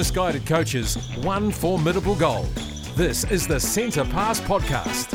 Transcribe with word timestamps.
Two 0.00 0.04
misguided 0.04 0.46
coaches, 0.46 0.96
one 1.18 1.50
formidable 1.50 2.14
goal. 2.14 2.44
This 2.96 3.30
is 3.30 3.46
the 3.46 3.60
Centre 3.60 4.06
Pass 4.06 4.40
Podcast. 4.40 5.12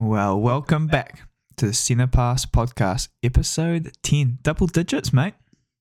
Well, 0.00 0.40
welcome 0.40 0.88
back 0.88 1.20
to 1.58 1.68
the 1.68 1.72
Centre 1.72 2.08
Pass 2.08 2.44
Podcast, 2.44 3.06
episode 3.22 3.92
10. 4.02 4.38
Double 4.42 4.66
digits, 4.66 5.12
mate. 5.12 5.34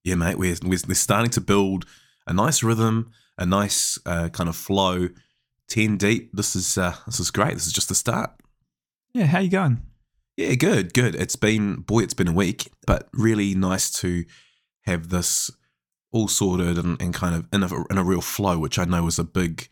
Yeah, 0.03 0.13
mate, 0.13 0.37
we're, 0.37 0.57
we're, 0.61 0.77
we're 0.87 0.93
starting 0.93 1.31
to 1.31 1.41
build 1.41 1.87
a 2.27 2.33
nice 2.33 2.61
rhythm, 2.61 3.09
a 3.39 3.47
nice 3.47 3.97
uh, 4.05 4.29
kind 4.29 4.47
of 4.47 4.55
flow. 4.55 5.09
10 5.69 5.97
deep. 5.97 6.29
This 6.33 6.55
is 6.55 6.77
uh, 6.77 6.93
this 7.07 7.19
is 7.19 7.31
great. 7.31 7.55
This 7.55 7.65
is 7.65 7.73
just 7.73 7.89
the 7.89 7.95
start. 7.95 8.29
Yeah, 9.11 9.25
how 9.25 9.39
you 9.39 9.49
going? 9.49 9.81
Yeah, 10.37 10.53
good, 10.53 10.93
good. 10.93 11.15
It's 11.15 11.35
been, 11.35 11.77
boy, 11.77 12.01
it's 12.01 12.13
been 12.13 12.27
a 12.27 12.33
week, 12.33 12.71
but 12.85 13.09
really 13.11 13.55
nice 13.55 13.89
to 14.01 14.25
have 14.83 15.09
this 15.09 15.49
all 16.11 16.27
sorted 16.27 16.77
and, 16.77 17.01
and 17.01 17.13
kind 17.13 17.35
of 17.35 17.47
in 17.53 17.63
a, 17.63 17.69
in 17.89 17.97
a 17.97 18.03
real 18.03 18.21
flow, 18.21 18.57
which 18.57 18.77
I 18.77 18.85
know 18.85 19.03
was 19.03 19.19
a 19.19 19.23
big 19.23 19.67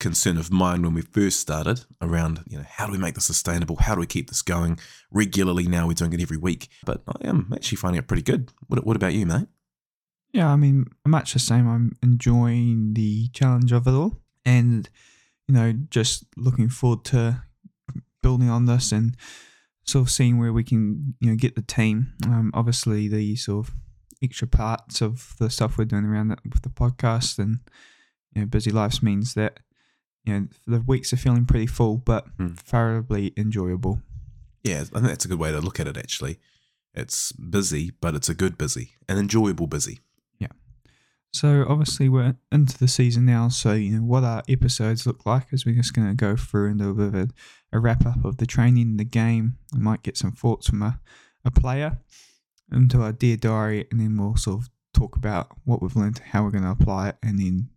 concern 0.00 0.36
of 0.36 0.50
mine 0.50 0.82
when 0.82 0.94
we 0.94 1.02
first 1.02 1.38
started 1.38 1.84
around, 2.00 2.42
you 2.48 2.58
know, 2.58 2.64
how 2.68 2.86
do 2.86 2.92
we 2.92 2.98
make 2.98 3.14
this 3.14 3.24
sustainable? 3.24 3.76
How 3.76 3.94
do 3.94 4.00
we 4.00 4.06
keep 4.06 4.28
this 4.28 4.42
going 4.42 4.78
regularly? 5.10 5.68
Now 5.68 5.86
we're 5.86 5.94
doing 5.94 6.12
it 6.12 6.20
every 6.20 6.36
week, 6.36 6.68
but 6.84 7.02
I 7.06 7.28
am 7.28 7.52
actually 7.54 7.76
finding 7.76 8.00
it 8.00 8.08
pretty 8.08 8.22
good. 8.22 8.50
What, 8.66 8.84
what 8.84 8.96
about 8.96 9.14
you, 9.14 9.26
mate? 9.26 9.46
Yeah, 10.32 10.50
I 10.50 10.56
mean, 10.56 10.86
much 11.06 11.34
the 11.34 11.38
same. 11.38 11.68
I'm 11.68 11.96
enjoying 12.02 12.94
the 12.94 13.28
challenge 13.28 13.70
of 13.70 13.86
it 13.86 13.92
all 13.92 14.18
and, 14.44 14.88
you 15.46 15.54
know, 15.54 15.72
just 15.90 16.24
looking 16.36 16.68
forward 16.68 17.04
to 17.06 17.44
building 18.22 18.48
on 18.48 18.66
this 18.66 18.92
and 18.92 19.16
sort 19.84 20.06
of 20.06 20.10
seeing 20.10 20.38
where 20.38 20.52
we 20.52 20.64
can, 20.64 21.14
you 21.20 21.30
know, 21.30 21.36
get 21.36 21.54
the 21.54 21.62
team. 21.62 22.14
Um, 22.24 22.50
obviously, 22.54 23.08
the 23.08 23.36
sort 23.36 23.68
of 23.68 23.74
extra 24.22 24.46
parts 24.48 25.00
of 25.00 25.34
the 25.38 25.50
stuff 25.50 25.76
we're 25.78 25.84
doing 25.84 26.04
around 26.04 26.28
with 26.44 26.62
the 26.62 26.68
podcast 26.68 27.38
and, 27.38 27.58
you 28.34 28.42
know, 28.42 28.46
busy 28.46 28.70
lives 28.70 29.02
means 29.02 29.34
that 29.34 29.60
you 30.24 30.32
know, 30.32 30.46
the 30.68 30.80
weeks 30.80 31.12
are 31.12 31.16
feeling 31.16 31.44
pretty 31.44 31.66
full, 31.66 31.96
but 31.96 32.26
Hmm. 32.38 32.54
thoroughly 32.54 33.32
enjoyable. 33.36 34.00
Yeah, 34.62 34.82
I 34.82 34.84
think 34.84 35.06
that's 35.06 35.24
a 35.24 35.28
good 35.28 35.40
way 35.40 35.50
to 35.50 35.60
look 35.60 35.80
at 35.80 35.88
it, 35.88 35.96
actually. 35.96 36.38
It's 36.94 37.32
busy, 37.32 37.90
but 38.00 38.14
it's 38.14 38.28
a 38.28 38.34
good 38.34 38.56
busy, 38.56 38.92
an 39.08 39.18
enjoyable 39.18 39.66
busy. 39.66 39.98
Yeah. 40.38 40.52
So 41.32 41.66
obviously 41.68 42.08
we're 42.08 42.36
into 42.52 42.78
the 42.78 42.86
season 42.86 43.24
now. 43.24 43.48
So 43.48 43.72
you 43.72 43.96
know 43.98 44.04
what 44.04 44.22
our 44.22 44.44
episodes 44.48 45.06
look 45.08 45.26
like 45.26 45.46
is 45.52 45.66
we're 45.66 45.74
just 45.74 45.92
going 45.94 46.06
to 46.08 46.14
go 46.14 46.36
through 46.36 46.70
and 46.70 46.78
do 46.78 46.90
a 46.90 46.94
bit 46.94 47.06
of 47.08 47.14
a, 47.14 47.28
a 47.72 47.80
wrap 47.80 48.06
up 48.06 48.24
of 48.24 48.36
the 48.36 48.46
training, 48.46 48.98
the 48.98 49.04
game. 49.04 49.56
We 49.72 49.80
might 49.80 50.04
get 50.04 50.16
some 50.16 50.30
thoughts 50.32 50.68
from 50.68 50.82
a, 50.82 51.00
a 51.44 51.50
player 51.50 51.98
into 52.72 53.02
our 53.02 53.12
dear 53.12 53.36
diary, 53.36 53.86
and 53.90 54.00
then 54.00 54.16
we'll 54.16 54.36
sort 54.36 54.62
of 54.62 54.70
talk 54.94 55.16
about 55.16 55.48
what 55.64 55.82
we've 55.82 55.96
learned, 55.96 56.18
how 56.18 56.44
we're 56.44 56.50
going 56.50 56.64
to 56.64 56.70
apply 56.70 57.10
it, 57.10 57.16
and 57.22 57.38
then 57.38 57.68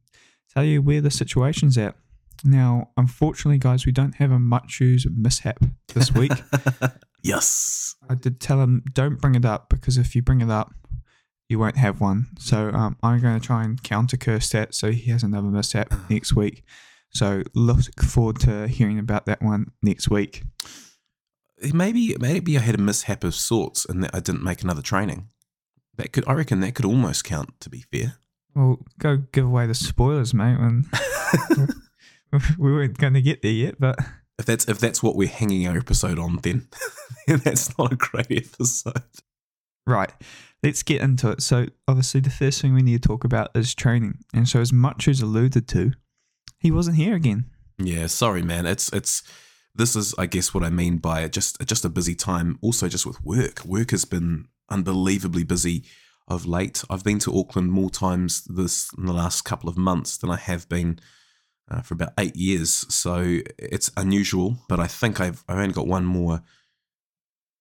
tell 0.54 0.64
you 0.64 0.82
where 0.82 1.02
the 1.02 1.12
situation's 1.12 1.78
at. 1.78 1.96
Now, 2.44 2.90
unfortunately, 2.98 3.58
guys, 3.58 3.86
we 3.86 3.92
don't 3.92 4.16
have 4.16 4.32
a 4.32 4.40
Machu's 4.40 5.08
mishap 5.10 5.64
this 5.94 6.14
week. 6.14 6.32
yes. 7.23 7.96
I 8.10 8.16
did 8.16 8.40
tell 8.40 8.62
him 8.62 8.84
don't 8.92 9.22
bring 9.22 9.36
it 9.36 9.46
up 9.46 9.70
because 9.70 9.98
if 9.98 10.16
you 10.16 10.22
bring 10.22 10.42
it 10.42 10.50
up, 10.50 10.73
you 11.48 11.60
won't 11.60 11.78
have 11.78 12.02
one. 12.02 12.28
So 12.38 12.70
um, 12.70 12.98
I'm 13.02 13.22
going 13.22 13.40
to 13.40 13.46
try 13.46 13.64
and 13.64 13.82
counter 13.82 14.18
curse 14.18 14.50
that 14.50 14.73
so 14.73 14.92
he 14.92 15.12
has 15.12 15.23
another 15.23 15.48
mishap 15.48 15.94
next 16.10 16.36
week. 16.36 16.64
So 17.12 17.44
look 17.54 17.80
forward 18.02 18.40
to 18.42 18.68
hearing 18.68 19.00
about 19.00 19.26
that 19.28 19.42
one 19.42 19.72
next 19.82 20.10
week. 20.10 20.44
Maybe 21.73 22.16
maybe 22.20 22.58
I 22.58 22.61
had 22.61 22.76
a 22.76 22.82
mishap 22.82 23.23
of 23.23 23.33
sorts 23.36 23.86
and 23.86 24.04
that 24.04 24.14
I 24.14 24.20
didn't 24.20 24.43
make 24.43 24.61
another 24.61 24.82
training. 24.82 25.30
That 25.98 26.11
could 26.11 26.27
I 26.27 26.33
reckon 26.33 26.60
that 26.60 26.76
could 26.76 26.86
almost 26.86 27.23
count 27.23 27.60
to 27.61 27.70
be 27.70 27.86
fair. 27.92 28.17
Well, 28.54 28.80
go 28.99 29.17
give 29.17 29.45
away 29.45 29.67
the 29.67 29.73
spoilers, 29.73 30.33
mate. 30.33 30.58
When 30.58 30.86
we 32.58 32.71
weren't 32.71 32.98
going 32.98 33.14
to 33.14 33.21
get 33.21 33.42
there 33.42 33.52
yet, 33.52 33.76
but 33.80 33.98
If 34.38 34.45
that's 34.45 34.67
if 34.67 34.80
that's 34.80 35.02
what 35.02 35.16
we're 35.16 35.27
hanging 35.27 35.67
our 35.67 35.77
episode 35.77 36.20
on, 36.20 36.39
then 36.43 36.67
that's 37.27 37.77
not 37.77 37.93
a 37.93 37.95
great 37.95 38.32
episode. 38.32 39.04
Right. 39.87 40.11
Let's 40.64 40.83
get 40.83 41.02
into 41.02 41.30
it. 41.30 41.42
So, 41.43 41.67
obviously, 41.87 42.22
the 42.22 42.30
first 42.32 42.61
thing 42.61 42.73
we 42.73 42.82
need 42.82 43.04
to 43.04 43.08
talk 43.08 43.23
about 43.23 43.52
is 43.55 43.76
training. 43.76 44.20
And 44.33 44.49
so, 44.49 44.60
as 44.60 44.73
much 44.73 45.08
as 45.08 45.22
alluded 45.22 45.67
to, 45.70 45.92
he 46.58 46.72
wasn't 46.72 46.98
here 46.98 47.14
again. 47.16 47.45
Yeah, 47.77 48.08
sorry, 48.08 48.42
man. 48.42 48.66
It's 48.66 48.92
it's 48.92 49.22
this 49.75 49.95
is 49.95 50.15
I 50.17 50.25
guess 50.25 50.53
what 50.53 50.63
I 50.63 50.69
mean 50.69 50.97
by. 50.97 51.27
Just 51.27 51.65
just 51.65 51.86
a 51.86 51.89
busy 51.89 52.15
time. 52.15 52.58
Also, 52.61 52.87
just 52.87 53.05
with 53.05 53.23
work. 53.23 53.63
Work 53.65 53.91
has 53.91 54.05
been 54.05 54.47
unbelievably 54.69 55.43
busy 55.43 55.83
of 56.27 56.45
late. 56.45 56.83
I've 56.89 57.03
been 57.03 57.19
to 57.19 57.37
Auckland 57.37 57.71
more 57.71 57.89
times 57.89 58.43
this 58.45 58.89
in 58.97 59.05
the 59.05 59.13
last 59.13 59.43
couple 59.43 59.69
of 59.69 59.77
months 59.77 60.17
than 60.17 60.30
I 60.30 60.37
have 60.37 60.67
been 60.69 60.99
uh, 61.69 61.81
for 61.81 61.93
about 61.93 62.13
eight 62.17 62.36
years. 62.36 62.86
So 62.93 63.39
it's 63.59 63.91
unusual. 63.95 64.58
But 64.67 64.80
I 64.80 64.87
think 64.87 65.19
I've 65.19 65.43
I've 65.47 65.59
only 65.59 65.73
got 65.73 65.87
one 65.87 66.05
more 66.05 66.42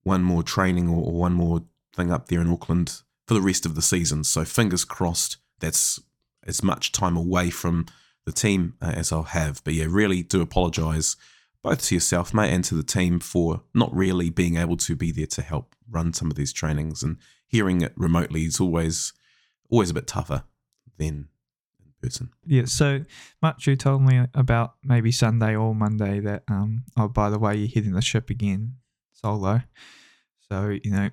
one 0.02 0.22
more 0.22 0.42
training 0.42 0.88
or, 0.88 1.02
or 1.02 1.12
one 1.12 1.34
more 1.34 1.62
thing 1.94 2.10
up 2.10 2.28
there 2.28 2.40
in 2.40 2.50
Auckland 2.50 3.02
for 3.26 3.34
the 3.34 3.40
rest 3.40 3.66
of 3.66 3.74
the 3.74 3.82
season. 3.82 4.24
So 4.24 4.44
fingers 4.44 4.84
crossed. 4.84 5.38
That's 5.60 6.00
as 6.46 6.62
much 6.62 6.92
time 6.92 7.16
away 7.16 7.48
from 7.50 7.86
the 8.26 8.32
team 8.32 8.74
uh, 8.82 8.92
as 8.94 9.12
I'll 9.12 9.22
have. 9.22 9.62
But 9.64 9.74
yeah, 9.74 9.86
really 9.88 10.22
do 10.22 10.40
apologise 10.40 11.16
both 11.64 11.82
to 11.86 11.94
yourself, 11.96 12.32
mate, 12.32 12.52
and 12.52 12.62
to 12.64 12.74
the 12.76 12.84
team 12.84 13.18
for 13.18 13.62
not 13.74 13.92
really 13.92 14.30
being 14.30 14.56
able 14.56 14.76
to 14.76 14.94
be 14.94 15.10
there 15.10 15.26
to 15.26 15.42
help 15.42 15.74
run 15.90 16.12
some 16.12 16.30
of 16.30 16.36
these 16.36 16.52
trainings. 16.52 17.02
And 17.02 17.16
hearing 17.48 17.80
it 17.80 17.92
remotely 17.96 18.44
is 18.44 18.60
always 18.60 19.12
always 19.70 19.90
a 19.90 19.94
bit 19.94 20.06
tougher 20.06 20.44
than 20.98 21.06
in 21.80 21.92
person. 22.00 22.30
Yeah, 22.46 22.66
so 22.66 23.00
Machu 23.42 23.76
told 23.78 24.02
me 24.02 24.26
about 24.34 24.74
maybe 24.84 25.10
Sunday 25.10 25.56
or 25.56 25.74
Monday 25.74 26.20
that, 26.20 26.44
um, 26.48 26.84
oh, 26.96 27.08
by 27.08 27.30
the 27.30 27.38
way, 27.38 27.56
you're 27.56 27.66
hitting 27.68 27.92
the 27.94 28.02
ship 28.02 28.30
again 28.30 28.74
solo. 29.12 29.62
So, 30.48 30.78
you 30.84 30.90
know, 30.90 31.10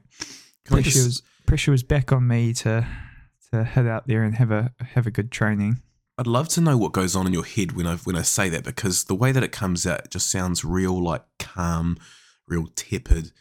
Can 0.65 0.75
pressure 0.75 0.89
just- 0.91 1.05
was, 1.05 1.21
pressure 1.47 1.71
was 1.71 1.83
back 1.83 2.11
on 2.11 2.27
me 2.27 2.53
to 2.53 2.85
to 3.51 3.63
head 3.63 3.87
out 3.87 4.07
there 4.07 4.23
and 4.23 4.35
have 4.35 4.51
a 4.51 4.73
have 4.93 5.07
a 5.07 5.11
good 5.11 5.31
training. 5.31 5.81
I'd 6.17 6.27
love 6.27 6.49
to 6.49 6.61
know 6.61 6.77
what 6.77 6.91
goes 6.91 7.15
on 7.15 7.25
in 7.25 7.33
your 7.33 7.45
head 7.45 7.71
when 7.71 7.87
I 7.87 7.95
when 7.97 8.15
I 8.15 8.21
say 8.21 8.49
that 8.49 8.63
because 8.63 9.05
the 9.05 9.15
way 9.15 9.31
that 9.31 9.43
it 9.43 9.51
comes 9.51 9.87
out 9.87 10.09
just 10.09 10.29
sounds 10.29 10.63
real 10.63 11.01
like 11.01 11.23
calm, 11.39 11.97
real 12.47 12.67
tepid. 12.75 13.31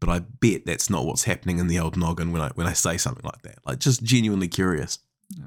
But 0.00 0.10
I 0.10 0.20
bet 0.20 0.64
that's 0.64 0.88
not 0.88 1.06
what's 1.06 1.24
happening 1.24 1.58
in 1.58 1.66
the 1.66 1.80
old 1.80 1.96
noggin 1.96 2.30
when 2.30 2.42
I 2.42 2.50
when 2.50 2.66
I 2.66 2.74
say 2.74 2.96
something 2.96 3.24
like 3.24 3.42
that. 3.42 3.58
Like 3.66 3.78
just 3.78 4.02
genuinely 4.02 4.48
curious. 4.48 5.00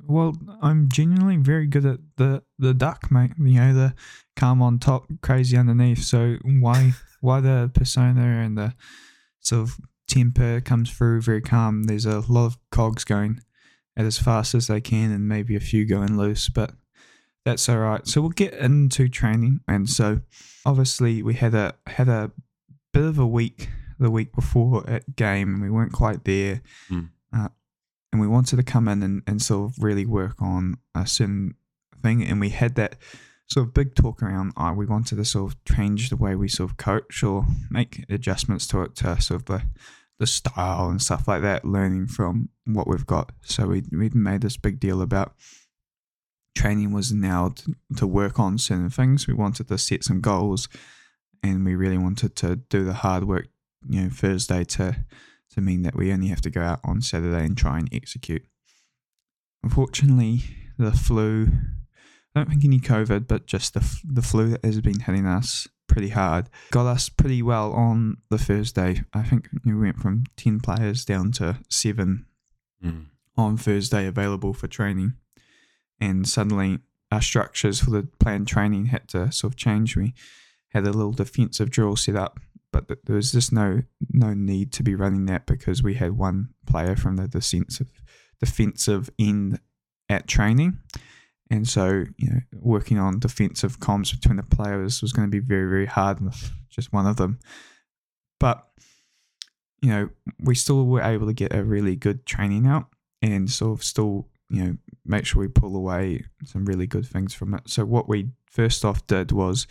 Well, 0.05 0.35
I'm 0.61 0.89
genuinely 0.89 1.37
very 1.37 1.67
good 1.67 1.85
at 1.85 1.99
the 2.17 2.43
the 2.59 2.73
duck, 2.73 3.09
mate. 3.11 3.31
You 3.39 3.59
know, 3.59 3.73
the 3.73 3.93
calm 4.35 4.61
on 4.61 4.79
top, 4.79 5.05
crazy 5.21 5.57
underneath. 5.57 6.03
So 6.03 6.37
why 6.43 6.93
why 7.21 7.39
the 7.39 7.71
persona 7.73 8.43
and 8.43 8.57
the 8.57 8.73
sort 9.39 9.61
of 9.63 9.77
temper 10.07 10.59
comes 10.61 10.91
through 10.91 11.21
very 11.21 11.41
calm. 11.41 11.83
There's 11.83 12.05
a 12.05 12.19
lot 12.19 12.47
of 12.47 12.57
cogs 12.71 13.03
going 13.03 13.39
at 13.97 14.05
as 14.05 14.17
fast 14.17 14.55
as 14.55 14.67
they 14.67 14.81
can, 14.81 15.11
and 15.11 15.27
maybe 15.27 15.55
a 15.55 15.59
few 15.59 15.85
going 15.85 16.17
loose, 16.17 16.49
but 16.49 16.71
that's 17.45 17.67
all 17.67 17.79
right. 17.79 18.07
So 18.07 18.21
we'll 18.21 18.29
get 18.29 18.53
into 18.53 19.09
training, 19.09 19.61
and 19.67 19.89
so 19.89 20.21
obviously 20.65 21.23
we 21.23 21.35
had 21.35 21.53
a 21.53 21.73
had 21.87 22.07
a 22.07 22.31
bit 22.93 23.03
of 23.03 23.19
a 23.19 23.27
week 23.27 23.69
the 23.99 24.11
week 24.11 24.33
before 24.33 24.89
at 24.89 25.15
game, 25.15 25.53
and 25.53 25.61
we 25.61 25.69
weren't 25.69 25.93
quite 25.93 26.23
there. 26.25 26.61
Mm. 26.89 27.09
Uh, 27.35 27.49
and 28.11 28.19
we 28.19 28.27
wanted 28.27 28.57
to 28.57 28.63
come 28.63 28.87
in 28.87 29.03
and, 29.03 29.23
and 29.25 29.41
sort 29.41 29.71
of 29.71 29.83
really 29.83 30.05
work 30.05 30.41
on 30.41 30.77
a 30.93 31.07
certain 31.07 31.55
thing, 32.01 32.23
and 32.23 32.39
we 32.39 32.49
had 32.49 32.75
that 32.75 32.95
sort 33.47 33.67
of 33.67 33.73
big 33.73 33.95
talk 33.95 34.23
around. 34.23 34.53
Uh, 34.57 34.73
we 34.75 34.85
wanted 34.85 35.15
to 35.17 35.25
sort 35.25 35.51
of 35.51 35.63
change 35.65 36.09
the 36.09 36.15
way 36.15 36.35
we 36.35 36.47
sort 36.47 36.71
of 36.71 36.77
coach 36.77 37.23
or 37.23 37.45
make 37.69 38.05
adjustments 38.09 38.65
to 38.67 38.81
it 38.81 38.95
to 38.95 39.21
sort 39.21 39.41
of 39.41 39.45
the 39.45 39.63
the 40.21 40.27
style 40.27 40.87
and 40.89 41.01
stuff 41.01 41.27
like 41.27 41.41
that, 41.41 41.65
learning 41.65 42.05
from 42.05 42.49
what 42.65 42.87
we've 42.87 43.07
got. 43.07 43.31
So 43.41 43.65
we 43.65 43.83
we 43.91 44.09
made 44.09 44.41
this 44.41 44.55
big 44.55 44.79
deal 44.79 45.01
about 45.01 45.33
training 46.55 46.91
was 46.91 47.11
now 47.11 47.49
to, 47.49 47.75
to 47.97 48.05
work 48.05 48.39
on 48.39 48.57
certain 48.59 48.91
things. 48.91 49.27
We 49.27 49.33
wanted 49.33 49.67
to 49.67 49.77
set 49.79 50.03
some 50.03 50.21
goals, 50.21 50.69
and 51.41 51.65
we 51.65 51.73
really 51.73 51.97
wanted 51.97 52.35
to 52.37 52.57
do 52.57 52.85
the 52.85 52.93
hard 52.93 53.23
work. 53.23 53.47
You 53.89 54.03
know, 54.03 54.09
Thursday 54.09 54.63
to 54.63 54.95
to 55.53 55.61
mean 55.61 55.81
that 55.81 55.95
we 55.95 56.13
only 56.13 56.27
have 56.27 56.41
to 56.41 56.51
go 56.51 56.61
out 56.61 56.81
on 56.83 57.01
Saturday 57.01 57.43
and 57.43 57.57
try 57.57 57.79
and 57.79 57.89
execute. 57.91 58.45
Unfortunately, 59.63 60.43
the 60.77 60.91
flu. 60.91 61.47
I 62.35 62.39
don't 62.39 62.49
think 62.49 62.63
any 62.65 62.79
COVID, 62.79 63.27
but 63.27 63.45
just 63.45 63.73
the 63.73 63.99
the 64.03 64.21
flu 64.21 64.49
that 64.49 64.63
has 64.65 64.79
been 64.81 64.99
hitting 65.01 65.25
us 65.25 65.67
pretty 65.87 66.09
hard 66.09 66.49
got 66.71 66.85
us 66.87 67.09
pretty 67.09 67.41
well 67.41 67.73
on 67.73 68.17
the 68.29 68.37
Thursday. 68.37 69.03
I 69.13 69.23
think 69.23 69.49
we 69.65 69.73
went 69.75 69.97
from 69.97 70.23
ten 70.37 70.59
players 70.61 71.03
down 71.05 71.31
to 71.33 71.59
seven 71.69 72.25
Mm. 72.83 73.05
on 73.37 73.57
Thursday 73.57 74.07
available 74.07 74.53
for 74.53 74.67
training. 74.67 75.13
And 75.99 76.27
suddenly 76.27 76.79
our 77.11 77.21
structures 77.21 77.79
for 77.81 77.91
the 77.91 78.07
planned 78.19 78.47
training 78.47 78.85
had 78.87 79.07
to 79.09 79.31
sort 79.31 79.53
of 79.53 79.57
change. 79.57 79.95
We 79.95 80.13
had 80.69 80.87
a 80.87 80.91
little 80.91 81.11
defensive 81.11 81.69
drill 81.69 81.95
set 81.95 82.15
up, 82.15 82.39
but 82.71 82.87
there 83.05 83.15
was 83.17 83.31
just 83.33 83.51
no 83.51 83.83
no 84.11 84.33
need 84.33 84.71
to 84.73 84.83
be 84.83 84.95
running 84.95 85.25
that 85.27 85.45
because 85.45 85.83
we 85.83 85.95
had 85.95 86.13
one 86.17 86.53
player 86.65 86.95
from 86.95 87.17
the 87.17 87.27
defensive 87.27 87.91
defensive 88.39 89.09
end 89.19 89.59
at 90.09 90.27
training. 90.27 90.79
And 91.51 91.67
so, 91.67 92.05
you 92.17 92.29
know, 92.29 92.39
working 92.53 92.97
on 92.97 93.19
defensive 93.19 93.77
comms 93.81 94.11
between 94.11 94.37
the 94.37 94.43
players 94.43 95.01
was 95.01 95.11
going 95.11 95.27
to 95.27 95.31
be 95.31 95.45
very, 95.45 95.69
very 95.69 95.85
hard 95.85 96.21
with 96.21 96.49
just 96.69 96.93
one 96.93 97.05
of 97.05 97.17
them. 97.17 97.39
But, 98.39 98.65
you 99.81 99.89
know, 99.89 100.09
we 100.39 100.55
still 100.55 100.85
were 100.85 101.01
able 101.01 101.27
to 101.27 101.33
get 101.33 101.53
a 101.53 101.61
really 101.61 101.97
good 101.97 102.25
training 102.25 102.67
out 102.67 102.85
and 103.21 103.51
sort 103.51 103.77
of 103.77 103.83
still, 103.83 104.29
you 104.49 104.63
know, 104.63 104.77
make 105.05 105.25
sure 105.25 105.41
we 105.41 105.49
pull 105.49 105.75
away 105.75 106.23
some 106.45 106.63
really 106.63 106.87
good 106.87 107.05
things 107.05 107.33
from 107.33 107.53
it. 107.53 107.63
So 107.67 107.83
what 107.83 108.07
we 108.07 108.29
first 108.45 108.85
off 108.85 109.05
did 109.05 109.33
was 109.33 109.67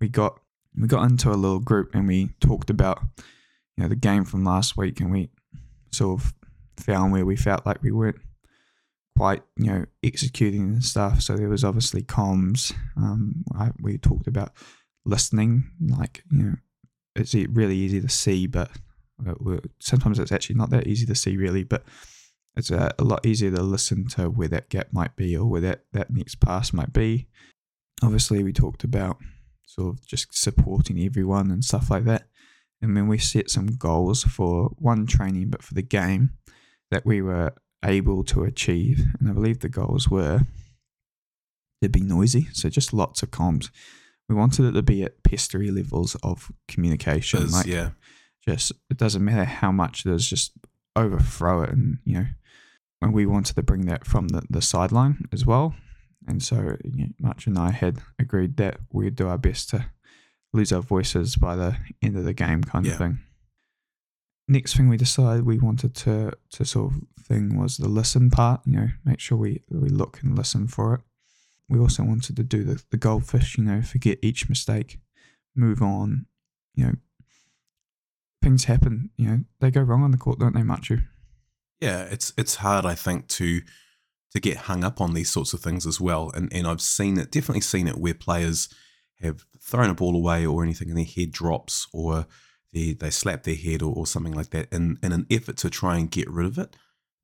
we 0.00 0.08
got 0.08 0.40
we 0.80 0.88
got 0.88 1.10
into 1.10 1.30
a 1.30 1.36
little 1.36 1.60
group 1.60 1.94
and 1.94 2.08
we 2.08 2.30
talked 2.40 2.70
about, 2.70 3.02
you 3.76 3.82
know, 3.82 3.88
the 3.88 3.96
game 3.96 4.24
from 4.24 4.44
last 4.44 4.78
week 4.78 4.98
and 5.00 5.12
we 5.12 5.28
sort 5.92 6.22
of 6.22 6.32
found 6.78 7.12
where 7.12 7.26
we 7.26 7.36
felt 7.36 7.66
like 7.66 7.82
we 7.82 7.92
weren't 7.92 8.20
quite, 9.18 9.42
you 9.56 9.66
know, 9.66 9.84
executing 10.04 10.60
and 10.60 10.84
stuff. 10.84 11.20
So 11.20 11.36
there 11.36 11.48
was 11.48 11.64
obviously 11.64 12.02
comms. 12.02 12.72
Um, 12.96 13.44
I, 13.58 13.72
we 13.80 13.98
talked 13.98 14.28
about 14.28 14.52
listening, 15.04 15.64
like, 15.80 16.22
you 16.30 16.42
know, 16.44 16.54
it's 17.16 17.34
really 17.34 17.74
easy 17.74 18.00
to 18.00 18.08
see, 18.08 18.46
but 18.46 18.70
sometimes 19.80 20.20
it's 20.20 20.30
actually 20.30 20.54
not 20.54 20.70
that 20.70 20.86
easy 20.86 21.04
to 21.06 21.16
see, 21.16 21.36
really. 21.36 21.64
But 21.64 21.82
it's 22.56 22.70
a, 22.70 22.94
a, 22.96 23.02
lot 23.02 23.26
easier 23.26 23.50
to 23.50 23.60
listen 23.60 24.06
to 24.10 24.30
where 24.30 24.46
that 24.46 24.68
gap 24.68 24.92
might 24.92 25.16
be 25.16 25.36
or 25.36 25.46
where 25.46 25.62
that, 25.62 25.82
that 25.92 26.10
next 26.10 26.36
pass 26.36 26.72
might 26.72 26.92
be. 26.92 27.26
Obviously, 28.04 28.44
we 28.44 28.52
talked 28.52 28.84
about 28.84 29.18
sort 29.66 29.94
of 29.94 30.06
just 30.06 30.32
supporting 30.32 31.02
everyone 31.02 31.50
and 31.50 31.64
stuff 31.64 31.90
like 31.90 32.04
that. 32.04 32.28
And 32.80 32.96
then 32.96 33.08
we 33.08 33.18
set 33.18 33.50
some 33.50 33.66
goals 33.66 34.22
for 34.22 34.70
one 34.78 35.06
training, 35.06 35.50
but 35.50 35.64
for 35.64 35.74
the 35.74 35.82
game 35.82 36.34
that 36.92 37.04
we 37.04 37.20
were 37.20 37.52
able 37.84 38.24
to 38.24 38.44
achieve. 38.44 39.04
And 39.20 39.28
I 39.28 39.32
believe 39.32 39.60
the 39.60 39.68
goals 39.68 40.08
were 40.08 40.40
to 41.82 41.88
be 41.88 42.00
noisy, 42.00 42.48
so 42.52 42.68
just 42.68 42.92
lots 42.92 43.22
of 43.22 43.30
comms. 43.30 43.70
We 44.28 44.34
wanted 44.34 44.66
it 44.66 44.72
to 44.72 44.82
be 44.82 45.02
at 45.04 45.22
pestery 45.22 45.74
levels 45.74 46.16
of 46.22 46.50
communication. 46.66 47.50
like, 47.50 47.66
yeah. 47.66 47.90
Just 48.46 48.72
it 48.90 48.96
doesn't 48.96 49.24
matter 49.24 49.44
how 49.44 49.70
much 49.72 50.04
there's 50.04 50.28
just 50.28 50.52
overthrow 50.96 51.62
it, 51.62 51.70
and 51.70 51.98
you 52.04 52.14
know, 52.14 52.26
and 53.02 53.12
we 53.12 53.26
wanted 53.26 53.54
to 53.56 53.62
bring 53.62 53.82
that 53.86 54.06
from 54.06 54.28
the, 54.28 54.42
the 54.50 54.62
sideline 54.62 55.24
as 55.32 55.44
well. 55.46 55.74
And 56.26 56.42
so, 56.42 56.76
you 56.84 57.06
know, 57.20 57.30
Machu 57.30 57.48
and 57.48 57.58
I 57.58 57.70
had 57.70 57.98
agreed 58.18 58.56
that 58.56 58.78
we'd 58.92 59.16
do 59.16 59.28
our 59.28 59.38
best 59.38 59.70
to 59.70 59.86
lose 60.52 60.72
our 60.72 60.80
voices 60.82 61.36
by 61.36 61.56
the 61.56 61.76
end 62.02 62.16
of 62.16 62.24
the 62.24 62.32
game, 62.34 62.62
kind 62.62 62.84
Yeah. 62.86 62.92
of 62.92 62.98
thing. 62.98 63.18
Next 64.48 64.76
thing 64.76 64.88
we 64.88 64.96
decided 64.96 65.44
we 65.44 65.58
wanted 65.58 65.94
to 65.96 66.32
to 66.52 66.64
sort 66.64 66.92
of 66.92 67.00
thing 67.22 67.58
was 67.58 67.76
the 67.76 67.88
listen 67.88 68.30
part. 68.30 68.62
You 68.64 68.76
know, 68.76 68.88
make 69.04 69.20
sure 69.20 69.36
we 69.36 69.62
we 69.70 69.88
look 69.88 70.20
and 70.22 70.36
listen 70.36 70.66
for 70.66 70.94
it. 70.94 71.00
We 71.68 71.78
also 71.78 72.02
wanted 72.02 72.34
to 72.36 72.42
do 72.42 72.64
the, 72.64 72.82
the 72.90 72.96
goldfish. 72.96 73.58
You 73.58 73.64
know, 73.64 73.82
forget 73.82 74.18
each 74.22 74.48
mistake, 74.48 74.98
move 75.54 75.82
on. 75.82 76.26
You 76.74 76.86
know, 76.86 76.92
things 78.42 78.64
happen. 78.64 79.10
You 79.16 79.28
know, 79.28 79.38
they 79.60 79.70
go 79.70 79.82
wrong 79.82 80.02
on 80.02 80.12
the 80.12 80.18
court, 80.18 80.38
don't 80.38 80.54
they, 80.54 80.62
Machu? 80.62 81.02
Yeah, 81.80 82.04
it's 82.04 82.32
it's 82.36 82.56
hard, 82.56 82.86
I 82.86 82.94
think, 82.94 83.28
to 83.28 83.60
to 84.32 84.40
get 84.40 84.56
hung 84.56 84.84
up 84.84 85.00
on 85.00 85.14
these 85.14 85.30
sorts 85.30 85.52
of 85.52 85.60
things 85.60 85.86
as 85.86 86.00
well. 86.00 86.30
And 86.34 86.52
and 86.52 86.66
I've 86.66 86.80
seen 86.80 87.18
it, 87.18 87.30
definitely 87.30 87.60
seen 87.60 87.86
it 87.86 87.98
where 87.98 88.14
players 88.14 88.68
have 89.20 89.44
thrown 89.60 89.90
a 89.90 89.94
ball 89.94 90.16
away 90.16 90.46
or 90.46 90.62
anything, 90.62 90.88
and 90.88 90.96
their 90.96 91.04
head 91.04 91.32
drops, 91.32 91.86
or 91.92 92.26
they 92.72 92.92
they 92.92 93.10
slap 93.10 93.42
their 93.42 93.54
head 93.54 93.82
or, 93.82 93.94
or 93.94 94.06
something 94.06 94.34
like 94.34 94.50
that, 94.50 94.72
in 94.72 94.98
in 95.02 95.12
an 95.12 95.26
effort 95.30 95.56
to 95.58 95.70
try 95.70 95.96
and 95.96 96.10
get 96.10 96.30
rid 96.30 96.46
of 96.46 96.58
it. 96.58 96.76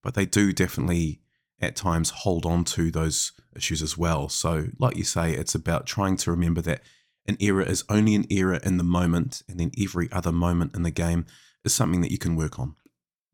But 0.02 0.14
they 0.14 0.26
do 0.26 0.52
definitely 0.52 1.20
at 1.60 1.76
times 1.76 2.10
hold 2.10 2.44
on 2.44 2.64
to 2.64 2.90
those 2.90 3.32
issues 3.56 3.82
as 3.82 3.96
well. 3.96 4.28
So, 4.28 4.66
like 4.78 4.96
you 4.96 5.04
say, 5.04 5.32
it's 5.32 5.54
about 5.54 5.86
trying 5.86 6.16
to 6.18 6.30
remember 6.30 6.60
that 6.62 6.82
an 7.26 7.36
error 7.40 7.62
is 7.62 7.84
only 7.88 8.14
an 8.14 8.26
error 8.30 8.56
in 8.62 8.76
the 8.76 8.84
moment, 8.84 9.42
and 9.48 9.58
then 9.58 9.70
every 9.80 10.10
other 10.12 10.32
moment 10.32 10.74
in 10.74 10.82
the 10.82 10.90
game 10.90 11.26
is 11.64 11.74
something 11.74 12.00
that 12.02 12.10
you 12.10 12.18
can 12.18 12.36
work 12.36 12.58
on. 12.58 12.74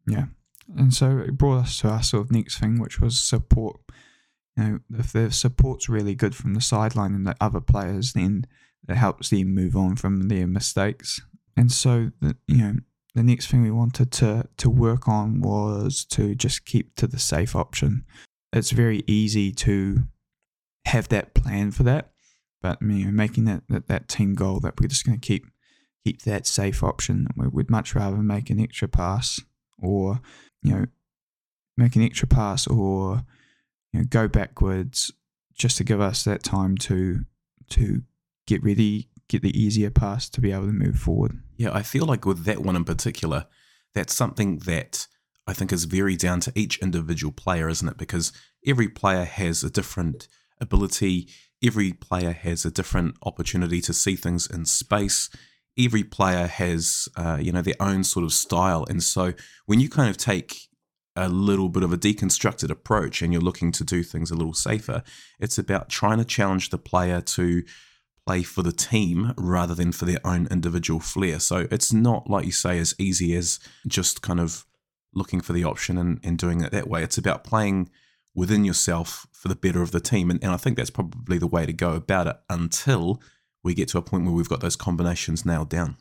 Yeah. 0.06 0.26
And 0.76 0.94
so 0.94 1.18
it 1.18 1.36
brought 1.36 1.62
us 1.62 1.78
to 1.80 1.88
our 1.88 2.02
sort 2.02 2.26
of 2.26 2.32
next 2.32 2.58
thing, 2.58 2.78
which 2.78 3.00
was 3.00 3.18
support. 3.18 3.80
You 4.56 4.64
know, 4.64 4.78
if 4.98 5.12
the 5.12 5.30
support's 5.32 5.88
really 5.88 6.14
good 6.14 6.34
from 6.34 6.54
the 6.54 6.60
sideline 6.60 7.14
and 7.14 7.26
the 7.26 7.36
other 7.40 7.60
players, 7.60 8.12
then 8.12 8.46
it 8.88 8.94
helps 8.94 9.30
them 9.30 9.54
move 9.54 9.76
on 9.76 9.96
from 9.96 10.28
their 10.28 10.46
mistakes. 10.46 11.20
And 11.56 11.70
so, 11.70 12.10
the, 12.20 12.36
you 12.46 12.58
know, 12.58 12.74
the 13.14 13.22
next 13.22 13.48
thing 13.48 13.62
we 13.62 13.70
wanted 13.70 14.12
to 14.12 14.48
to 14.56 14.70
work 14.70 15.08
on 15.08 15.40
was 15.40 16.04
to 16.06 16.34
just 16.34 16.64
keep 16.64 16.94
to 16.96 17.06
the 17.06 17.18
safe 17.18 17.56
option. 17.56 18.04
It's 18.52 18.70
very 18.70 19.02
easy 19.06 19.52
to 19.52 20.04
have 20.86 21.08
that 21.08 21.34
plan 21.34 21.70
for 21.70 21.82
that, 21.84 22.12
but 22.62 22.80
you 22.82 23.06
know, 23.06 23.10
making 23.10 23.44
that, 23.44 23.64
that 23.68 23.88
that 23.88 24.08
team 24.08 24.34
goal 24.34 24.60
that 24.60 24.80
we're 24.80 24.88
just 24.88 25.04
going 25.04 25.18
to 25.18 25.26
keep 25.26 25.46
keep 26.04 26.22
that 26.22 26.46
safe 26.46 26.82
option. 26.82 27.26
We 27.36 27.48
would 27.48 27.70
much 27.70 27.94
rather 27.94 28.16
make 28.18 28.50
an 28.50 28.60
extra 28.60 28.88
pass 28.88 29.40
or 29.78 30.20
you 30.62 30.72
know 30.72 30.86
make 31.76 31.96
an 31.96 32.02
extra 32.02 32.28
pass 32.28 32.66
or 32.66 33.22
you 33.92 34.00
know 34.00 34.06
go 34.08 34.28
backwards 34.28 35.12
just 35.54 35.76
to 35.76 35.84
give 35.84 36.00
us 36.00 36.24
that 36.24 36.42
time 36.42 36.76
to 36.78 37.24
to 37.70 38.02
get 38.46 38.62
ready, 38.64 39.08
get 39.30 39.42
the 39.42 39.58
easier 39.58 39.90
pass 39.90 40.28
to 40.28 40.40
be 40.40 40.52
able 40.52 40.66
to 40.66 40.72
move 40.72 40.98
forward. 40.98 41.38
Yeah, 41.56 41.72
I 41.72 41.82
feel 41.82 42.04
like 42.04 42.26
with 42.26 42.44
that 42.44 42.60
one 42.60 42.76
in 42.76 42.84
particular, 42.84 43.46
that's 43.94 44.14
something 44.14 44.58
that 44.60 45.06
I 45.46 45.52
think 45.52 45.72
is 45.72 45.84
very 45.84 46.16
down 46.16 46.40
to 46.40 46.52
each 46.54 46.78
individual 46.78 47.32
player, 47.32 47.68
isn't 47.68 47.88
it? 47.88 47.96
Because 47.96 48.32
every 48.66 48.88
player 48.88 49.24
has 49.24 49.62
a 49.62 49.70
different 49.70 50.28
ability, 50.60 51.28
every 51.64 51.92
player 51.92 52.32
has 52.32 52.64
a 52.64 52.70
different 52.70 53.16
opportunity 53.22 53.80
to 53.82 53.94
see 53.94 54.16
things 54.16 54.46
in 54.46 54.64
space. 54.64 55.30
Every 55.78 56.04
player 56.04 56.46
has, 56.46 57.08
uh, 57.16 57.38
you 57.40 57.52
know, 57.52 57.62
their 57.62 57.80
own 57.80 58.04
sort 58.04 58.24
of 58.24 58.32
style, 58.32 58.84
and 58.88 59.02
so 59.02 59.32
when 59.66 59.80
you 59.80 59.88
kind 59.88 60.10
of 60.10 60.16
take 60.16 60.68
a 61.16 61.28
little 61.28 61.68
bit 61.68 61.82
of 61.82 61.92
a 61.92 61.98
deconstructed 61.98 62.70
approach 62.70 63.22
and 63.22 63.32
you're 63.32 63.42
looking 63.42 63.72
to 63.72 63.84
do 63.84 64.02
things 64.02 64.30
a 64.30 64.34
little 64.34 64.54
safer, 64.54 65.02
it's 65.38 65.58
about 65.58 65.88
trying 65.88 66.18
to 66.18 66.24
challenge 66.24 66.70
the 66.70 66.78
player 66.78 67.20
to 67.20 67.62
play 68.26 68.42
for 68.42 68.62
the 68.62 68.72
team 68.72 69.32
rather 69.36 69.74
than 69.74 69.92
for 69.92 70.04
their 70.04 70.24
own 70.24 70.46
individual 70.50 71.00
flair. 71.00 71.40
So 71.40 71.66
it's 71.70 71.92
not, 71.92 72.28
like 72.28 72.46
you 72.46 72.52
say, 72.52 72.78
as 72.78 72.94
easy 72.98 73.34
as 73.34 73.58
just 73.86 74.22
kind 74.22 74.40
of 74.40 74.66
looking 75.14 75.40
for 75.40 75.52
the 75.52 75.64
option 75.64 75.98
and, 75.98 76.20
and 76.22 76.38
doing 76.38 76.60
it 76.60 76.70
that 76.72 76.88
way. 76.88 77.02
It's 77.02 77.18
about 77.18 77.44
playing 77.44 77.90
within 78.34 78.64
yourself 78.64 79.26
for 79.32 79.48
the 79.48 79.56
better 79.56 79.82
of 79.82 79.90
the 79.90 80.00
team. 80.00 80.30
And, 80.30 80.42
and 80.42 80.52
I 80.52 80.56
think 80.56 80.76
that's 80.76 80.90
probably 80.90 81.38
the 81.38 81.46
way 81.46 81.66
to 81.66 81.72
go 81.72 81.92
about 81.92 82.26
it 82.26 82.36
until 82.48 83.20
we 83.64 83.74
get 83.74 83.88
to 83.88 83.98
a 83.98 84.02
point 84.02 84.24
where 84.24 84.32
we've 84.32 84.48
got 84.48 84.60
those 84.60 84.76
combinations 84.76 85.44
nailed 85.44 85.68
down. 85.68 85.96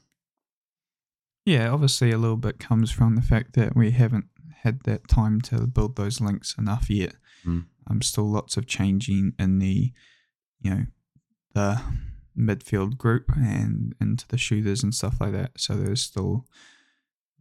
Yeah, 1.46 1.70
obviously 1.70 2.12
a 2.12 2.18
little 2.18 2.38
bit 2.38 2.60
comes 2.60 2.92
from 2.92 3.16
the 3.16 3.22
fact 3.22 3.54
that 3.54 3.76
we 3.76 3.92
haven't 3.92 4.26
had 4.62 4.82
that 4.84 5.08
time 5.08 5.42
to 5.42 5.66
build 5.66 5.96
those 5.96 6.22
links 6.22 6.56
enough 6.58 6.90
yet. 6.90 7.16
Mm. 7.46 7.66
Um, 7.90 8.02
still 8.02 8.30
lots 8.30 8.58
of 8.58 8.68
changing 8.68 9.34
in 9.40 9.58
the, 9.60 9.92
you 10.62 10.70
know, 10.70 10.86
the 11.56 11.82
midfield 12.40 12.98
group 12.98 13.32
and 13.36 13.94
into 14.00 14.28
the 14.28 14.38
shooters 14.38 14.84
and 14.84 14.96
stuff 14.96 15.20
like 15.20 15.34
that. 15.34 15.52
So 15.58 15.76
there's 15.76 16.02
still, 16.02 16.46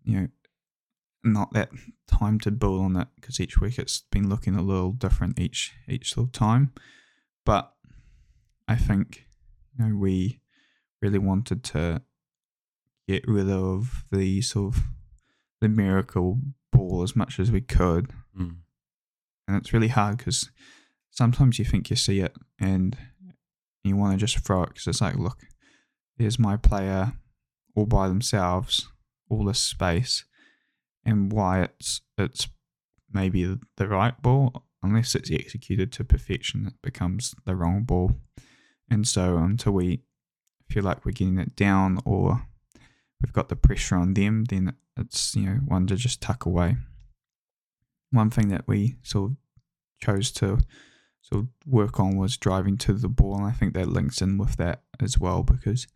you 0.05 0.21
know, 0.21 0.28
not 1.25 1.52
that 1.52 1.71
time 2.07 2.38
to 2.40 2.50
build 2.50 2.81
on 2.81 2.97
it 2.97 3.09
because 3.17 3.40
each 3.40 3.61
week 3.61 3.78
it's 3.78 4.02
been 4.11 4.28
looking 4.28 4.55
a 4.55 4.62
little 4.62 4.93
different 4.93 5.38
each 5.38 5.73
each 5.88 6.17
little 6.17 6.31
time. 6.31 6.73
But 7.45 7.73
I 8.67 8.76
think, 8.76 9.26
you 9.78 9.85
know, 9.85 9.97
we 9.97 10.40
really 11.00 11.19
wanted 11.19 11.64
to 11.64 12.02
get 13.07 13.26
rid 13.26 13.49
of 13.49 14.05
the 14.11 14.43
sort 14.43 14.75
of 14.75 14.83
the 15.61 15.69
miracle 15.69 16.38
ball 16.73 17.02
as 17.02 17.17
much 17.17 17.40
as 17.40 17.50
we 17.50 17.61
could. 17.61 18.11
Mm. 18.38 18.57
And 19.47 19.57
it's 19.57 19.73
really 19.73 19.88
hard 19.88 20.19
because 20.19 20.50
sometimes 21.11 21.59
you 21.59 21.64
think 21.64 21.88
you 21.90 21.97
see 21.97 22.21
it 22.21 22.37
and 22.61 22.97
you 23.88 23.97
want 23.97 24.12
to 24.12 24.25
just 24.25 24.45
throw 24.45 24.62
it 24.62 24.71
because 24.71 24.87
it's 24.87 25.00
like, 25.00 25.16
look, 25.16 25.38
here's 26.16 26.38
my 26.38 26.57
player 26.57 27.14
all 27.75 27.87
by 27.87 28.09
themselves, 28.09 28.88
all 29.30 29.45
this 29.45 29.61
space, 29.61 30.25
and 31.04 31.33
why 31.33 31.62
it's 31.62 32.00
it's 32.16 32.49
maybe 33.12 33.57
the 33.76 33.88
right 33.88 34.21
ball, 34.21 34.64
unless 34.83 35.14
it's 35.14 35.30
executed 35.30 35.92
to 35.92 36.04
perfection, 36.04 36.66
it 36.66 36.75
becomes 36.83 37.35
the 37.47 37.57
wrong 37.57 37.85
ball. 37.85 38.12
And 38.90 39.07
so 39.07 39.37
until 39.38 39.73
we 39.73 40.02
feel 40.68 40.83
like 40.83 41.04
we're 41.04 41.12
getting 41.12 41.38
it 41.38 41.57
down 41.57 42.00
or 42.04 42.47
we've 43.21 43.33
got 43.33 43.49
the 43.49 43.57
pressure 43.57 43.97
on 43.97 44.14
them, 44.14 44.45
then 44.45 44.75
it's 44.97 45.35
you 45.37 45.47
know 45.47 45.61
one 45.66 45.87
to 45.87 45.97
just 45.97 46.21
tuck 46.21 46.45
away. 46.45 46.76
One 48.11 48.30
thing 48.30 48.49
that 48.49 48.66
we 48.66 48.97
sort 49.02 49.33
of 49.33 49.37
chose 50.00 50.30
to 50.33 50.59
of 51.32 51.49
work 51.66 52.00
on 52.00 52.16
was 52.16 52.37
driving 52.37 52.76
to 52.78 52.94
the 52.94 53.08
ball, 53.08 53.37
and 53.37 53.47
I 53.47 53.52
think 53.52 53.75
that 53.75 53.88
links 53.88 54.23
in 54.23 54.38
with 54.38 54.56
that 54.56 54.82
as 55.00 55.18
well 55.18 55.42
because 55.42 55.87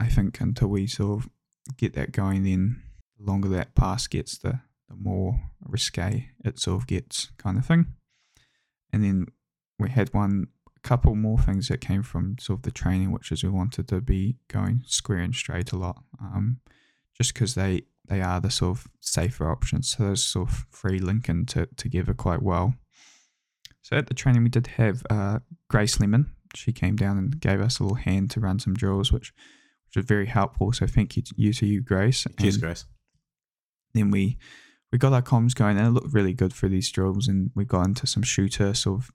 I 0.00 0.06
think 0.06 0.40
until 0.40 0.68
we 0.68 0.86
sort 0.86 1.20
of 1.20 1.30
get 1.76 1.94
that 1.94 2.12
going, 2.12 2.44
then 2.44 2.82
the 3.18 3.30
longer 3.30 3.48
that 3.50 3.74
pass 3.74 4.06
gets, 4.06 4.38
the 4.38 4.60
the 4.88 4.96
more 4.96 5.38
risque 5.60 6.30
it 6.44 6.58
sort 6.58 6.80
of 6.80 6.86
gets, 6.86 7.30
kind 7.36 7.58
of 7.58 7.66
thing. 7.66 7.86
And 8.92 9.04
then 9.04 9.26
we 9.78 9.90
had 9.90 10.14
one 10.14 10.48
couple 10.82 11.14
more 11.14 11.38
things 11.38 11.68
that 11.68 11.80
came 11.80 12.02
from 12.02 12.36
sort 12.38 12.60
of 12.60 12.62
the 12.62 12.70
training, 12.70 13.12
which 13.12 13.30
is 13.30 13.42
we 13.42 13.50
wanted 13.50 13.88
to 13.88 14.00
be 14.00 14.36
going 14.48 14.82
square 14.86 15.18
and 15.18 15.34
straight 15.34 15.72
a 15.72 15.76
lot, 15.76 16.02
um, 16.20 16.60
just 17.14 17.34
because 17.34 17.54
they 17.54 17.82
they 18.08 18.22
are 18.22 18.40
the 18.40 18.50
sort 18.50 18.78
of 18.78 18.86
safer 19.00 19.50
options. 19.50 19.90
So 19.90 20.04
those 20.04 20.24
sort 20.24 20.48
of 20.48 20.66
free 20.70 20.98
linking 20.98 21.44
to, 21.46 21.66
together 21.76 22.14
quite 22.14 22.42
well. 22.42 22.74
So 23.88 23.96
at 23.96 24.06
the 24.06 24.12
training, 24.12 24.42
we 24.42 24.50
did 24.50 24.66
have 24.66 25.02
uh, 25.08 25.38
Grace 25.70 25.98
Lemon. 25.98 26.30
She 26.54 26.72
came 26.72 26.94
down 26.94 27.16
and 27.16 27.40
gave 27.40 27.58
us 27.58 27.78
a 27.78 27.84
little 27.84 27.96
hand 27.96 28.30
to 28.32 28.40
run 28.40 28.58
some 28.58 28.74
drills, 28.74 29.10
which 29.10 29.32
which 29.86 29.96
was 29.96 30.04
very 30.04 30.26
helpful. 30.26 30.74
So 30.74 30.86
thank 30.86 31.16
you 31.16 31.22
to 31.22 31.34
you, 31.38 31.54
to 31.54 31.66
you 31.66 31.80
Grace. 31.80 32.26
Cheers, 32.38 32.56
And 32.56 32.62
Grace. 32.62 32.84
Then 33.94 34.10
we 34.10 34.36
we 34.92 34.98
got 34.98 35.14
our 35.14 35.22
comms 35.22 35.54
going, 35.54 35.78
and 35.78 35.86
it 35.86 35.90
looked 35.90 36.12
really 36.12 36.34
good 36.34 36.52
for 36.52 36.68
these 36.68 36.90
drills. 36.90 37.28
And 37.28 37.50
we 37.54 37.64
got 37.64 37.86
into 37.86 38.06
some 38.06 38.22
shooter 38.22 38.74
sort 38.74 39.00
of 39.00 39.10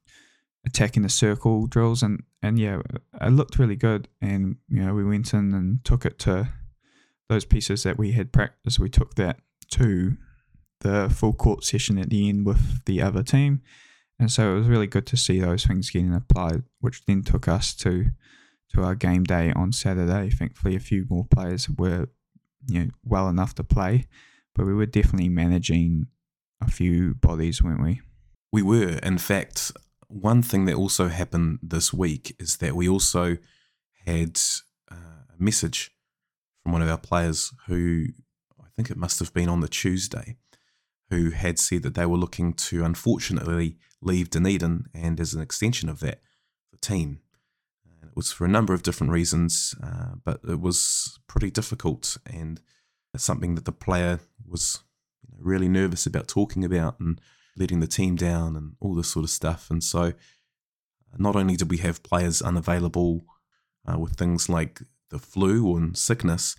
attacking 0.66 1.04
the 1.04 1.10
circle 1.10 1.68
drills, 1.68 2.02
and 2.02 2.24
and 2.42 2.58
yeah, 2.58 2.82
it 3.22 3.30
looked 3.30 3.60
really 3.60 3.76
good. 3.76 4.08
And 4.24 4.56
you 4.70 4.84
know, 4.84 4.96
we 4.96 5.06
went 5.06 5.36
in 5.36 5.54
and 5.54 5.86
took 5.86 6.04
it 6.04 6.18
to 6.20 6.50
those 7.30 7.46
pieces 7.46 7.84
that 7.84 8.00
we 8.00 8.14
had 8.14 8.32
practiced. 8.32 8.80
We 8.80 8.90
took 8.90 9.14
that 9.16 9.40
to 9.74 10.18
the 10.80 11.14
full 11.16 11.34
court 11.34 11.64
session 11.64 12.00
at 12.00 12.10
the 12.10 12.28
end 12.28 12.48
with 12.48 12.84
the 12.86 13.04
other 13.04 13.22
team. 13.22 13.62
And 14.24 14.32
so 14.32 14.54
it 14.54 14.60
was 14.60 14.70
really 14.70 14.88
good 14.88 15.06
to 15.08 15.18
see 15.18 15.42
those 15.42 15.66
things 15.66 15.90
getting 15.90 16.14
applied, 16.14 16.64
which 16.80 17.04
then 17.06 17.24
took 17.24 17.50
us 17.50 17.74
to 17.74 18.06
to 18.74 18.82
our 18.82 18.96
game 18.96 19.26
day 19.26 19.52
on 19.52 19.74
Saturday. 19.74 20.30
Thankfully, 20.30 20.78
a 20.78 20.80
few 20.80 21.06
more 21.10 21.26
players 21.26 21.70
were 21.70 22.08
you 22.66 22.80
know 22.80 22.90
well 23.04 23.28
enough 23.28 23.54
to 23.56 23.66
play, 23.66 24.06
but 24.56 24.66
we 24.66 24.74
were 24.74 24.86
definitely 24.86 25.28
managing 25.28 26.08
a 26.62 26.72
few 26.72 27.16
bodies, 27.16 27.62
weren't 27.62 27.84
we? 27.84 28.00
We 28.50 28.62
were. 28.62 28.98
In 29.04 29.18
fact, 29.18 29.74
one 30.08 30.42
thing 30.42 30.64
that 30.68 30.76
also 30.76 31.10
happened 31.10 31.60
this 31.62 31.92
week 31.92 32.34
is 32.40 32.56
that 32.58 32.78
we 32.78 32.88
also 32.88 33.36
had 34.06 34.40
uh, 34.90 35.26
a 35.38 35.44
message 35.44 35.92
from 36.62 36.72
one 36.72 36.82
of 36.82 36.88
our 36.88 36.98
players 36.98 37.52
who 37.68 38.06
I 38.58 38.68
think 38.78 38.90
it 38.90 38.96
must 38.96 39.20
have 39.20 39.34
been 39.34 39.50
on 39.50 39.60
the 39.60 39.68
Tuesday, 39.68 40.38
who 41.10 41.32
had 41.32 41.60
said 41.60 41.84
that 41.84 41.96
they 41.96 42.06
were 42.06 42.16
looking 42.16 42.54
to 42.54 42.86
unfortunately 42.86 43.76
leave 44.06 44.30
Dunedin 44.30 44.88
and 44.94 45.20
as 45.20 45.34
an 45.34 45.42
extension 45.42 45.90
of 45.90 46.00
that, 46.00 46.22
the 46.72 46.78
team. 46.78 47.20
And 48.02 48.10
it 48.10 48.16
was 48.16 48.32
for 48.32 48.46
a 48.46 48.50
number 48.50 48.74
of 48.74 48.84
different 48.84 49.14
reasons, 49.14 49.76
uh, 49.84 50.16
but 50.24 50.42
it 50.48 50.60
was 50.60 51.20
pretty 51.28 51.52
difficult 51.52 52.18
and 52.26 52.62
something 53.16 53.56
that 53.56 53.66
the 53.66 53.72
player 53.72 54.20
was 54.48 54.80
you 55.22 55.36
know, 55.36 55.44
really 55.44 55.68
nervous 55.68 56.06
about 56.06 56.28
talking 56.28 56.66
about 56.66 57.00
and 57.00 57.22
letting 57.56 57.80
the 57.80 57.88
team 57.88 58.16
down 58.16 58.56
and 58.56 58.76
all 58.80 58.96
this 58.96 59.10
sort 59.10 59.24
of 59.24 59.30
stuff. 59.30 59.70
And 59.70 59.84
so, 59.84 60.02
uh, 60.02 60.12
not 61.18 61.36
only 61.36 61.56
did 61.56 61.70
we 61.70 61.78
have 61.78 62.04
players 62.04 62.42
unavailable 62.42 63.26
uh, 63.88 64.00
with 64.00 64.14
things 64.14 64.50
like 64.50 64.82
the 65.10 65.20
flu 65.20 65.76
and 65.78 65.96
sickness, 65.96 66.56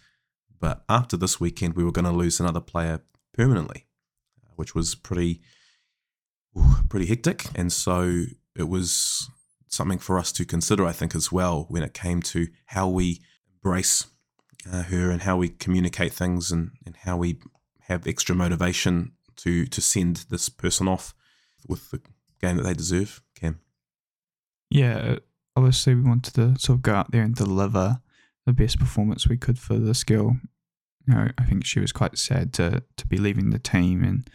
but 0.60 0.84
after 0.88 1.16
this 1.16 1.40
weekend, 1.40 1.74
we 1.74 1.84
were 1.84 1.92
going 1.92 2.04
to 2.04 2.10
lose 2.12 2.38
another 2.38 2.60
player 2.60 3.00
permanently, 3.32 3.86
uh, 4.44 4.52
which 4.56 4.74
was 4.74 4.94
pretty, 4.94 5.42
pretty 6.88 7.06
hectic. 7.06 7.46
And 7.54 7.73
so, 7.73 8.25
it 8.56 8.68
was 8.68 9.28
something 9.68 9.99
for 9.99 10.18
us 10.18 10.32
to 10.32 10.44
consider, 10.44 10.87
I 10.87 10.92
think, 10.92 11.14
as 11.14 11.32
well, 11.32 11.66
when 11.68 11.82
it 11.82 11.94
came 11.94 12.23
to 12.23 12.46
how 12.66 12.88
we 12.88 13.20
embrace 13.52 14.06
uh, 14.73 14.82
her 14.84 15.11
and 15.11 15.23
how 15.23 15.37
we 15.37 15.49
communicate 15.49 16.12
things 16.12 16.50
and, 16.50 16.70
and 16.87 16.96
how 16.96 17.16
we 17.16 17.38
have 17.80 18.06
extra 18.06 18.34
motivation 18.34 19.12
to 19.37 19.66
to 19.66 19.80
send 19.80 20.25
this 20.30 20.49
person 20.49 20.88
off 20.88 21.14
with 21.68 21.90
the 21.90 22.00
game 22.40 22.56
that 22.56 22.62
they 22.62 22.75
deserve. 22.75 23.23
Cam, 23.34 23.61
Yeah, 24.70 25.16
obviously 25.56 25.94
we 25.94 26.02
wanted 26.02 26.34
to 26.34 26.58
sort 26.58 26.76
of 26.76 26.82
go 26.82 26.94
out 26.94 27.11
there 27.11 27.23
and 27.23 27.34
deliver 27.34 28.00
the 28.46 28.52
best 28.52 28.78
performance 28.78 29.28
we 29.28 29.37
could 29.37 29.58
for 29.58 29.75
the 29.75 29.94
skill. 29.94 30.37
You 31.06 31.14
know, 31.14 31.28
I 31.37 31.44
think 31.44 31.64
she 31.64 31.80
was 31.80 31.92
quite 31.92 32.16
sad 32.18 32.52
to 32.54 32.82
to 32.96 33.06
be 33.06 33.18
leaving 33.18 33.50
the 33.50 33.58
team, 33.58 34.02
and 34.04 34.28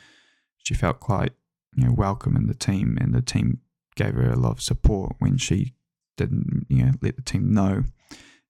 she 0.58 0.74
felt 0.74 1.00
quite 1.00 1.34
you 1.76 1.86
know 1.86 1.94
welcome 1.94 2.36
in 2.36 2.48
the 2.48 2.54
team, 2.54 2.98
and 3.00 3.14
the 3.14 3.22
team 3.22 3.60
gave 3.96 4.14
her 4.16 4.32
a 4.32 4.40
lot 4.40 4.52
of 4.52 4.62
support 4.62 5.16
when 5.20 5.38
she 5.38 5.74
didn't 6.18 6.66
you 6.70 6.86
know 6.86 6.92
let 7.02 7.16
the 7.16 7.22
team 7.22 7.54
know. 7.54 7.84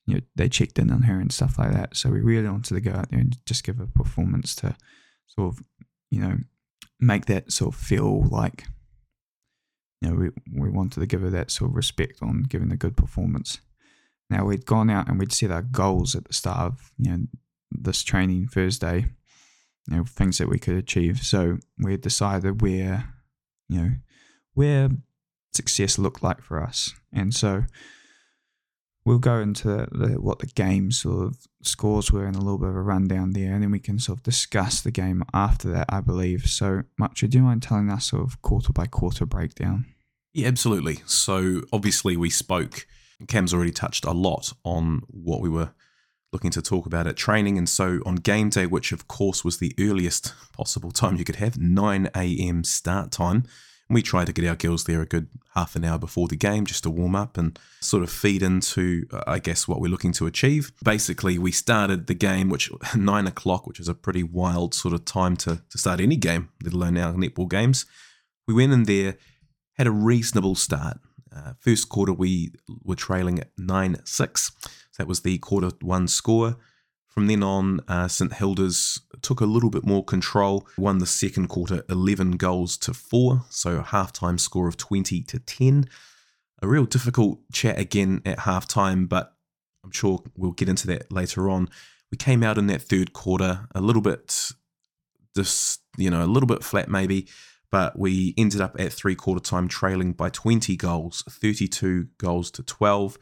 You 0.05 0.15
know, 0.15 0.21
they 0.35 0.49
checked 0.49 0.79
in 0.79 0.89
on 0.89 1.03
her 1.03 1.19
and 1.19 1.31
stuff 1.31 1.59
like 1.59 1.71
that. 1.71 1.95
So 1.95 2.09
we 2.09 2.21
really 2.21 2.49
wanted 2.49 2.73
to 2.73 2.81
go 2.81 2.91
out 2.91 3.11
there 3.11 3.19
and 3.19 3.38
just 3.45 3.63
give 3.63 3.79
a 3.79 3.85
performance 3.85 4.55
to 4.55 4.75
sort 5.27 5.53
of 5.53 5.63
you 6.09 6.19
know 6.19 6.38
make 6.99 7.25
that 7.27 7.51
sort 7.51 7.75
of 7.75 7.79
feel 7.79 8.23
like 8.23 8.65
you 10.01 10.09
know, 10.09 10.15
we, 10.15 10.29
we 10.61 10.69
wanted 10.69 10.99
to 10.99 11.05
give 11.05 11.21
her 11.21 11.29
that 11.29 11.51
sort 11.51 11.71
of 11.71 11.75
respect 11.75 12.21
on 12.21 12.43
giving 12.43 12.71
a 12.71 12.77
good 12.77 12.95
performance. 12.95 13.59
Now 14.29 14.45
we'd 14.45 14.65
gone 14.65 14.89
out 14.89 15.09
and 15.09 15.19
we'd 15.19 15.33
set 15.33 15.51
our 15.51 15.61
goals 15.61 16.15
at 16.15 16.25
the 16.25 16.33
start 16.33 16.59
of 16.59 16.91
you 16.97 17.11
know 17.11 17.23
this 17.71 18.03
training 18.03 18.47
Thursday, 18.47 19.05
you 19.89 19.98
know 19.98 20.03
things 20.03 20.38
that 20.38 20.50
we 20.50 20.60
could 20.60 20.75
achieve. 20.75 21.19
So 21.19 21.58
we 21.77 21.98
decided 21.98 22.62
where 22.62 23.13
you 23.67 23.81
know 23.81 23.91
where 24.53 24.89
success 25.53 25.98
looked 25.98 26.24
like 26.24 26.41
for 26.41 26.62
us, 26.62 26.93
and 27.13 27.34
so 27.34 27.63
we'll 29.05 29.19
go 29.19 29.39
into 29.39 29.88
the, 29.91 30.17
what 30.19 30.39
the 30.39 30.48
game 30.48 30.91
sort 30.91 31.25
of 31.25 31.48
scores 31.63 32.12
were 32.12 32.27
in 32.27 32.36
a 32.36 32.39
little 32.39 32.60
bit 32.60 32.69
of 32.69 32.75
a 32.75 32.81
rundown 32.81 33.31
there, 33.31 33.53
and 33.53 33.63
then 33.63 33.72
we 33.72 33.79
can 33.79 34.00
sort 34.00 34.19
of 34.19 34.24
discuss 34.24 34.81
the 34.81 34.91
game 34.91 35.24
after 35.34 35.69
that, 35.72 35.88
I 35.89 36.01
believe. 36.01 36.43
So, 36.46 36.84
Machu, 37.00 37.29
do 37.29 37.39
you 37.39 37.43
mind 37.43 37.63
telling 37.63 37.89
us 37.89 38.05
sort 38.05 38.24
of 38.24 38.41
quarter 38.41 38.72
by 38.72 38.86
quarter 38.86 39.25
breakdown? 39.25 39.86
yeah, 40.34 40.48
absolutely. 40.48 41.01
So 41.05 41.62
obviously, 41.74 42.17
we 42.17 42.29
spoke. 42.29 42.88
Cam's 43.27 43.53
already 43.53 43.72
touched 43.72 44.05
a 44.05 44.12
lot 44.12 44.53
on 44.63 45.01
what 45.08 45.41
we 45.41 45.50
were 45.50 45.72
looking 46.31 46.51
to 46.51 46.62
talk 46.62 46.86
about 46.86 47.07
it, 47.07 47.17
training, 47.17 47.57
and 47.57 47.67
so 47.67 48.00
on 48.05 48.15
game 48.15 48.50
day, 48.50 48.65
which 48.65 48.91
of 48.91 49.07
course 49.07 49.43
was 49.43 49.57
the 49.57 49.74
earliest 49.79 50.33
possible 50.53 50.91
time 50.91 51.15
you 51.15 51.25
could 51.25 51.38
have, 51.38 51.57
9 51.57 52.09
a.m. 52.15 52.63
start 52.63 53.12
time. 53.12 53.45
We 53.91 54.03
tried 54.03 54.27
to 54.27 54.33
get 54.33 54.45
our 54.45 54.55
girls 54.55 54.83
there 54.83 55.01
a 55.01 55.05
good 55.07 55.29
half 55.55 55.75
an 55.75 55.83
hour 55.83 55.98
before 55.98 56.27
the 56.27 56.36
game 56.36 56.67
just 56.67 56.83
to 56.83 56.91
warm 56.91 57.15
up 57.15 57.39
and 57.39 57.57
sort 57.81 58.03
of 58.03 58.12
feed 58.12 58.43
into, 58.43 59.07
uh, 59.12 59.24
I 59.25 59.39
guess, 59.39 59.67
what 59.67 59.81
we're 59.81 59.89
looking 59.89 60.12
to 60.13 60.27
achieve. 60.27 60.71
Basically, 60.83 61.39
we 61.39 61.51
started 61.51 62.05
the 62.05 62.13
game, 62.13 62.50
which 62.50 62.69
nine 62.95 63.25
o'clock, 63.25 63.65
which 63.65 63.79
is 63.79 63.88
a 63.88 63.95
pretty 63.95 64.21
wild 64.21 64.75
sort 64.75 64.93
of 64.93 65.05
time 65.05 65.36
to, 65.38 65.63
to 65.71 65.77
start 65.79 66.00
any 66.00 66.17
game, 66.17 66.50
let 66.63 66.74
alone 66.74 66.98
our 66.98 67.13
netball 67.13 67.50
games. 67.50 67.88
We 68.48 68.53
went 68.53 68.74
in 68.74 68.83
there, 68.83 69.17
had 69.74 69.88
a 69.88 69.91
reasonable 69.91 70.53
start. 70.53 71.00
Uh, 71.36 71.53
first 71.59 71.89
quarter, 71.89 72.13
we 72.13 72.51
were 72.83 72.95
trailing 72.95 73.39
at 73.39 73.50
9 73.57 73.98
6. 74.05 74.51
That 75.00 75.08
was 75.08 75.22
the 75.22 75.38
quarter 75.38 75.72
one 75.82 76.10
score. 76.10 76.58
From 77.08 77.27
then 77.27 77.41
on, 77.41 77.79
uh, 77.88 78.10
St 78.10 78.34
Hilda's 78.34 79.00
took 79.22 79.39
a 79.39 79.46
little 79.46 79.70
bit 79.70 79.86
more 79.86 80.03
control, 80.03 80.68
won 80.77 81.00
the 81.00 81.06
second 81.06 81.48
quarter 81.48 81.84
11 81.89 82.34
goals 82.34 82.77
to 82.77 82.94
4, 82.94 83.46
so 83.50 83.77
a 83.77 83.84
halftime 83.84 84.39
score 84.39 84.68
of 84.68 84.75
20 84.75 85.24
to 85.24 85.39
10. 85.39 85.86
A 86.62 86.68
real 86.68 86.86
difficult 86.86 87.39
chat 87.51 87.79
again 87.79 88.22
at 88.25 88.39
halftime, 88.39 89.08
but 89.08 89.34
I'm 89.86 89.91
sure 89.91 90.22
we'll 90.36 90.51
get 90.51 90.70
into 90.70 90.86
that 90.88 91.12
later 91.12 91.50
on. 91.50 91.70
We 92.12 92.18
came 92.18 92.44
out 92.44 92.58
in 92.58 92.68
that 92.68 92.82
third 92.82 93.13
quarter 93.13 93.68
a 93.74 93.79
little 93.79 94.01
bit, 94.01 94.51
just 95.34 95.82
you 95.98 96.10
know, 96.10 96.24
a 96.24 96.27
little 96.27 96.48
bit 96.48 96.63
flat 96.63 96.89
maybe, 96.89 97.27
but 97.72 97.98
we 97.98 98.34
ended 98.38 98.60
up 98.60 98.75
at 98.77 98.91
three 98.91 99.15
quarter 99.15 99.41
time 99.41 99.70
trailing 99.70 100.12
by 100.12 100.29
20 100.29 100.75
goals, 100.75 101.24
32 101.29 102.08
goals 102.18 102.51
to 102.51 102.63
12 102.63 103.18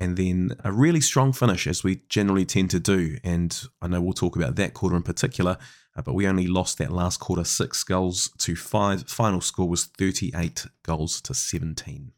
and 0.00 0.16
then 0.16 0.52
a 0.64 0.72
really 0.72 1.00
strong 1.00 1.32
finish 1.32 1.66
as 1.66 1.84
we 1.84 2.02
generally 2.08 2.44
tend 2.46 2.70
to 2.70 2.80
do. 2.80 3.18
And 3.22 3.60
I 3.82 3.86
know 3.88 4.00
we'll 4.00 4.12
talk 4.14 4.34
about 4.34 4.56
that 4.56 4.74
quarter 4.74 4.96
in 4.96 5.02
particular, 5.02 5.58
uh, 5.96 6.02
but 6.02 6.14
we 6.14 6.26
only 6.26 6.46
lost 6.46 6.78
that 6.78 6.90
last 6.90 7.20
quarter 7.20 7.44
six 7.44 7.84
goals 7.84 8.30
to 8.38 8.56
five. 8.56 9.08
Final 9.08 9.40
score 9.40 9.68
was 9.68 9.84
38 9.84 10.66
goals 10.82 11.20
to 11.22 11.34
17. 11.34 12.12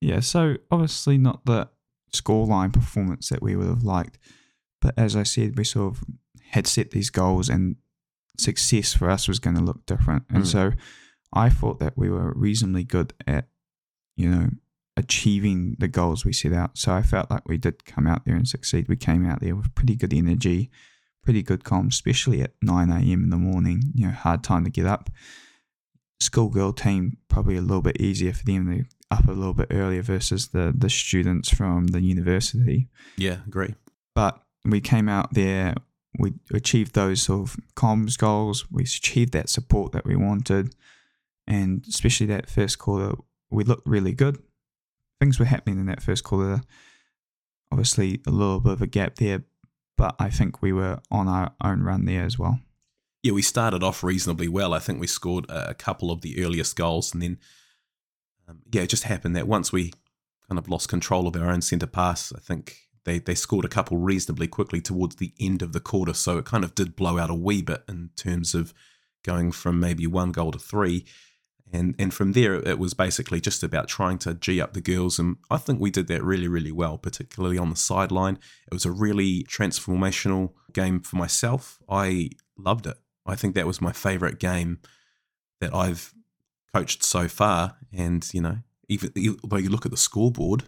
Yeah, 0.00 0.20
so 0.20 0.56
obviously 0.70 1.18
not 1.18 1.44
the 1.44 1.68
scoreline 2.12 2.72
performance 2.72 3.28
that 3.28 3.42
we 3.42 3.56
would 3.56 3.68
have 3.68 3.82
liked, 3.82 4.18
but 4.80 4.94
as 4.96 5.16
I 5.16 5.22
said, 5.24 5.56
we 5.58 5.64
sort 5.64 5.96
of 5.96 6.04
had 6.50 6.66
set 6.66 6.90
these 6.92 7.10
goals 7.10 7.48
and 7.48 7.76
success 8.38 8.94
for 8.94 9.10
us 9.10 9.28
was 9.28 9.38
going 9.40 9.56
to 9.56 9.62
look 9.62 9.84
different. 9.86 10.24
And 10.30 10.44
Mm. 10.44 10.46
so 10.46 10.72
I 11.32 11.50
thought 11.50 11.78
that 11.80 11.98
we 11.98 12.08
were 12.08 12.32
reasonably 12.34 12.84
good 12.84 13.12
at, 13.26 13.48
you 14.16 14.30
know, 14.30 14.50
achieving 14.98 15.76
the 15.78 15.86
goals 15.86 16.24
we 16.24 16.32
set 16.32 16.52
out. 16.52 16.76
So 16.76 16.92
I 16.92 17.02
felt 17.02 17.30
like 17.30 17.48
we 17.48 17.56
did 17.56 17.84
come 17.84 18.08
out 18.08 18.24
there 18.24 18.34
and 18.34 18.48
succeed. 18.48 18.88
We 18.88 18.96
came 18.96 19.24
out 19.24 19.40
there 19.40 19.54
with 19.54 19.72
pretty 19.76 19.94
good 19.94 20.12
energy, 20.12 20.70
pretty 21.22 21.42
good 21.44 21.62
comms, 21.62 21.92
especially 21.92 22.42
at 22.42 22.54
9 22.62 22.90
a.m. 22.90 23.22
in 23.22 23.30
the 23.30 23.36
morning, 23.36 23.92
you 23.94 24.06
know, 24.06 24.12
hard 24.12 24.42
time 24.42 24.64
to 24.64 24.70
get 24.70 24.86
up. 24.86 25.08
Schoolgirl 26.18 26.72
team, 26.72 27.16
probably 27.28 27.56
a 27.56 27.60
little 27.60 27.80
bit 27.80 28.00
easier 28.00 28.32
for 28.32 28.44
them 28.44 28.66
to 28.66 28.84
up 29.16 29.28
a 29.28 29.32
little 29.32 29.54
bit 29.54 29.68
earlier 29.70 30.02
versus 30.02 30.48
the, 30.48 30.74
the 30.76 30.90
students 30.90 31.48
from 31.48 31.86
the 31.86 32.00
university. 32.00 32.88
Yeah, 33.16 33.38
agree. 33.46 33.76
But 34.16 34.42
we 34.64 34.80
came 34.80 35.08
out 35.08 35.32
there, 35.32 35.74
we 36.18 36.34
achieved 36.52 36.94
those 36.94 37.22
sort 37.22 37.48
of 37.48 37.56
comms 37.76 38.18
goals, 38.18 38.66
we 38.68 38.82
achieved 38.82 39.32
that 39.32 39.48
support 39.48 39.92
that 39.92 40.04
we 40.04 40.16
wanted. 40.16 40.74
and 41.46 41.84
especially 41.88 42.26
that 42.26 42.50
first 42.50 42.80
quarter, 42.80 43.14
we 43.48 43.62
looked 43.62 43.86
really 43.86 44.12
good. 44.12 44.42
Things 45.20 45.38
were 45.38 45.44
happening 45.44 45.78
in 45.78 45.86
that 45.86 46.02
first 46.02 46.24
quarter. 46.24 46.62
Obviously, 47.70 48.20
a 48.26 48.30
little 48.30 48.60
bit 48.60 48.72
of 48.72 48.82
a 48.82 48.86
gap 48.86 49.16
there, 49.16 49.42
but 49.96 50.14
I 50.18 50.30
think 50.30 50.62
we 50.62 50.72
were 50.72 51.00
on 51.10 51.28
our 51.28 51.52
own 51.62 51.82
run 51.82 52.04
there 52.04 52.24
as 52.24 52.38
well. 52.38 52.60
Yeah, 53.22 53.32
we 53.32 53.42
started 53.42 53.82
off 53.82 54.04
reasonably 54.04 54.48
well. 54.48 54.72
I 54.72 54.78
think 54.78 55.00
we 55.00 55.06
scored 55.06 55.46
a 55.48 55.74
couple 55.74 56.10
of 56.10 56.20
the 56.20 56.42
earliest 56.42 56.76
goals, 56.76 57.12
and 57.12 57.22
then 57.22 57.38
um, 58.48 58.60
yeah, 58.70 58.82
it 58.82 58.90
just 58.90 59.04
happened 59.04 59.36
that 59.36 59.48
once 59.48 59.72
we 59.72 59.92
kind 60.48 60.58
of 60.58 60.68
lost 60.68 60.88
control 60.88 61.26
of 61.26 61.36
our 61.36 61.50
own 61.50 61.60
centre 61.60 61.86
pass, 61.86 62.32
I 62.34 62.40
think 62.40 62.76
they 63.04 63.18
they 63.18 63.34
scored 63.34 63.64
a 63.64 63.68
couple 63.68 63.98
reasonably 63.98 64.46
quickly 64.46 64.80
towards 64.80 65.16
the 65.16 65.32
end 65.40 65.62
of 65.62 65.72
the 65.72 65.80
quarter. 65.80 66.14
So 66.14 66.38
it 66.38 66.44
kind 66.44 66.64
of 66.64 66.74
did 66.74 66.96
blow 66.96 67.18
out 67.18 67.30
a 67.30 67.34
wee 67.34 67.62
bit 67.62 67.82
in 67.88 68.10
terms 68.16 68.54
of 68.54 68.72
going 69.24 69.52
from 69.52 69.80
maybe 69.80 70.06
one 70.06 70.32
goal 70.32 70.52
to 70.52 70.58
three. 70.58 71.04
And 71.72 71.94
and 71.98 72.14
from 72.14 72.32
there 72.32 72.54
it 72.54 72.78
was 72.78 72.94
basically 72.94 73.40
just 73.40 73.62
about 73.62 73.88
trying 73.88 74.18
to 74.18 74.34
G 74.34 74.60
up 74.60 74.72
the 74.72 74.80
girls 74.80 75.18
and 75.18 75.36
I 75.50 75.58
think 75.58 75.80
we 75.80 75.90
did 75.90 76.06
that 76.08 76.24
really, 76.24 76.48
really 76.48 76.72
well, 76.72 76.96
particularly 76.98 77.58
on 77.58 77.70
the 77.70 77.76
sideline. 77.76 78.38
It 78.66 78.74
was 78.74 78.86
a 78.86 78.90
really 78.90 79.44
transformational 79.44 80.52
game 80.72 81.00
for 81.00 81.16
myself. 81.16 81.78
I 81.88 82.30
loved 82.56 82.86
it. 82.86 82.96
I 83.26 83.36
think 83.36 83.54
that 83.54 83.66
was 83.66 83.80
my 83.80 83.92
favourite 83.92 84.38
game 84.38 84.78
that 85.60 85.74
I've 85.74 86.14
coached 86.74 87.02
so 87.02 87.28
far. 87.28 87.76
And, 87.92 88.26
you 88.32 88.40
know, 88.40 88.58
even 88.88 89.12
although 89.42 89.56
you 89.56 89.68
look 89.68 89.84
at 89.84 89.90
the 89.90 89.96
scoreboard 89.96 90.64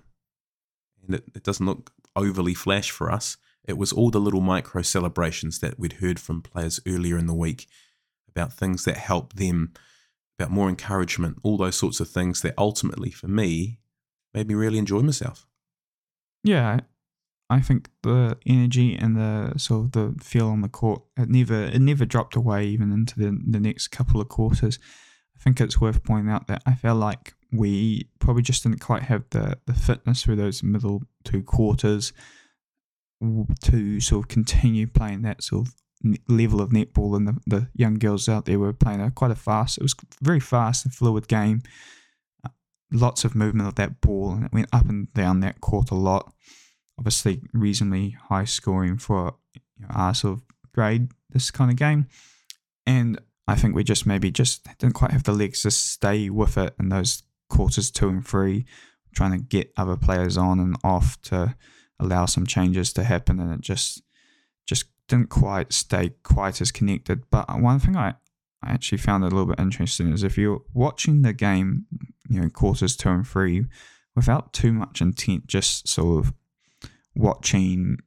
and 1.07 1.17
it, 1.17 1.25
it 1.35 1.43
doesn't 1.43 1.67
look 1.67 1.93
overly 2.15 2.55
flash 2.55 2.91
for 2.91 3.11
us, 3.11 3.37
it 3.65 3.79
was 3.79 3.93
all 3.93 4.11
the 4.11 4.21
little 4.21 4.41
micro 4.41 4.83
celebrations 4.83 5.61
that 5.61 5.79
we'd 5.79 5.95
heard 5.95 6.19
from 6.19 6.43
players 6.43 6.81
earlier 6.87 7.17
in 7.17 7.27
the 7.27 7.35
week 7.35 7.67
about 8.29 8.53
things 8.53 8.85
that 8.85 8.97
help 8.97 9.35
them, 9.35 9.73
about 10.41 10.51
more 10.51 10.69
encouragement, 10.69 11.39
all 11.43 11.57
those 11.57 11.77
sorts 11.77 12.01
of 12.01 12.09
things 12.09 12.41
that 12.43 12.55
ultimately, 12.57 13.11
for 13.11 13.29
me, 13.29 13.79
made 14.33 14.49
me 14.49 14.55
really 14.55 14.79
enjoy 14.79 15.01
myself. 15.01 15.47
Yeah, 16.43 16.81
I 17.51 17.61
think 17.61 17.91
the 18.03 18.39
energy 18.47 18.95
and 18.95 19.17
the 19.17 19.59
sort 19.59 19.87
of 19.87 19.93
the 19.93 20.23
feel 20.23 20.49
on 20.49 20.63
the 20.63 20.69
court 20.69 21.03
it 21.17 21.29
never 21.29 21.65
it 21.65 21.81
never 21.81 22.05
dropped 22.05 22.37
away 22.37 22.65
even 22.67 22.93
into 22.93 23.19
the 23.19 23.39
the 23.45 23.61
next 23.61 23.89
couple 23.89 24.21
of 24.21 24.29
quarters. 24.29 24.79
I 25.37 25.43
think 25.43 25.61
it's 25.61 25.81
worth 25.81 26.05
pointing 26.05 26.33
out 26.33 26.47
that 26.47 26.63
I 26.65 26.75
felt 26.75 26.99
like 26.99 27.35
we 27.53 28.09
probably 28.21 28.43
just 28.43 28.63
didn't 28.63 28.81
quite 28.81 29.03
have 29.03 29.25
the 29.31 29.59
the 29.67 29.75
fitness 29.75 30.23
through 30.23 30.37
those 30.37 30.63
middle 30.63 31.03
two 31.25 31.43
quarters 31.43 32.13
to 33.63 34.01
sort 34.01 34.25
of 34.25 34.29
continue 34.29 34.87
playing 34.87 35.23
that 35.23 35.43
sort 35.43 35.67
of 35.67 35.75
level 36.29 36.61
of 36.61 36.71
netball 36.71 37.17
and 37.17 37.29
the, 37.29 37.37
the 37.47 37.69
young 37.75 37.99
girls 37.99 38.29
out 38.29 38.47
there 38.47 38.59
were 38.59 38.73
playing 38.73 39.01
a, 39.01 39.11
quite 39.11 39.31
a 39.31 39.37
fast 39.37 39.77
it 39.77 39.83
was 39.83 39.95
very 40.23 40.41
fast 40.41 40.85
and 40.85 40.95
fluid 40.95 41.29
game. 41.29 41.63
Uh, 42.45 42.49
lots 42.91 43.25
of 43.25 43.35
movement 43.35 43.69
of 43.69 43.75
that 43.75 44.01
ball 44.01 44.33
and 44.33 44.45
it 44.45 44.53
went 44.53 44.69
up 44.73 44.89
and 44.89 45.13
down 45.13 45.41
that 45.41 45.61
court 45.61 45.91
a 45.91 45.95
lot. 45.95 46.33
Obviously 46.99 47.43
reasonably 47.53 48.17
high 48.29 48.45
scoring 48.45 48.97
for 48.97 49.35
you 49.55 49.61
know, 49.81 49.89
our 49.91 50.15
sort 50.15 50.39
of 50.39 50.43
grade 50.75 51.11
this 51.31 51.51
kind 51.51 51.71
of 51.71 51.77
game. 51.77 52.07
And 52.87 53.21
I 53.47 53.57
think 53.57 53.75
we 53.75 53.85
just 53.85 54.07
maybe 54.07 54.31
just 54.31 54.67
didn't 54.79 54.95
quite 54.95 55.11
have 55.11 55.25
the 55.25 55.33
legs 55.33 55.63
to 55.63 55.71
stay 55.71 56.31
with 56.31 56.57
it 56.57 56.75
in 56.79 56.89
those 56.89 57.23
quarters 57.49 57.91
two 57.91 58.09
and 58.09 58.27
three 58.27 58.65
trying 59.15 59.33
to 59.33 59.39
get 59.39 59.73
other 59.77 59.97
players 59.97 60.37
on 60.37 60.61
and 60.61 60.77
off 60.85 61.21
to 61.23 61.57
allow 61.99 62.25
some 62.25 62.47
changes 62.47 62.93
to 62.93 63.05
happen 63.05 63.41
and 63.41 63.53
it 63.53 63.61
just 63.61 63.71
just 63.91 64.03
didn't 65.11 65.29
quite 65.29 65.73
stay 65.73 66.13
quite 66.23 66.61
as 66.61 66.71
connected. 66.71 67.29
But 67.31 67.61
one 67.61 67.81
thing 67.81 67.97
I, 67.97 68.15
I 68.63 68.71
actually 68.71 68.99
found 68.99 69.25
a 69.25 69.27
little 69.27 69.47
bit 69.47 69.59
interesting 69.59 70.13
is 70.13 70.23
if 70.23 70.39
you're 70.39 70.63
watching 70.73 71.23
the 71.23 71.33
game, 71.33 71.87
you 72.29 72.41
know, 72.41 72.49
quarters 72.49 72.97
two 72.97 73.09
and 73.09 73.27
three, 73.27 73.67
without 74.15 74.53
too 74.53 74.73
much 74.73 75.01
intent, 75.01 75.49
just 75.49 75.89
sort 75.89 76.25
of 76.25 76.33
watching, 77.15 77.99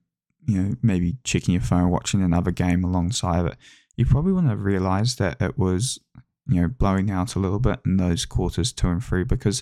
you 0.46 0.62
know, 0.62 0.76
maybe 0.82 1.18
checking 1.24 1.54
your 1.54 1.62
phone, 1.62 1.90
watching 1.90 2.24
another 2.24 2.52
game 2.52 2.84
alongside 2.84 3.46
it, 3.46 3.58
you 3.98 4.06
probably 4.06 4.32
wouldn't 4.32 4.52
have 4.52 4.64
realized 4.64 5.20
that 5.20 5.42
it 5.42 5.58
was, 5.58 6.00
you 6.48 6.62
know, 6.62 6.68
blowing 6.70 7.12
out 7.12 7.36
a 7.36 7.40
little 7.40 7.60
bit 7.60 7.80
in 7.86 7.98
those 7.98 8.26
quarters 8.26 8.72
two 8.72 8.88
and 8.88 9.04
three 9.04 9.26
because 9.26 9.62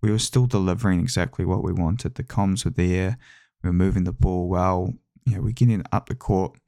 we 0.00 0.10
were 0.10 0.18
still 0.18 0.46
delivering 0.46 1.00
exactly 1.00 1.44
what 1.44 1.62
we 1.62 1.72
wanted. 1.72 2.14
The 2.14 2.24
comms 2.24 2.64
were 2.64 2.70
there, 2.70 3.18
we 3.62 3.68
were 3.68 3.74
moving 3.74 4.04
the 4.04 4.12
ball 4.12 4.48
well, 4.48 4.94
you 5.26 5.34
know, 5.34 5.42
we're 5.42 5.52
getting 5.52 5.84
up 5.92 6.08
the 6.08 6.14
court 6.14 6.58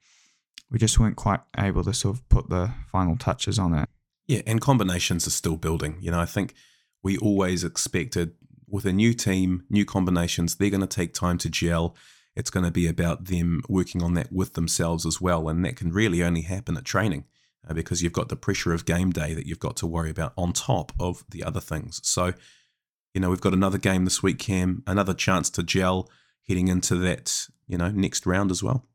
we 0.70 0.78
just 0.78 0.98
weren't 0.98 1.16
quite 1.16 1.40
able 1.58 1.84
to 1.84 1.92
sort 1.92 2.16
of 2.16 2.28
put 2.28 2.48
the 2.48 2.72
final 2.90 3.16
touches 3.16 3.58
on 3.58 3.74
it. 3.74 3.88
Yeah, 4.26 4.42
and 4.46 4.60
combinations 4.60 5.26
are 5.26 5.30
still 5.30 5.56
building. 5.56 5.96
You 6.00 6.12
know, 6.12 6.20
I 6.20 6.26
think 6.26 6.54
we 7.02 7.18
always 7.18 7.64
expected 7.64 8.32
with 8.68 8.84
a 8.84 8.92
new 8.92 9.12
team, 9.12 9.64
new 9.68 9.84
combinations, 9.84 10.54
they're 10.54 10.70
going 10.70 10.80
to 10.80 10.86
take 10.86 11.12
time 11.12 11.38
to 11.38 11.50
gel. 11.50 11.96
It's 12.36 12.50
going 12.50 12.64
to 12.64 12.70
be 12.70 12.86
about 12.86 13.24
them 13.24 13.62
working 13.68 14.02
on 14.02 14.14
that 14.14 14.32
with 14.32 14.54
themselves 14.54 15.04
as 15.04 15.20
well. 15.20 15.48
And 15.48 15.64
that 15.64 15.76
can 15.76 15.92
really 15.92 16.22
only 16.22 16.42
happen 16.42 16.76
at 16.76 16.84
training 16.84 17.24
uh, 17.68 17.74
because 17.74 18.02
you've 18.02 18.12
got 18.12 18.28
the 18.28 18.36
pressure 18.36 18.72
of 18.72 18.84
game 18.84 19.10
day 19.10 19.34
that 19.34 19.46
you've 19.46 19.58
got 19.58 19.76
to 19.78 19.86
worry 19.88 20.10
about 20.10 20.32
on 20.36 20.52
top 20.52 20.92
of 21.00 21.24
the 21.30 21.42
other 21.42 21.60
things. 21.60 22.00
So, 22.04 22.32
you 23.12 23.20
know, 23.20 23.30
we've 23.30 23.40
got 23.40 23.54
another 23.54 23.78
game 23.78 24.04
this 24.04 24.22
week, 24.22 24.38
Cam, 24.38 24.84
another 24.86 25.14
chance 25.14 25.50
to 25.50 25.64
gel 25.64 26.08
heading 26.46 26.68
into 26.68 26.94
that, 26.96 27.48
you 27.66 27.76
know, 27.76 27.90
next 27.90 28.24
round 28.24 28.52
as 28.52 28.62
well 28.62 28.86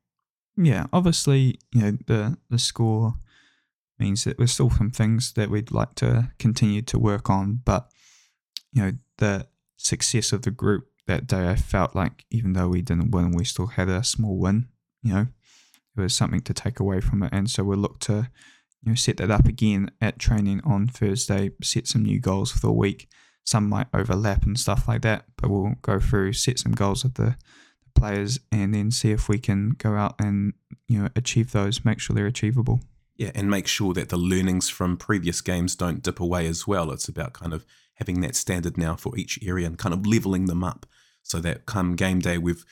yeah, 0.58 0.88
obviously, 0.94 1.60
you 1.74 1.82
know, 1.82 1.98
the 2.08 2.38
the 2.50 2.60
score 2.60 3.16
means 4.00 4.24
that 4.24 4.38
there's 4.38 4.54
still 4.54 4.70
some 4.70 4.92
things 4.92 5.34
that 5.34 5.50
we'd 5.50 5.72
like 5.72 5.96
to 5.96 6.32
continue 6.40 6.82
to 6.82 7.00
work 7.00 7.30
on, 7.30 7.62
but 7.64 7.90
you 8.72 8.82
know, 8.82 8.92
the 9.18 9.48
success 9.78 10.34
of 10.34 10.42
the 10.42 10.52
group 10.52 10.90
that 11.08 11.28
day, 11.28 11.50
I 11.50 11.56
felt 11.56 11.96
like 11.96 12.26
even 12.30 12.54
though 12.54 12.68
we 12.68 12.82
didn't 12.82 13.12
win, 13.12 13.32
we 13.32 13.46
still 13.46 13.68
had 13.68 13.90
a 13.90 14.04
small 14.04 14.38
win. 14.38 14.68
You 15.02 15.14
know, 15.14 15.28
it 15.98 16.02
was 16.02 16.16
something 16.16 16.42
to 16.42 16.54
take 16.54 16.80
away 16.80 17.00
from 17.00 17.24
it, 17.24 17.32
and 17.34 17.50
so 17.50 17.64
we'll 17.64 17.78
look 17.78 18.00
to 18.02 18.30
you 18.82 18.92
know 18.92 18.96
set 18.96 19.18
that 19.18 19.32
up 19.32 19.48
again 19.48 19.92
at 20.02 20.20
training 20.20 20.62
on 20.66 20.88
Thursday. 20.88 21.52
Set 21.62 21.88
some 21.88 22.04
new 22.04 22.20
goals 22.20 22.52
for 22.52 22.60
the 22.60 22.72
week. 22.72 23.10
Some 23.44 23.70
might 23.70 23.88
overlap 23.94 24.44
and 24.44 24.60
stuff 24.60 24.88
like 24.88 25.04
that, 25.04 25.26
but 25.38 25.50
we'll 25.50 25.76
go 25.82 26.00
through 26.00 26.34
set 26.34 26.60
some 26.60 26.72
goals 26.72 27.04
of 27.04 27.14
the 27.14 27.38
players 27.96 28.40
and 28.52 28.74
then 28.74 28.92
see 28.92 29.12
if 29.12 29.28
we 29.28 29.40
can 29.40 29.72
go 29.78 29.96
out 29.96 30.16
and 30.20 30.54
you 30.88 31.02
know 31.02 31.10
achieve 31.16 31.52
those 31.52 31.84
make 31.84 32.00
sure 32.00 32.16
they're 32.16 32.28
achievable. 32.28 32.82
Yeah 33.16 33.32
and 33.34 33.50
make 33.50 33.68
sure 33.68 33.94
that 33.94 34.10
the 34.10 34.18
learnings 34.18 34.70
from 34.70 34.98
previous 34.98 35.42
games 35.42 35.76
don't 35.76 36.04
dip 36.04 36.20
away 36.20 36.48
as 36.48 36.68
well. 36.68 36.92
It's 36.92 37.08
about 37.08 37.34
kind 37.34 37.54
of 37.54 37.66
having 37.96 38.22
that 38.22 38.36
standard 38.36 38.78
now 38.78 38.96
for 38.96 39.18
each 39.18 39.40
area 39.42 39.66
and 39.66 39.78
kind 39.78 39.94
of 39.94 40.06
leveling 40.06 40.46
them 40.46 40.64
up. 40.64 40.86
So 41.24 41.40
that 41.40 41.66
come 41.66 41.96
game 41.96 42.20
day 42.20 42.38
we've 42.38 42.66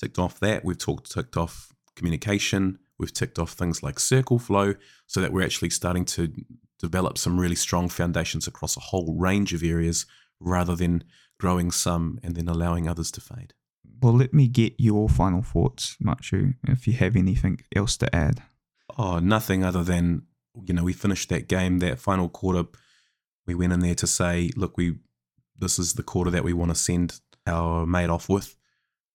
ticked 0.00 0.18
off 0.18 0.40
that. 0.40 0.64
We've 0.64 0.78
talked 0.78 1.12
ticked 1.12 1.36
off 1.36 1.72
communication. 1.94 2.78
We've 2.98 3.12
ticked 3.12 3.38
off 3.38 3.52
things 3.52 3.82
like 3.82 3.98
circle 3.98 4.38
flow 4.38 4.74
so 5.06 5.20
that 5.20 5.32
we're 5.32 5.44
actually 5.44 5.70
starting 5.70 6.04
to 6.06 6.32
develop 6.78 7.18
some 7.18 7.38
really 7.38 7.54
strong 7.54 7.88
foundations 7.88 8.46
across 8.46 8.76
a 8.76 8.80
whole 8.80 9.14
range 9.18 9.52
of 9.52 9.62
areas 9.62 10.06
rather 10.40 10.74
than 10.74 11.04
growing 11.38 11.70
some 11.70 12.18
and 12.22 12.34
then 12.34 12.48
allowing 12.48 12.88
others 12.88 13.10
to 13.12 13.20
fade 13.20 13.54
well, 14.00 14.16
let 14.16 14.32
me 14.32 14.48
get 14.48 14.74
your 14.78 15.08
final 15.08 15.42
thoughts, 15.42 15.96
Machu, 16.02 16.54
if 16.68 16.86
you 16.86 16.94
have 16.94 17.16
anything 17.16 17.60
else 17.74 17.96
to 17.98 18.14
add. 18.14 18.42
Oh, 18.98 19.18
nothing 19.18 19.64
other 19.64 19.84
than, 19.84 20.22
you 20.64 20.74
know, 20.74 20.84
we 20.84 20.92
finished 20.92 21.28
that 21.28 21.48
game, 21.48 21.78
that 21.78 21.98
final 21.98 22.28
quarter. 22.28 22.64
We 23.46 23.54
went 23.54 23.72
in 23.72 23.80
there 23.80 23.94
to 23.96 24.06
say, 24.06 24.50
look, 24.56 24.76
we 24.76 24.96
this 25.58 25.78
is 25.78 25.94
the 25.94 26.02
quarter 26.02 26.30
that 26.30 26.44
we 26.44 26.52
want 26.52 26.70
to 26.70 26.74
send 26.74 27.20
our 27.46 27.86
mate 27.86 28.10
off 28.10 28.28
with. 28.28 28.56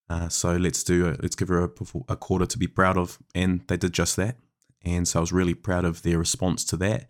Uh, 0.09 0.29
so 0.29 0.55
let's 0.55 0.83
do 0.83 1.07
it. 1.07 1.21
Let's 1.21 1.35
give 1.35 1.47
her 1.47 1.63
a, 1.63 1.69
a 2.07 2.15
quarter 2.15 2.45
to 2.45 2.57
be 2.57 2.67
proud 2.67 2.97
of. 2.97 3.17
And 3.33 3.61
they 3.67 3.77
did 3.77 3.93
just 3.93 4.15
that. 4.17 4.37
And 4.83 5.07
so 5.07 5.19
I 5.19 5.21
was 5.21 5.33
really 5.33 5.55
proud 5.55 5.83
of 5.83 6.03
their 6.03 6.19
response 6.19 6.63
to 6.65 6.77
that. 6.77 7.07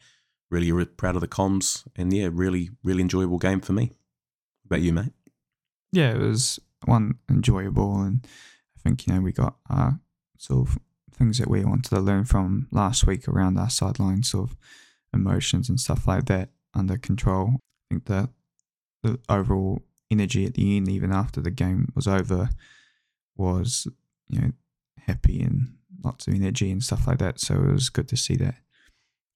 Really 0.50 0.86
proud 0.86 1.16
of 1.16 1.22
the 1.22 1.28
comms. 1.28 1.86
And 1.98 2.14
yeah, 2.14 2.30
really, 2.32 2.70
really 2.84 3.02
enjoyable 3.02 3.38
game 3.38 3.60
for 3.60 3.74
me. 3.74 3.92
What 4.64 4.78
about 4.78 4.82
you, 4.82 4.94
mate? 4.94 5.12
Yeah, 5.92 6.12
it 6.12 6.20
was 6.20 6.60
one 6.86 7.16
enjoyable, 7.30 8.02
and 8.02 8.26
I 8.78 8.82
think 8.82 9.08
you 9.08 9.14
know 9.14 9.22
we 9.22 9.32
got 9.32 9.56
uh, 9.70 9.92
sort 10.38 10.68
of 10.68 10.80
things 11.12 11.38
that 11.40 11.50
we 11.50 11.64
wanted 11.64 11.90
to 11.90 12.00
learn 12.00 12.26
from 12.26 12.68
last 12.72 13.08
week 13.08 13.28
around 13.28 13.58
our 13.58 13.70
sideline 13.70 14.24
sort 14.24 14.50
of 14.52 14.58
emotions 15.14 15.70
and 15.70 15.80
stuff 15.80 16.08
like 16.08 16.26
that 16.26 16.50
under 16.74 16.98
control. 16.98 17.56
I 17.56 17.96
think 17.96 18.06
that 18.06 18.30
the 19.02 19.20
overall 19.30 19.82
energy 20.12 20.46
at 20.46 20.56
the 20.56 20.78
end, 20.78 20.90
even 20.90 21.12
after 21.12 21.42
the 21.42 21.52
game 21.52 21.92
was 21.96 22.08
over, 22.08 22.50
was 23.38 23.88
you 24.30 24.42
know 24.42 24.52
happy 25.06 25.42
and 25.42 25.76
lots 26.04 26.28
of 26.28 26.34
energy 26.34 26.72
and 26.72 26.84
stuff 26.84 27.08
like 27.08 27.20
that. 27.20 27.40
So 27.40 27.56
it 27.56 27.72
was 27.72 27.90
good 27.90 28.08
to 28.10 28.18
see 28.18 28.36
that, 28.38 28.56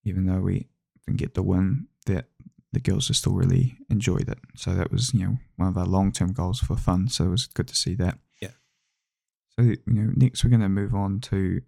even 0.04 0.25
though 0.25 0.39
we 0.39 0.67
didn't 1.06 1.19
get 1.19 1.34
the 1.34 1.43
win, 1.43 1.88
that 2.06 2.25
the 2.71 2.79
girls 2.79 3.08
just 3.08 3.21
still 3.21 3.34
really 3.34 3.77
enjoyed 3.89 4.29
it. 4.29 4.39
So 4.55 4.75
that 4.75 4.91
was, 4.91 5.13
you 5.13 5.25
know, 5.25 5.38
one 5.55 5.69
of 5.69 5.77
our 5.77 5.86
long 5.86 6.12
term 6.12 6.34
goals 6.34 6.60
for 6.60 6.75
fun. 6.75 7.08
So 7.08 7.25
it 7.25 7.29
was 7.29 7.47
good 7.47 7.67
to 7.67 7.75
see 7.75 7.95
that. 7.95 8.19
Yeah. 8.41 8.51
So, 9.49 9.63
you 9.63 9.77
know, 9.88 10.12
next 10.15 10.43
we're 10.43 10.51
going 10.51 10.62
to 10.62 10.69
move 10.69 10.93
on 10.93 11.19
to 11.21 11.62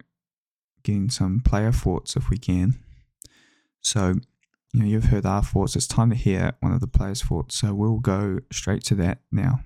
getting 0.82 1.10
some 1.10 1.40
player 1.40 1.72
thoughts 1.72 2.16
if 2.16 2.30
we 2.30 2.38
can. 2.38 2.78
So 3.80 4.14
you 4.72 4.80
know 4.80 4.86
you've 4.86 5.04
heard 5.04 5.26
our 5.26 5.42
thoughts. 5.42 5.76
It's 5.76 5.86
time 5.86 6.10
to 6.10 6.16
hear 6.16 6.52
one 6.60 6.72
of 6.72 6.80
the 6.80 6.86
players' 6.86 7.22
thoughts. 7.22 7.58
So 7.58 7.74
we'll 7.74 7.98
go 7.98 8.38
straight 8.50 8.82
to 8.84 8.94
that 8.96 9.18
now. 9.30 9.60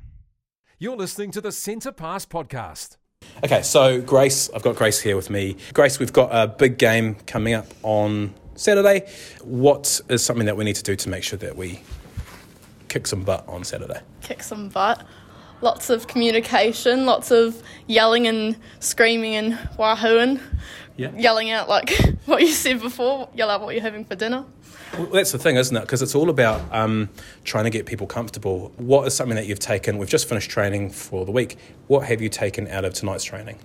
You're 0.79 0.97
listening 0.97 1.31
to 1.33 1.41
the 1.41 1.53
Centre 1.53 1.93
Pass 1.93 2.27
podcast. 2.27 2.97
Okay, 3.43 3.63
so 3.63 4.01
Grace, 4.01 4.51
I've 4.55 4.63
got 4.63 4.77
Grace 4.77 5.01
here 5.01 5.17
with 5.17 5.31
me. 5.31 5.57
Grace, 5.73 5.99
we've 5.99 6.13
got 6.13 6.31
a 6.33 6.47
big 6.47 6.77
game 6.79 7.15
coming 7.27 7.55
up 7.55 7.67
on 7.83 8.35
Saturday. 8.57 9.09
What 9.45 10.01
is 10.09 10.25
something 10.25 10.47
that 10.47 10.57
we 10.57 10.65
need 10.65 10.77
to 10.77 10.83
do 10.83 10.97
to 10.97 11.09
make 11.09 11.23
sure 11.23 11.39
that 11.39 11.57
we 11.57 11.81
kick 12.89 13.07
some 13.07 13.23
butt 13.23 13.45
on 13.49 13.65
Saturday? 13.65 14.01
kick 14.23 14.43
some 14.43 14.69
butt. 14.69 15.07
Lots 15.63 15.89
of 15.89 16.07
communication, 16.07 17.07
lots 17.07 17.31
of 17.31 17.63
yelling 17.87 18.27
and 18.27 18.57
screaming 18.81 19.37
and 19.37 19.55
wahooing. 19.79 20.41
Yeah. 20.97 21.13
Yelling 21.17 21.51
out 21.51 21.69
like 21.69 21.91
what 22.27 22.43
you 22.43 22.49
said 22.49 22.81
before, 22.81 23.29
yell 23.35 23.49
out 23.51 23.61
what 23.61 23.75
you're 23.75 23.83
having 23.83 24.05
for 24.05 24.17
dinner. 24.17 24.45
Well, 24.95 25.07
that's 25.07 25.33
the 25.33 25.39
thing, 25.39 25.57
isn't 25.57 25.77
it? 25.77 25.81
Because 25.81 26.03
it's 26.03 26.15
all 26.15 26.31
about 26.31 26.63
um, 26.75 27.09
trying 27.45 27.65
to 27.65 27.71
get 27.71 27.87
people 27.87 28.07
comfortable. 28.07 28.73
What 28.77 29.07
is 29.07 29.15
something 29.15 29.37
that 29.37 29.47
you've 29.47 29.59
taken? 29.59 29.99
We've 29.99 30.09
just 30.09 30.29
finished 30.29 30.51
training 30.51 30.91
for 30.91 31.25
the 31.25 31.33
week. 31.33 31.57
What 31.87 32.07
have 32.07 32.21
you 32.21 32.29
taken 32.29 32.67
out 32.69 32.85
of 32.85 32.95
tonight's 32.95 33.25
training? 33.25 33.59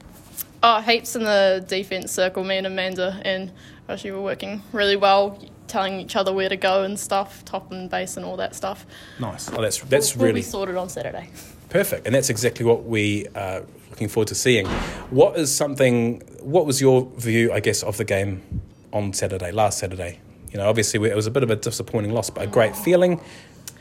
Oh, 0.64 0.80
heaps 0.82 1.16
in 1.16 1.24
the 1.24 1.64
defence 1.68 2.12
circle, 2.12 2.44
me 2.44 2.58
and 2.58 2.68
Amanda, 2.68 3.20
and 3.26 3.52
actually 3.90 4.12
we 4.12 4.18
were 4.18 4.24
working 4.24 4.62
really 4.74 4.96
well, 4.96 5.40
telling 5.68 6.00
each 6.00 6.16
other 6.16 6.32
where 6.32 6.50
to 6.50 6.56
go 6.56 6.84
and 6.84 7.00
stuff, 7.00 7.44
top 7.46 7.72
and 7.72 7.90
base 7.90 8.16
and 8.16 8.26
all 8.26 8.38
that 8.38 8.54
stuff. 8.56 8.86
Nice. 9.20 9.50
Oh, 9.52 9.62
that's 9.62 9.80
that's 9.80 10.16
We'll 10.16 10.28
really 10.28 10.42
be 10.42 10.44
sorted 10.44 10.76
on 10.76 10.88
Saturday. 10.90 11.30
Perfect, 11.70 12.06
and 12.06 12.14
that's 12.14 12.30
exactly 12.30 12.66
what 12.66 12.84
we 12.86 13.28
are 13.34 13.64
looking 13.90 14.08
forward 14.08 14.28
to 14.28 14.36
seeing. 14.36 14.68
What 15.10 15.36
is 15.38 15.54
something? 15.54 16.20
What 16.42 16.66
was 16.68 16.80
your 16.80 17.10
view, 17.18 17.52
I 17.52 17.60
guess, 17.60 17.82
of 17.82 17.98
the 17.98 18.06
game 18.06 18.42
on 18.94 19.14
Saturday, 19.14 19.52
last 19.52 19.80
Saturday? 19.80 20.20
You 20.52 20.58
know, 20.58 20.68
obviously 20.70 21.00
we- 21.00 21.10
it 21.10 21.16
was 21.16 21.28
a 21.28 21.32
bit 21.32 21.44
of 21.44 21.50
a 21.50 21.56
disappointing 21.56 22.12
loss, 22.14 22.30
but 22.30 22.44
a 22.44 22.48
great 22.48 22.76
feeling. 22.76 23.20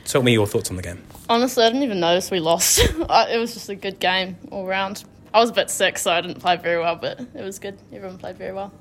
Tell 0.04 0.22
me 0.22 0.32
your 0.32 0.46
thoughts 0.46 0.70
on 0.70 0.76
the 0.76 0.82
game. 0.82 1.02
Honestly, 1.28 1.62
I 1.64 1.68
didn't 1.68 1.82
even 1.82 2.00
notice 2.00 2.30
we 2.30 2.40
lost. 2.40 2.78
It 3.10 3.38
was 3.38 3.52
just 3.54 3.68
a 3.68 3.74
good 3.74 3.98
game 4.00 4.36
all 4.50 4.66
round. 4.66 5.04
I 5.32 5.38
was 5.40 5.50
a 5.50 5.52
bit 5.52 5.70
sick, 5.70 5.96
so 5.98 6.10
I 6.10 6.20
didn't 6.20 6.40
play 6.40 6.56
very 6.56 6.78
well, 6.80 6.96
but 6.96 7.20
it 7.20 7.42
was 7.42 7.58
good. 7.58 7.78
Everyone 7.92 8.18
played 8.18 8.36
very 8.36 8.52
well. 8.52 8.72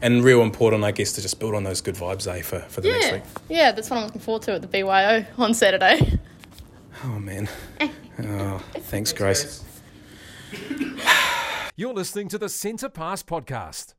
And 0.00 0.24
real 0.24 0.40
important, 0.40 0.84
I 0.84 0.90
guess, 0.92 1.12
to 1.12 1.20
just 1.22 1.38
build 1.38 1.54
on 1.54 1.64
those 1.64 1.80
good 1.82 1.96
vibes, 1.96 2.26
eh, 2.26 2.40
for, 2.42 2.60
for 2.60 2.80
the 2.80 2.90
next 2.92 3.12
week. 3.12 3.22
yeah, 3.50 3.72
that's 3.72 3.90
what 3.90 3.98
I'm 3.98 4.04
looking 4.06 4.20
forward 4.22 4.42
to 4.44 4.52
at 4.54 4.62
the 4.62 4.68
BYO 4.68 5.24
on 5.38 5.54
Saturday. 5.54 6.18
Oh 7.02 7.18
man. 7.18 7.48
Oh, 8.20 8.58
thanks, 8.76 9.12
Grace. 9.12 9.62
You're 11.76 11.92
listening 11.92 12.28
to 12.28 12.38
the 12.38 12.48
Centre 12.48 12.88
Pass 12.88 13.22
podcast. 13.24 13.94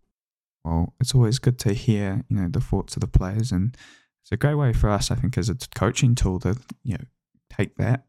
well, 0.64 0.94
it's 1.02 1.14
always 1.14 1.38
good 1.40 1.60
to 1.60 1.74
hear, 1.74 2.24
you 2.30 2.38
know, 2.38 2.48
the 2.50 2.62
thoughts 2.62 2.96
of 2.96 3.02
the 3.02 3.08
players, 3.08 3.52
and 3.52 3.76
it's 4.24 4.32
a 4.32 4.38
great 4.38 4.56
way 4.56 4.72
for 4.72 4.90
us, 4.90 5.12
I 5.12 5.16
think, 5.16 5.38
as 5.38 5.50
a 5.50 5.56
coaching 5.76 6.16
tool 6.16 6.40
to, 6.40 6.56
you 6.84 6.94
know, 6.98 7.04
take 7.52 7.76
that, 7.76 8.06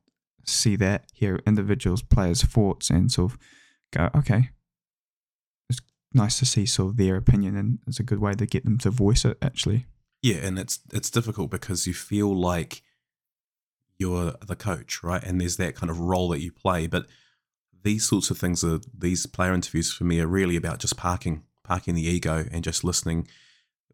see 0.46 0.76
that, 0.76 1.06
hear 1.12 1.40
individuals, 1.46 2.02
players' 2.02 2.42
thoughts, 2.42 2.90
and 2.90 3.10
sort 3.10 3.32
of 3.32 3.38
go, 3.92 4.10
okay, 4.16 4.50
it's 5.68 5.80
nice 6.12 6.38
to 6.38 6.46
see 6.46 6.66
sort 6.66 6.90
of 6.90 6.96
their 6.96 7.16
opinion, 7.16 7.56
and 7.56 7.78
it's 7.86 8.00
a 8.00 8.04
good 8.04 8.20
way 8.20 8.32
to 8.34 8.46
get 8.46 8.64
them 8.64 8.78
to 8.78 8.90
voice 8.90 9.24
it. 9.24 9.38
Actually, 9.42 9.86
Yeah, 10.22 10.36
and 10.36 10.58
it's 10.58 10.80
it's 10.92 11.10
difficult 11.10 11.50
because 11.50 11.86
you 11.86 11.94
feel 11.94 12.34
like 12.34 12.82
you're 13.98 14.34
the 14.46 14.56
coach, 14.56 15.02
right? 15.02 15.22
And 15.22 15.40
there's 15.40 15.56
that 15.56 15.74
kind 15.74 15.90
of 15.90 16.00
role 16.00 16.28
that 16.28 16.40
you 16.40 16.52
play. 16.52 16.86
But 16.86 17.06
these 17.82 18.06
sorts 18.06 18.30
of 18.30 18.38
things 18.38 18.62
are 18.64 18.80
these 18.96 19.26
player 19.26 19.54
interviews 19.54 19.92
for 19.92 20.04
me 20.04 20.20
are 20.20 20.26
really 20.26 20.56
about 20.56 20.78
just 20.78 20.96
parking, 20.96 21.44
parking 21.64 21.94
the 21.94 22.06
ego 22.06 22.46
and 22.50 22.62
just 22.64 22.84
listening. 22.84 23.26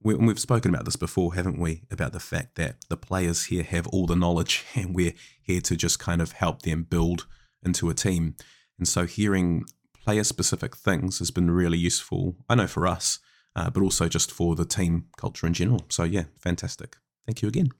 We, 0.03 0.15
we've 0.15 0.39
spoken 0.39 0.75
about 0.75 0.85
this 0.85 0.97
before, 0.97 1.35
haven't 1.35 1.59
we? 1.59 1.83
About 1.91 2.13
the 2.13 2.21
fact 2.21 2.57
that 2.57 2.77
the 2.89 2.97
players 2.97 3.45
here 3.45 3.63
have 3.63 3.87
all 3.89 4.07
the 4.07 4.17
knowledge, 4.17 4.65
and 4.75 4.95
we're 4.95 5.15
here 5.43 5.61
to 5.63 5.77
just 5.77 5.99
kind 5.99 6.21
of 6.21 6.33
help 6.33 6.63
them 6.63 6.83
build 6.83 7.27
into 7.65 7.89
a 7.91 7.95
team. 7.95 8.37
And 8.79 8.89
so, 8.89 9.07
hearing 9.07 9.65
player 10.05 10.25
specific 10.25 10.77
things 10.77 11.19
has 11.19 11.31
been 11.31 11.51
really 11.51 11.79
useful. 11.79 12.37
I 12.49 12.55
know 12.55 12.67
for 12.67 12.87
us, 12.87 13.21
uh, 13.55 13.71
but 13.71 13.83
also 13.83 14.09
just 14.09 14.33
for 14.33 14.55
the 14.55 14.65
team 14.65 15.07
culture 15.17 15.47
in 15.47 15.55
general. 15.55 15.83
So 15.89 16.05
yeah, 16.05 16.25
fantastic. 16.39 16.97
Thank 17.27 17.43
you 17.43 17.49
again. 17.49 17.71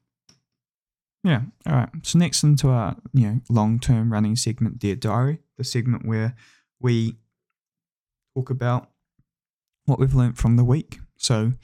yeah. 1.25 1.43
All 1.67 1.75
right. 1.75 1.89
So 2.03 2.19
next 2.19 2.43
into 2.43 2.69
our, 2.69 2.97
you 3.13 3.27
know, 3.27 3.41
long-term 3.49 4.13
running 4.13 4.37
segment, 4.37 4.79
Dear 4.79 4.97
Diary, 4.97 5.39
the 5.59 5.65
segment 5.65 6.07
where 6.07 6.35
we 6.81 7.17
talk 8.35 8.51
about 8.51 8.91
what 9.87 9.99
we've 9.99 10.15
learnt 10.15 10.39
from 10.39 10.57
the 10.57 10.65
week. 10.65 11.01
So 11.17 11.55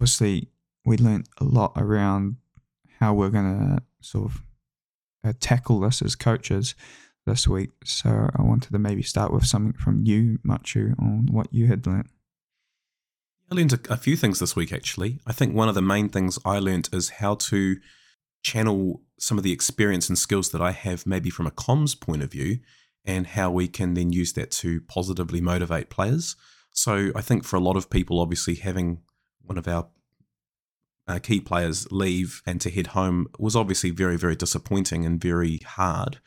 obviously 0.00 0.48
we 0.86 0.96
learned 0.96 1.28
a 1.38 1.44
lot 1.44 1.72
around 1.76 2.36
how 3.00 3.12
we're 3.12 3.28
going 3.28 3.76
to 3.76 3.82
sort 4.00 4.30
of 4.30 4.42
uh, 5.22 5.32
tackle 5.40 5.80
this 5.80 6.00
as 6.00 6.16
coaches 6.16 6.74
this 7.26 7.46
week. 7.46 7.70
So 7.84 8.30
I 8.34 8.40
wanted 8.40 8.72
to 8.72 8.78
maybe 8.78 9.02
start 9.02 9.30
with 9.30 9.46
something 9.46 9.74
from 9.74 10.06
you, 10.06 10.38
Machu, 10.46 10.98
on 10.98 11.28
what 11.30 11.52
you 11.52 11.66
had 11.66 11.86
learnt. 11.86 12.06
I 13.52 13.56
learned 13.56 13.74
a, 13.74 13.92
a 13.92 13.96
few 13.98 14.16
things 14.16 14.38
this 14.38 14.56
week 14.56 14.72
actually. 14.72 15.20
I 15.26 15.32
think 15.32 15.54
one 15.54 15.68
of 15.68 15.74
the 15.74 15.82
main 15.82 16.08
things 16.08 16.38
I 16.46 16.60
learned 16.60 16.88
is 16.94 17.10
how 17.10 17.34
to 17.34 17.76
channel 18.42 19.02
some 19.18 19.36
of 19.36 19.44
the 19.44 19.52
experience 19.52 20.08
and 20.08 20.16
skills 20.16 20.48
that 20.50 20.62
I 20.62 20.70
have 20.70 21.06
maybe 21.06 21.28
from 21.28 21.46
a 21.46 21.50
comms 21.50 21.98
point 22.00 22.22
of 22.22 22.32
view 22.32 22.60
and 23.04 23.26
how 23.26 23.50
we 23.50 23.68
can 23.68 23.92
then 23.92 24.12
use 24.12 24.32
that 24.32 24.50
to 24.52 24.80
positively 24.82 25.42
motivate 25.42 25.90
players. 25.90 26.36
So 26.72 27.10
I 27.14 27.20
think 27.20 27.44
for 27.44 27.56
a 27.56 27.60
lot 27.60 27.76
of 27.76 27.90
people, 27.90 28.18
obviously 28.18 28.54
having 28.54 29.02
one 29.50 29.58
of 29.58 29.66
our 29.66 29.88
uh, 31.08 31.18
key 31.18 31.40
players 31.40 31.90
leave 31.90 32.40
and 32.46 32.60
to 32.60 32.70
head 32.70 32.88
home 32.88 33.26
was 33.36 33.56
obviously 33.56 33.90
very, 33.90 34.16
very 34.16 34.36
disappointing 34.36 35.04
and 35.04 35.20
very 35.20 35.58
hard. 35.66 36.20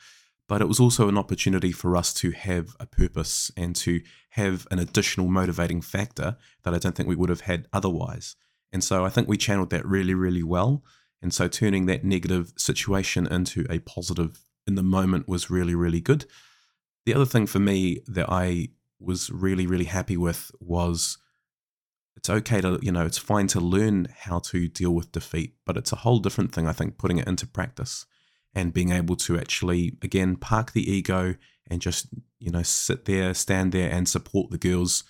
But 0.50 0.62
it 0.62 0.68
was 0.68 0.82
also 0.82 1.08
an 1.08 1.18
opportunity 1.18 1.72
for 1.72 1.96
us 1.96 2.14
to 2.16 2.32
have 2.32 2.76
a 2.82 2.86
purpose 2.86 3.50
and 3.56 3.74
to 3.78 4.02
have 4.32 4.68
an 4.72 4.80
additional 4.80 5.30
motivating 5.30 5.82
factor 5.82 6.36
that 6.64 6.74
I 6.74 6.80
don't 6.80 6.96
think 6.96 7.08
we 7.08 7.16
would 7.16 7.30
have 7.30 7.42
had 7.42 7.66
otherwise. 7.72 8.36
And 8.74 8.84
so 8.84 9.06
I 9.06 9.10
think 9.10 9.30
we 9.30 9.38
channeled 9.38 9.70
that 9.70 9.86
really, 9.86 10.14
really 10.14 10.44
well. 10.44 10.84
And 11.22 11.34
so 11.34 11.48
turning 11.48 11.86
that 11.86 12.04
negative 12.04 12.52
situation 12.58 13.26
into 13.26 13.66
a 13.70 13.80
positive 13.80 14.42
in 14.68 14.76
the 14.76 14.84
moment 14.84 15.30
was 15.30 15.50
really, 15.50 15.76
really 15.76 16.02
good. 16.02 16.26
The 17.06 17.14
other 17.14 17.26
thing 17.26 17.48
for 17.48 17.60
me 17.60 18.02
that 18.06 18.30
I 18.30 18.70
was 19.00 19.30
really, 19.30 19.66
really 19.66 19.86
happy 19.86 20.18
with 20.18 20.52
was 20.60 21.20
it's 22.24 22.30
okay 22.30 22.62
to, 22.62 22.80
you 22.82 22.90
know, 22.94 23.06
it's 23.06 23.18
fine 23.18 23.48
to 23.48 23.60
learn 23.60 24.08
how 24.18 24.40
to 24.40 24.70
deal 24.70 24.92
with 24.92 25.12
defeat, 25.12 25.56
but 25.66 25.76
it's 25.76 25.92
a 25.92 25.98
whole 25.98 26.20
different 26.20 26.54
thing, 26.54 26.70
I 26.70 26.72
think, 26.72 26.98
putting 26.98 27.18
it 27.18 27.28
into 27.28 27.46
practice 27.46 28.06
and 28.56 28.74
being 28.74 28.92
able 28.92 29.18
to 29.18 29.38
actually, 29.38 29.98
again, 30.02 30.38
park 30.38 30.72
the 30.72 30.90
ego 30.90 31.36
and 31.70 31.82
just, 31.82 32.08
you 32.40 32.50
know, 32.50 32.64
sit 32.64 33.04
there, 33.04 33.34
stand 33.34 33.74
there 33.74 33.92
and 33.92 34.08
support 34.08 34.52
the 34.52 34.58
girls 34.58 35.04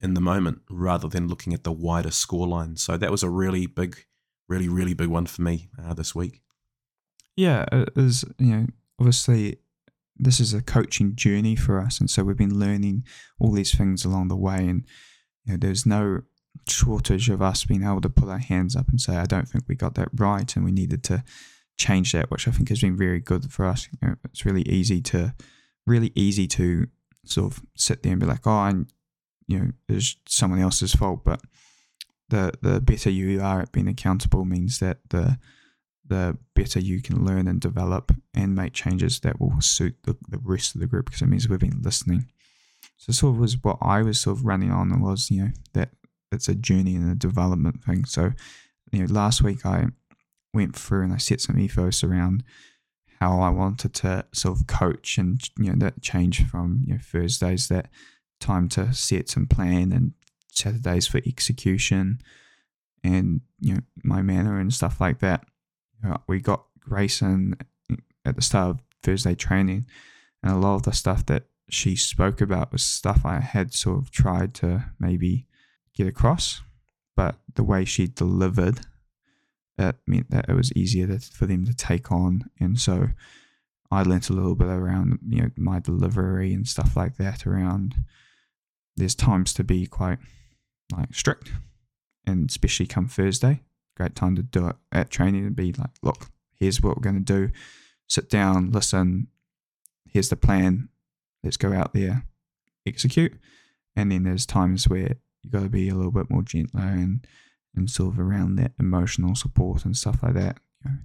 in 0.00 0.14
the 0.14 0.20
moment 0.20 0.58
rather 0.68 1.06
than 1.06 1.28
looking 1.28 1.54
at 1.54 1.62
the 1.62 1.70
wider 1.70 2.08
scoreline. 2.08 2.76
So 2.76 2.96
that 2.96 3.12
was 3.12 3.22
a 3.22 3.30
really 3.30 3.66
big, 3.66 3.98
really, 4.48 4.68
really 4.68 4.94
big 4.94 5.08
one 5.08 5.26
for 5.26 5.42
me 5.42 5.68
uh, 5.80 5.94
this 5.94 6.16
week. 6.16 6.42
Yeah, 7.36 7.66
it 7.70 7.90
is, 7.94 8.24
you 8.40 8.56
know, 8.56 8.66
obviously 8.98 9.60
this 10.16 10.40
is 10.40 10.52
a 10.52 10.62
coaching 10.62 11.14
journey 11.14 11.54
for 11.54 11.80
us. 11.80 12.00
And 12.00 12.10
so 12.10 12.24
we've 12.24 12.36
been 12.36 12.58
learning 12.58 13.04
all 13.38 13.52
these 13.52 13.72
things 13.72 14.04
along 14.04 14.28
the 14.28 14.36
way. 14.36 14.66
And, 14.66 14.84
you 15.44 15.52
know, 15.52 15.58
there's 15.58 15.86
no 15.86 16.22
shortage 16.68 17.28
of 17.28 17.42
us 17.42 17.64
being 17.64 17.82
able 17.84 18.00
to 18.00 18.10
put 18.10 18.28
our 18.28 18.38
hands 18.38 18.76
up 18.76 18.88
and 18.88 19.00
say, 19.00 19.16
I 19.16 19.24
don't 19.24 19.48
think 19.48 19.64
we 19.68 19.74
got 19.74 19.94
that 19.94 20.08
right. 20.14 20.54
And 20.56 20.64
we 20.64 20.72
needed 20.72 21.02
to 21.04 21.24
change 21.76 22.12
that, 22.12 22.30
which 22.30 22.48
I 22.48 22.50
think 22.50 22.68
has 22.68 22.80
been 22.80 22.96
very 22.96 23.20
good 23.20 23.52
for 23.52 23.66
us. 23.66 23.88
You 23.90 24.08
know, 24.08 24.14
it's 24.24 24.44
really 24.46 24.62
easy 24.62 25.00
to, 25.02 25.34
really 25.86 26.12
easy 26.14 26.46
to 26.48 26.88
sort 27.24 27.52
of 27.52 27.62
sit 27.76 28.02
there 28.02 28.12
and 28.12 28.20
be 28.20 28.26
like, 28.26 28.46
oh, 28.46 28.50
I, 28.50 28.74
you 29.46 29.58
know, 29.58 29.70
it's 29.88 30.16
someone 30.26 30.60
else's 30.60 30.94
fault. 30.94 31.22
But 31.24 31.40
the, 32.28 32.52
the 32.62 32.80
better 32.80 33.10
you 33.10 33.40
are 33.40 33.60
at 33.60 33.72
being 33.72 33.88
accountable 33.88 34.44
means 34.44 34.78
that 34.80 34.98
the, 35.10 35.38
the 36.08 36.38
better 36.54 36.80
you 36.80 37.02
can 37.02 37.24
learn 37.24 37.48
and 37.48 37.60
develop 37.60 38.12
and 38.34 38.54
make 38.54 38.72
changes 38.72 39.20
that 39.20 39.40
will 39.40 39.60
suit 39.60 39.96
the, 40.04 40.16
the 40.28 40.38
rest 40.38 40.74
of 40.74 40.80
the 40.80 40.86
group 40.86 41.06
because 41.06 41.22
it 41.22 41.26
means 41.26 41.48
we've 41.48 41.58
been 41.58 41.82
listening. 41.82 42.26
So 42.96 43.12
sort 43.12 43.34
of 43.34 43.40
was 43.40 43.62
what 43.62 43.78
I 43.82 44.02
was 44.02 44.20
sort 44.20 44.38
of 44.38 44.44
running 44.44 44.70
on 44.70 45.00
was, 45.00 45.30
you 45.30 45.42
know, 45.42 45.50
that 45.74 45.90
it's 46.32 46.48
a 46.48 46.54
journey 46.54 46.94
and 46.96 47.10
a 47.10 47.14
development 47.14 47.82
thing. 47.84 48.04
So, 48.04 48.32
you 48.92 49.00
know, 49.00 49.12
last 49.12 49.42
week 49.42 49.64
I 49.64 49.86
went 50.52 50.76
through 50.76 51.04
and 51.04 51.12
I 51.12 51.18
set 51.18 51.40
some 51.40 51.58
ethos 51.58 52.02
around 52.02 52.42
how 53.20 53.40
I 53.40 53.50
wanted 53.50 53.94
to 53.94 54.26
sort 54.32 54.60
of 54.60 54.66
coach 54.66 55.18
and, 55.18 55.40
you 55.58 55.70
know, 55.70 55.76
that 55.78 56.02
changed 56.02 56.46
from, 56.48 56.82
you 56.86 56.94
know, 56.94 57.00
Thursdays 57.02 57.68
that 57.68 57.88
time 58.40 58.68
to 58.70 58.92
set 58.92 59.36
and 59.36 59.48
plan 59.48 59.92
and 59.92 60.12
Saturdays 60.50 61.06
for 61.06 61.20
execution 61.26 62.20
and, 63.02 63.40
you 63.60 63.74
know, 63.74 63.80
my 64.02 64.22
manner 64.22 64.58
and 64.58 64.72
stuff 64.72 65.00
like 65.00 65.20
that 65.20 65.46
you 66.02 66.08
know, 66.08 66.20
we 66.26 66.40
got 66.40 66.64
Grayson 66.80 67.56
at 68.24 68.36
the 68.36 68.42
start 68.42 68.70
of 68.70 68.80
Thursday 69.02 69.34
training, 69.34 69.86
and 70.42 70.52
a 70.52 70.58
lot 70.58 70.76
of 70.76 70.82
the 70.82 70.92
stuff 70.92 71.24
that 71.26 71.44
she 71.68 71.96
spoke 71.96 72.40
about 72.40 72.72
was 72.72 72.82
stuff 72.82 73.24
I 73.24 73.40
had 73.40 73.72
sort 73.74 73.98
of 73.98 74.10
tried 74.10 74.54
to 74.54 74.84
maybe 74.98 75.46
get 75.96 76.06
across, 76.06 76.62
but 77.16 77.36
the 77.54 77.64
way 77.64 77.84
she 77.84 78.06
delivered 78.06 78.80
it 79.78 79.96
meant 80.06 80.30
that 80.30 80.48
it 80.48 80.54
was 80.54 80.72
easier 80.72 81.18
for 81.18 81.46
them 81.46 81.64
to 81.66 81.74
take 81.74 82.10
on. 82.10 82.50
And 82.58 82.78
so 82.78 83.08
I 83.90 84.02
learnt 84.02 84.30
a 84.30 84.32
little 84.32 84.54
bit 84.54 84.68
around 84.68 85.18
you 85.28 85.42
know 85.42 85.50
my 85.56 85.80
delivery 85.80 86.52
and 86.52 86.66
stuff 86.66 86.96
like 86.96 87.16
that. 87.16 87.46
Around 87.46 87.96
there's 88.96 89.14
times 89.14 89.52
to 89.54 89.64
be 89.64 89.86
quite 89.86 90.18
like 90.92 91.14
strict, 91.14 91.52
and 92.26 92.48
especially 92.48 92.86
come 92.86 93.08
Thursday, 93.08 93.62
great 93.96 94.14
time 94.14 94.36
to 94.36 94.42
do 94.42 94.68
it 94.68 94.76
at 94.92 95.10
training 95.10 95.46
and 95.46 95.56
be 95.56 95.72
like, 95.72 95.90
look, 96.02 96.28
here's 96.54 96.80
what 96.80 96.96
we're 96.96 97.02
going 97.02 97.24
to 97.24 97.32
do. 97.46 97.52
Sit 98.08 98.30
down, 98.30 98.70
listen. 98.70 99.28
Here's 100.08 100.28
the 100.28 100.36
plan. 100.36 100.88
Let's 101.42 101.56
go 101.56 101.72
out 101.72 101.92
there, 101.92 102.24
execute. 102.86 103.34
And 103.94 104.10
then 104.10 104.22
there's 104.22 104.46
times 104.46 104.88
where 104.88 105.16
you 105.46 105.52
got 105.52 105.64
to 105.64 105.70
be 105.70 105.88
a 105.88 105.94
little 105.94 106.12
bit 106.12 106.30
more 106.30 106.42
gentler 106.42 106.82
and 106.82 107.26
and 107.74 107.90
sort 107.90 108.14
of 108.14 108.20
around 108.20 108.56
that 108.56 108.72
emotional 108.80 109.34
support 109.34 109.84
and 109.84 109.96
stuff 109.96 110.22
like 110.22 110.34
that. 110.34 110.58
You 110.84 110.90
know. 110.90 110.96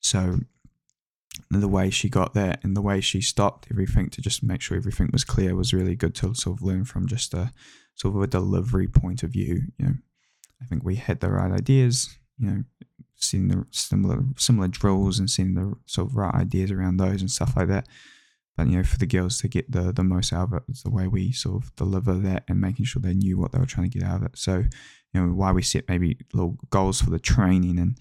So 0.00 0.40
the 1.50 1.68
way 1.68 1.90
she 1.90 2.08
got 2.08 2.34
that 2.34 2.62
and 2.62 2.76
the 2.76 2.82
way 2.82 3.00
she 3.00 3.20
stopped 3.20 3.68
everything 3.70 4.10
to 4.10 4.20
just 4.20 4.42
make 4.42 4.60
sure 4.60 4.76
everything 4.76 5.10
was 5.12 5.24
clear 5.24 5.54
was 5.54 5.72
really 5.72 5.94
good 5.94 6.14
to 6.16 6.34
sort 6.34 6.58
of 6.58 6.62
learn 6.62 6.84
from 6.84 7.06
just 7.06 7.32
a 7.34 7.52
sort 7.94 8.16
of 8.16 8.22
a 8.22 8.26
delivery 8.26 8.88
point 8.88 9.22
of 9.22 9.30
view. 9.30 9.62
You 9.78 9.86
know, 9.86 9.94
I 10.60 10.64
think 10.66 10.84
we 10.84 10.96
had 10.96 11.20
the 11.20 11.30
right 11.30 11.52
ideas. 11.52 12.16
You 12.38 12.46
know, 12.50 12.64
seeing 13.16 13.48
the 13.48 13.66
similar 13.70 14.24
similar 14.36 14.68
drills 14.68 15.18
and 15.18 15.30
seeing 15.30 15.54
the 15.54 15.74
sort 15.86 16.08
of 16.08 16.16
right 16.16 16.34
ideas 16.34 16.70
around 16.70 16.96
those 16.96 17.20
and 17.20 17.30
stuff 17.30 17.56
like 17.56 17.68
that. 17.68 17.86
But 18.56 18.68
you 18.68 18.76
know, 18.76 18.82
for 18.82 18.98
the 18.98 19.06
girls 19.06 19.38
to 19.38 19.48
get 19.48 19.70
the 19.70 19.92
the 19.92 20.04
most 20.04 20.32
out 20.32 20.48
of 20.48 20.54
it, 20.54 20.62
it's 20.68 20.82
the 20.82 20.90
way 20.90 21.06
we 21.06 21.32
sort 21.32 21.62
of 21.62 21.74
deliver 21.76 22.14
that 22.14 22.44
and 22.48 22.60
making 22.60 22.84
sure 22.86 23.00
they 23.00 23.14
knew 23.14 23.38
what 23.38 23.52
they 23.52 23.58
were 23.58 23.66
trying 23.66 23.90
to 23.90 23.98
get 23.98 24.06
out 24.06 24.16
of 24.16 24.26
it. 24.26 24.38
So, 24.38 24.64
you 25.12 25.20
know, 25.20 25.32
why 25.32 25.52
we 25.52 25.62
set 25.62 25.88
maybe 25.88 26.18
little 26.32 26.56
goals 26.70 27.00
for 27.00 27.10
the 27.10 27.18
training 27.18 27.78
and 27.78 27.96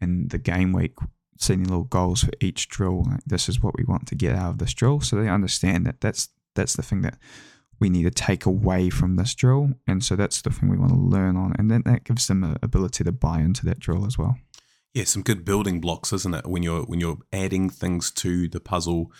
and 0.00 0.30
the 0.30 0.38
game 0.38 0.72
week, 0.72 0.94
setting 1.38 1.64
little 1.64 1.84
goals 1.84 2.24
for 2.24 2.32
each 2.40 2.68
drill. 2.68 3.04
Like, 3.04 3.24
this 3.26 3.48
is 3.48 3.62
what 3.62 3.76
we 3.76 3.84
want 3.84 4.06
to 4.08 4.14
get 4.14 4.34
out 4.34 4.50
of 4.50 4.58
this 4.58 4.74
drill, 4.74 5.00
so 5.00 5.16
they 5.16 5.28
understand 5.28 5.86
that 5.86 6.00
that's 6.00 6.28
that's 6.54 6.74
the 6.74 6.82
thing 6.82 7.02
that 7.02 7.18
we 7.80 7.90
need 7.90 8.04
to 8.04 8.10
take 8.10 8.46
away 8.46 8.90
from 8.90 9.16
this 9.16 9.34
drill, 9.34 9.70
and 9.86 10.04
so 10.04 10.16
that's 10.16 10.42
the 10.42 10.50
thing 10.50 10.68
we 10.68 10.78
want 10.78 10.92
to 10.92 10.98
learn 10.98 11.36
on, 11.36 11.54
and 11.58 11.70
then 11.70 11.82
that 11.86 12.04
gives 12.04 12.28
them 12.28 12.44
an 12.44 12.56
ability 12.62 13.04
to 13.04 13.12
buy 13.12 13.40
into 13.40 13.64
that 13.66 13.80
drill 13.80 14.06
as 14.06 14.16
well. 14.16 14.36
Yeah, 14.94 15.04
some 15.04 15.22
good 15.22 15.44
building 15.44 15.80
blocks, 15.80 16.12
isn't 16.12 16.34
it? 16.34 16.46
When 16.46 16.62
you're 16.62 16.82
when 16.82 17.00
you're 17.00 17.18
adding 17.32 17.68
things 17.68 18.12
to 18.12 18.48
the 18.48 18.60
puzzle, 18.60 19.10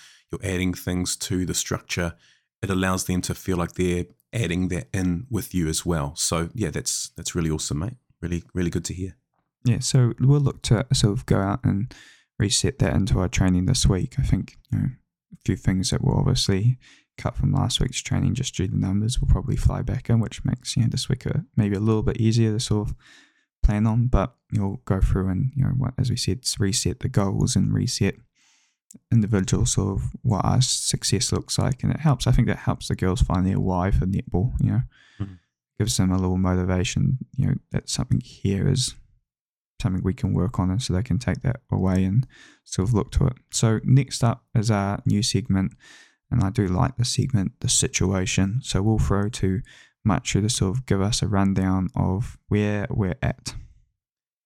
you're 0.42 0.52
adding 0.52 0.74
things 0.74 1.16
to 1.16 1.44
the 1.44 1.54
structure. 1.54 2.14
It 2.62 2.70
allows 2.70 3.04
them 3.04 3.20
to 3.22 3.34
feel 3.34 3.56
like 3.56 3.72
they're 3.72 4.06
adding 4.32 4.68
that 4.68 4.88
in 4.92 5.26
with 5.30 5.54
you 5.54 5.68
as 5.68 5.86
well. 5.86 6.14
So 6.16 6.50
yeah, 6.54 6.70
that's 6.70 7.10
that's 7.16 7.34
really 7.34 7.50
awesome, 7.50 7.80
mate. 7.80 7.96
Really 8.20 8.42
really 8.52 8.70
good 8.70 8.84
to 8.86 8.94
hear. 8.94 9.16
Yeah, 9.64 9.78
so 9.78 10.12
we'll 10.20 10.40
look 10.40 10.62
to 10.62 10.86
sort 10.92 11.12
of 11.12 11.26
go 11.26 11.38
out 11.38 11.60
and 11.64 11.94
reset 12.38 12.78
that 12.80 12.94
into 12.94 13.18
our 13.18 13.28
training 13.28 13.66
this 13.66 13.86
week. 13.86 14.14
I 14.18 14.22
think 14.22 14.56
you 14.72 14.78
know 14.78 14.84
a 15.32 15.36
few 15.44 15.56
things 15.56 15.90
that 15.90 16.02
will 16.02 16.18
obviously 16.18 16.78
cut 17.16 17.36
from 17.36 17.52
last 17.52 17.80
week's 17.80 18.02
training 18.02 18.34
just 18.34 18.56
due 18.56 18.66
to 18.66 18.72
the 18.72 18.78
numbers 18.78 19.20
will 19.20 19.28
probably 19.28 19.56
fly 19.56 19.82
back 19.82 20.10
in, 20.10 20.20
which 20.20 20.44
makes 20.44 20.76
you 20.76 20.82
know 20.82 20.88
this 20.90 21.08
week 21.08 21.26
a, 21.26 21.44
maybe 21.56 21.76
a 21.76 21.80
little 21.80 22.02
bit 22.02 22.16
easier 22.18 22.52
to 22.52 22.60
sort 22.60 22.88
of 22.88 22.96
plan 23.62 23.86
on. 23.86 24.08
But 24.08 24.34
you'll 24.50 24.80
go 24.84 25.00
through 25.00 25.28
and 25.28 25.52
you 25.54 25.64
know 25.64 25.70
what, 25.70 25.94
as 25.98 26.10
we 26.10 26.16
said, 26.16 26.40
reset 26.58 27.00
the 27.00 27.08
goals 27.08 27.56
and 27.56 27.72
reset 27.72 28.16
individual 29.12 29.66
sort 29.66 29.96
of 29.98 30.10
what 30.22 30.44
our 30.44 30.60
success 30.60 31.32
looks 31.32 31.58
like, 31.58 31.82
and 31.82 31.92
it 31.92 32.00
helps. 32.00 32.26
I 32.26 32.32
think 32.32 32.48
that 32.48 32.58
helps 32.58 32.88
the 32.88 32.96
girls 32.96 33.22
find 33.22 33.46
their 33.46 33.60
why 33.60 33.90
for 33.90 34.06
netball. 34.06 34.52
You 34.60 34.70
know, 34.70 34.82
Mhm. 35.20 35.38
gives 35.78 35.96
them 35.96 36.10
a 36.10 36.18
little 36.18 36.38
motivation. 36.38 37.18
You 37.36 37.46
know 37.46 37.54
that 37.72 37.88
something 37.88 38.20
here 38.20 38.68
is 38.68 38.94
something 39.80 40.02
we 40.02 40.14
can 40.14 40.32
work 40.32 40.58
on, 40.58 40.70
and 40.70 40.82
so 40.82 40.92
they 40.94 41.02
can 41.02 41.18
take 41.18 41.42
that 41.42 41.60
away 41.70 42.04
and 42.04 42.26
sort 42.64 42.88
of 42.88 42.94
look 42.94 43.10
to 43.12 43.26
it. 43.26 43.36
So 43.50 43.80
next 43.84 44.22
up 44.24 44.46
is 44.54 44.70
our 44.70 45.02
new 45.04 45.22
segment, 45.22 45.72
and 46.30 46.42
I 46.42 46.50
do 46.50 46.66
like 46.66 46.96
the 46.96 47.04
segment, 47.04 47.60
the 47.60 47.68
situation. 47.68 48.60
So 48.62 48.82
we'll 48.82 48.98
throw 48.98 49.28
to 49.28 49.60
Matthew 50.04 50.40
to 50.42 50.48
sort 50.48 50.76
of 50.76 50.86
give 50.86 51.00
us 51.00 51.22
a 51.22 51.28
rundown 51.28 51.88
of 51.94 52.38
where 52.48 52.86
we're 52.90 53.16
at. 53.22 53.54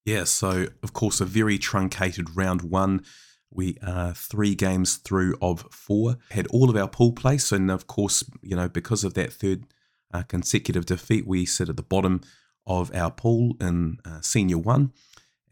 Yeah, 0.04 0.24
so 0.24 0.68
of 0.82 0.92
course, 0.92 1.20
a 1.20 1.24
very 1.26 1.58
truncated 1.58 2.34
round 2.36 2.62
one. 2.62 3.04
We 3.50 3.78
are 3.82 4.14
three 4.14 4.54
games 4.54 4.96
through 4.96 5.36
of 5.40 5.66
four. 5.70 6.16
Had 6.30 6.46
all 6.48 6.68
of 6.68 6.76
our 6.76 6.88
pool 6.88 7.12
place, 7.12 7.50
and 7.50 7.70
of 7.70 7.86
course, 7.86 8.22
you 8.42 8.56
know, 8.56 8.68
because 8.68 9.04
of 9.04 9.14
that 9.14 9.32
third 9.32 9.64
uh, 10.12 10.22
consecutive 10.22 10.86
defeat, 10.86 11.26
we 11.26 11.46
sit 11.46 11.68
at 11.68 11.76
the 11.76 11.82
bottom 11.82 12.20
of 12.66 12.94
our 12.94 13.10
pool 13.10 13.56
in 13.60 13.98
uh, 14.04 14.20
Senior 14.20 14.58
One. 14.58 14.92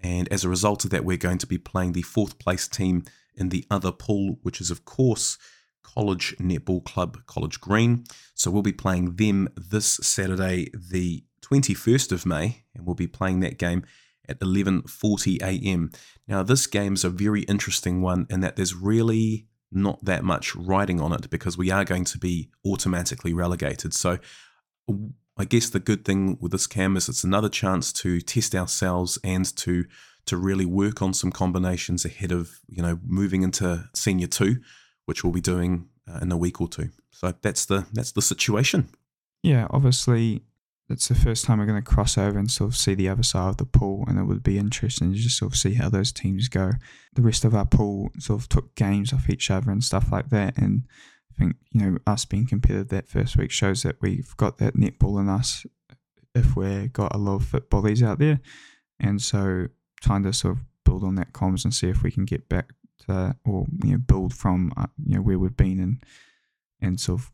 And 0.03 0.29
as 0.31 0.45
a 0.45 0.49
result 0.49 0.85
of 0.85 0.91
that, 0.91 1.05
we're 1.05 1.17
going 1.17 1.39
to 1.39 1.47
be 1.47 1.59
playing 1.59 1.93
the 1.93 2.03
fourth 2.03 2.39
place 2.39 2.69
team 2.69 3.05
in 3.35 3.49
the 3.49 3.65
other 3.71 3.93
pool, 3.93 4.39
which 4.43 4.61
is, 4.61 4.71
of 4.71 4.85
course, 4.85 5.39
College 5.83 6.37
Netball 6.39 6.85
Club 6.85 7.19
College 7.27 7.61
Green. 7.61 8.05
So 8.35 8.51
we'll 8.51 8.63
be 8.63 8.73
playing 8.73 9.17
them 9.17 9.49
this 9.57 9.99
Saturday, 10.03 10.69
the 10.75 11.25
21st 11.43 12.13
of 12.13 12.27
May, 12.27 12.65
and 12.75 12.85
we'll 12.85 12.95
be 12.95 13.07
playing 13.07 13.41
that 13.41 13.59
game 13.59 13.85
at 14.29 14.41
11:40 14.41 15.43
a.m. 15.43 15.91
Now 16.27 16.43
this 16.43 16.67
game's 16.67 17.05
a 17.05 17.11
very 17.11 17.43
interesting 17.43 18.03
one 18.03 18.27
in 18.31 18.41
that 18.41 18.57
there's 18.57 18.75
really 18.75 19.47
not 19.73 20.05
that 20.05 20.25
much 20.25 20.55
riding 20.55 21.01
on 21.01 21.13
it 21.13 21.29
because 21.29 21.59
we 21.59 21.71
are 21.71 21.85
going 21.85 22.05
to 22.05 22.19
be 22.19 22.51
automatically 22.65 23.33
relegated. 23.33 23.93
So 23.93 24.19
I 25.37 25.45
guess 25.45 25.69
the 25.69 25.81
good 25.81 26.05
thing 26.05 26.39
with 26.41 26.53
this 26.53 26.67
cam 26.67 26.97
is 26.97 27.09
it's 27.09 27.25
another 27.25 27.49
chance 27.49 27.93
to 27.95 28.21
test 28.21 28.55
ourselves 28.55 29.19
and 29.23 29.45
to 29.57 29.85
to 30.27 30.37
really 30.37 30.67
work 30.67 31.03
on 31.03 31.15
some 31.15 31.31
combinations 31.31 32.05
ahead 32.05 32.33
of 32.33 32.61
you 32.69 32.83
know 32.83 32.99
moving 33.05 33.43
into 33.43 33.89
senior 33.95 34.27
two, 34.27 34.57
which 35.05 35.23
we'll 35.23 35.33
be 35.33 35.41
doing 35.41 35.89
uh, 36.09 36.19
in 36.23 36.33
a 36.33 36.37
week 36.37 36.61
or 36.61 36.69
two. 36.69 36.91
So 37.11 37.35
that's 37.43 37.67
the 37.67 37.87
that's 37.93 38.13
the 38.13 38.23
situation. 38.23 38.89
Yeah, 39.43 39.67
obviously, 39.71 40.43
it's 40.89 41.09
the 41.09 41.15
first 41.15 41.45
time 41.45 41.59
we're 41.59 41.67
going 41.67 41.83
to 41.83 41.91
cross 41.91 42.17
over 42.17 42.39
and 42.39 42.51
sort 42.51 42.71
of 42.71 42.77
see 42.77 42.95
the 42.95 43.09
other 43.09 43.23
side 43.23 43.49
of 43.49 43.57
the 43.57 43.65
pool, 43.65 44.05
and 44.07 44.19
it 44.19 44.25
would 44.25 44.43
be 44.43 44.59
interesting 44.59 45.13
to 45.13 45.19
just 45.19 45.39
sort 45.39 45.53
of 45.53 45.59
see 45.59 45.75
how 45.75 45.89
those 45.89 46.13
teams 46.13 46.49
go. 46.49 46.73
The 47.15 47.23
rest 47.23 47.45
of 47.45 47.55
our 47.55 47.67
pool 47.67 48.11
sort 48.19 48.41
of 48.41 48.49
took 48.49 48.75
games 48.77 49.13
off 49.13 49.29
each 49.29 49.51
other 49.51 49.71
and 49.71 49.83
stuff 49.83 50.13
like 50.13 50.31
that, 50.31 50.57
and 50.57 50.85
I 51.33 51.39
think 51.39 51.57
you 51.73 51.81
know 51.81 51.99
us 52.07 52.25
being 52.25 52.47
competitive 52.47 52.89
that 52.89 53.09
first 53.09 53.37
week 53.37 53.51
shows 53.51 53.83
that 53.83 54.01
we've 54.01 54.37
got 54.37 54.59
that 54.59 54.77
netball 54.77 55.21
in 55.21 55.29
us 55.29 55.67
if 56.35 56.55
we've 56.55 56.93
got 56.93 57.15
a 57.15 57.19
lot 57.19 57.37
of 57.37 57.47
fit 57.47 57.69
bodies 57.69 58.03
out 58.03 58.19
there, 58.19 58.41
and 59.01 59.21
so 59.21 59.67
trying 60.01 60.23
to 60.23 60.33
sort 60.33 60.57
of 60.57 60.65
build 60.85 61.03
on 61.03 61.17
that 61.17 61.33
comms 61.33 61.65
and 61.65 61.75
see 61.75 61.89
if 61.89 62.03
we 62.03 62.13
can 62.13 62.25
get 62.25 62.49
back 62.49 62.73
to 63.07 63.35
or 63.45 63.67
you 63.85 63.93
know 63.93 63.99
build 63.99 64.33
from 64.33 64.73
uh, 64.77 64.87
you 65.05 65.17
know 65.17 65.23
where 65.23 65.39
we've 65.39 65.57
been 65.57 65.81
and 65.81 66.05
and 66.81 67.01
sort 67.01 67.21
of 67.21 67.33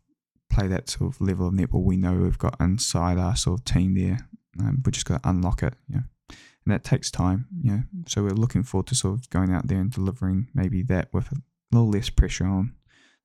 play 0.53 0.67
that 0.69 0.89
sort 0.89 1.15
of 1.15 1.21
level 1.21 1.49
of 1.49 1.55
netball 1.55 1.83
we 1.83 1.97
know 1.97 2.15
we've 2.15 2.39
got 2.39 2.57
inside 2.61 3.19
our 3.19 3.35
sort 3.37 3.61
of 3.61 3.65
team 3.65 3.95
there. 3.95 4.19
Um, 4.61 4.83
we 4.85 4.93
just 4.93 5.07
got 5.07 5.23
to 5.23 5.29
unlock 5.29 5.63
it, 5.63 5.75
you 5.89 5.97
know, 5.97 6.03
and 6.29 6.75
that 6.75 6.85
takes 6.85 7.11
time, 7.11 7.47
you 7.63 7.71
know. 7.71 7.83
So 8.07 8.23
we're 8.23 8.31
looking 8.31 8.63
forward 8.63 8.87
to 8.89 8.95
sort 8.95 9.19
of 9.19 9.31
going 9.31 9.53
out 9.53 9.69
there 9.69 9.79
and 9.79 9.91
delivering 9.91 10.49
maybe 10.55 10.83
that 10.85 11.09
with 11.13 11.33
a 11.33 11.37
little 11.71 11.91
less 11.91 12.11
pressure 12.11 12.47
on 12.47 12.75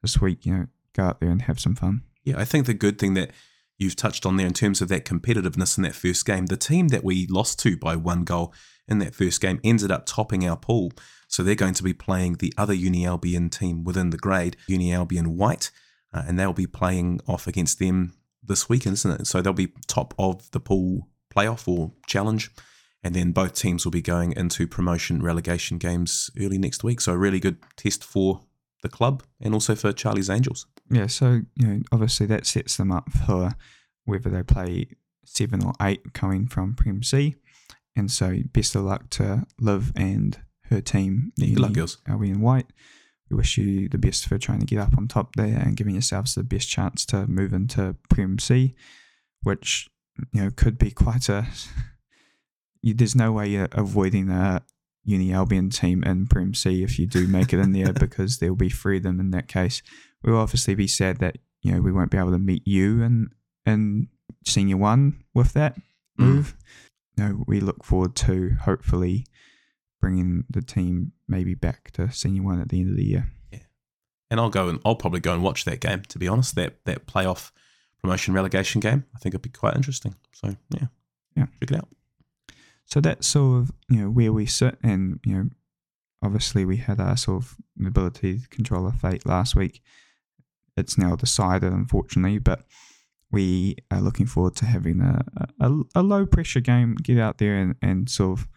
this 0.01 0.21
week, 0.21 0.45
you 0.45 0.53
know, 0.53 0.67
go 0.93 1.03
out 1.03 1.19
there 1.19 1.29
and 1.29 1.43
have 1.43 1.59
some 1.59 1.75
fun. 1.75 2.03
Yeah, 2.23 2.39
I 2.39 2.45
think 2.45 2.65
the 2.65 2.73
good 2.73 2.97
thing 2.97 3.13
that 3.15 3.31
you've 3.77 3.95
touched 3.95 4.25
on 4.25 4.37
there 4.37 4.47
in 4.47 4.53
terms 4.53 4.81
of 4.81 4.87
that 4.89 5.05
competitiveness 5.05 5.77
in 5.77 5.83
that 5.83 5.95
first 5.95 6.25
game, 6.25 6.47
the 6.47 6.57
team 6.57 6.87
that 6.89 7.03
we 7.03 7.27
lost 7.27 7.59
to 7.59 7.77
by 7.77 7.95
one 7.95 8.23
goal 8.23 8.53
in 8.87 8.99
that 8.99 9.13
first 9.13 9.41
game 9.41 9.59
ended 9.63 9.91
up 9.91 10.05
topping 10.05 10.47
our 10.47 10.57
pool. 10.57 10.91
So 11.27 11.43
they're 11.43 11.55
going 11.55 11.73
to 11.75 11.83
be 11.83 11.93
playing 11.93 12.35
the 12.35 12.53
other 12.57 12.73
Uni 12.73 13.05
Albion 13.05 13.49
team 13.49 13.83
within 13.83 14.09
the 14.11 14.17
grade, 14.17 14.55
Uni 14.67 14.93
Albion 14.93 15.35
White, 15.35 15.71
uh, 16.17 16.23
and 16.27 16.39
they'll 16.39 16.53
be 16.53 16.67
playing 16.67 17.19
off 17.27 17.47
against 17.47 17.79
them 17.79 18.13
this 18.43 18.69
weekend, 18.69 18.93
isn't 18.95 19.21
it? 19.21 19.27
So 19.27 19.41
they'll 19.41 19.53
be 19.53 19.73
top 19.87 20.13
of 20.17 20.49
the 20.51 20.59
pool 20.59 21.07
playoff 21.35 21.67
or 21.67 21.91
challenge. 22.05 22.51
And 23.03 23.13
then 23.13 23.31
both 23.31 23.53
teams 23.53 23.85
will 23.85 23.91
be 23.91 24.01
going 24.01 24.33
into 24.33 24.67
promotion 24.67 25.21
relegation 25.21 25.77
games 25.77 26.29
early 26.39 26.57
next 26.57 26.83
week. 26.83 26.99
So 26.99 27.13
a 27.13 27.17
really 27.17 27.39
good 27.39 27.57
test 27.75 28.03
for 28.03 28.41
the 28.81 28.89
club 28.89 29.23
and 29.39 29.53
also 29.53 29.75
for 29.75 29.93
Charlie's 29.93 30.29
Angels. 30.29 30.65
Yeah, 30.89 31.07
so 31.07 31.41
you 31.55 31.67
know, 31.67 31.81
obviously 31.91 32.25
that 32.27 32.45
sets 32.45 32.77
them 32.77 32.91
up 32.91 33.11
for 33.11 33.51
whether 34.05 34.29
they 34.29 34.43
play 34.43 34.87
seven 35.25 35.63
or 35.63 35.73
eight 35.81 36.13
coming 36.13 36.47
from 36.47 36.73
Prem 36.73 37.03
C. 37.03 37.35
And 37.95 38.11
so 38.11 38.37
best 38.53 38.75
of 38.75 38.83
luck 38.83 39.09
to 39.11 39.45
Liv 39.59 39.91
and 39.95 40.39
her 40.69 40.81
team. 40.81 41.33
Yeah, 41.35 41.49
good 41.49 41.59
luck, 41.59 41.73
girls. 41.73 41.97
Albion 42.07 42.41
White. 42.41 42.67
We 43.29 43.37
wish 43.37 43.57
you 43.57 43.89
the 43.89 43.97
best 43.97 44.27
for 44.27 44.37
trying 44.37 44.59
to 44.59 44.65
get 44.65 44.79
up 44.79 44.97
on 44.97 45.07
top 45.07 45.35
there 45.35 45.57
and 45.57 45.75
giving 45.75 45.95
yourselves 45.95 46.35
the 46.35 46.43
best 46.43 46.69
chance 46.69 47.05
to 47.07 47.27
move 47.27 47.53
into 47.53 47.95
Prem 48.09 48.39
C, 48.39 48.75
which 49.41 49.89
you 50.31 50.43
know 50.43 50.51
could 50.55 50.77
be 50.77 50.91
quite 50.91 51.29
a. 51.29 51.45
You, 52.81 52.93
there's 52.95 53.15
no 53.15 53.31
way 53.31 53.49
you're 53.49 53.67
avoiding 53.71 54.29
a 54.29 54.63
Uni 55.03 55.33
Albion 55.33 55.69
team 55.69 56.03
in 56.03 56.27
Prem 56.27 56.53
C 56.53 56.83
if 56.83 56.97
you 56.99 57.07
do 57.07 57.27
make 57.27 57.53
it 57.53 57.59
in 57.59 57.71
there 57.73 57.93
because 57.99 58.37
there 58.39 58.49
will 58.49 58.57
be 58.57 58.69
three 58.69 58.97
of 58.97 59.03
them 59.03 59.19
in 59.19 59.31
that 59.31 59.47
case. 59.47 59.81
We'll 60.23 60.37
obviously 60.37 60.75
be 60.75 60.87
sad 60.87 61.17
that 61.17 61.37
you 61.61 61.71
know 61.73 61.81
we 61.81 61.91
won't 61.91 62.11
be 62.11 62.17
able 62.17 62.31
to 62.31 62.39
meet 62.39 62.65
you 62.67 63.01
in 63.01 63.29
in 63.65 64.07
senior 64.45 64.77
one 64.77 65.23
with 65.33 65.53
that 65.53 65.77
Mm. 66.19 66.25
move. 66.25 66.55
No, 67.15 67.43
we 67.45 67.59
look 67.59 67.83
forward 67.83 68.15
to 68.15 68.55
hopefully 68.61 69.25
bringing 70.01 70.43
the 70.49 70.61
team 70.61 71.11
maybe 71.27 71.53
back 71.55 71.91
to 71.91 72.11
senior 72.11 72.43
one 72.43 72.61
at 72.61 72.69
the 72.69 72.79
end 72.79 72.89
of 72.91 72.95
the 72.97 73.05
year. 73.05 73.27
Yeah, 73.51 73.59
And 74.29 74.39
I'll 74.39 74.49
go 74.49 74.69
and 74.69 74.79
I'll 74.85 74.95
probably 74.95 75.19
go 75.19 75.33
and 75.33 75.43
watch 75.43 75.65
that 75.65 75.79
game. 75.81 76.03
To 76.09 76.19
be 76.19 76.27
honest, 76.27 76.55
that 76.55 76.83
that 76.85 77.07
playoff 77.07 77.51
promotion 78.01 78.33
relegation 78.33 78.79
game, 78.79 79.05
I 79.15 79.19
think 79.19 79.33
it'd 79.33 79.41
be 79.41 79.49
quite 79.49 79.75
interesting. 79.75 80.15
So 80.33 80.55
yeah, 80.69 80.87
Yeah. 81.35 81.45
check 81.59 81.71
it 81.71 81.75
out. 81.77 81.89
So 82.85 83.01
that's 83.01 83.27
sort 83.27 83.61
of 83.63 83.71
you 83.89 84.01
know 84.01 84.09
where 84.09 84.31
we 84.31 84.45
sit, 84.45 84.77
and 84.83 85.19
you 85.25 85.33
know, 85.35 85.49
obviously 86.23 86.63
we 86.63 86.77
had 86.77 86.99
our 87.01 87.17
sort 87.17 87.43
of 87.43 87.55
ability 87.85 88.39
to 88.39 88.47
control 88.49 88.85
our 88.85 88.93
fate 88.93 89.25
last 89.25 89.55
week. 89.55 89.81
It's 90.77 90.97
now 90.97 91.15
decided, 91.15 91.73
unfortunately, 91.73 92.37
but 92.39 92.65
we 93.31 93.75
are 93.91 93.99
looking 93.99 94.25
forward 94.27 94.55
to 94.57 94.65
having 94.65 95.01
a 95.01 95.25
a, 95.59 95.81
a 95.95 96.01
low 96.03 96.25
pressure 96.25 96.61
game. 96.61 96.95
Get 97.01 97.17
out 97.17 97.39
there 97.39 97.55
and, 97.57 97.75
and 97.81 98.09
sort 98.09 98.39
of 98.39 98.47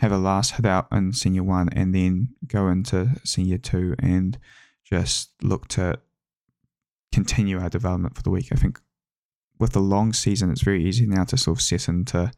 have 0.00 0.12
a 0.12 0.18
last 0.18 0.52
hit 0.56 0.66
out 0.66 0.88
in 0.92 1.12
senior 1.12 1.42
one, 1.42 1.68
and 1.70 1.94
then 1.94 2.28
go 2.46 2.68
into 2.68 3.10
senior 3.24 3.58
two 3.58 3.94
and 3.98 4.38
just 4.84 5.30
look 5.42 5.68
to 5.68 5.98
continue 7.12 7.58
our 7.60 7.70
development 7.70 8.14
for 8.16 8.22
the 8.22 8.30
week. 8.30 8.48
I 8.52 8.56
think 8.56 8.80
with 9.58 9.72
the 9.72 9.80
long 9.80 10.12
season, 10.12 10.50
it's 10.50 10.62
very 10.62 10.84
easy 10.84 11.06
now 11.06 11.24
to 11.24 11.36
sort 11.36 11.58
of 11.58 11.62
set 11.62 11.88
into 11.88 12.30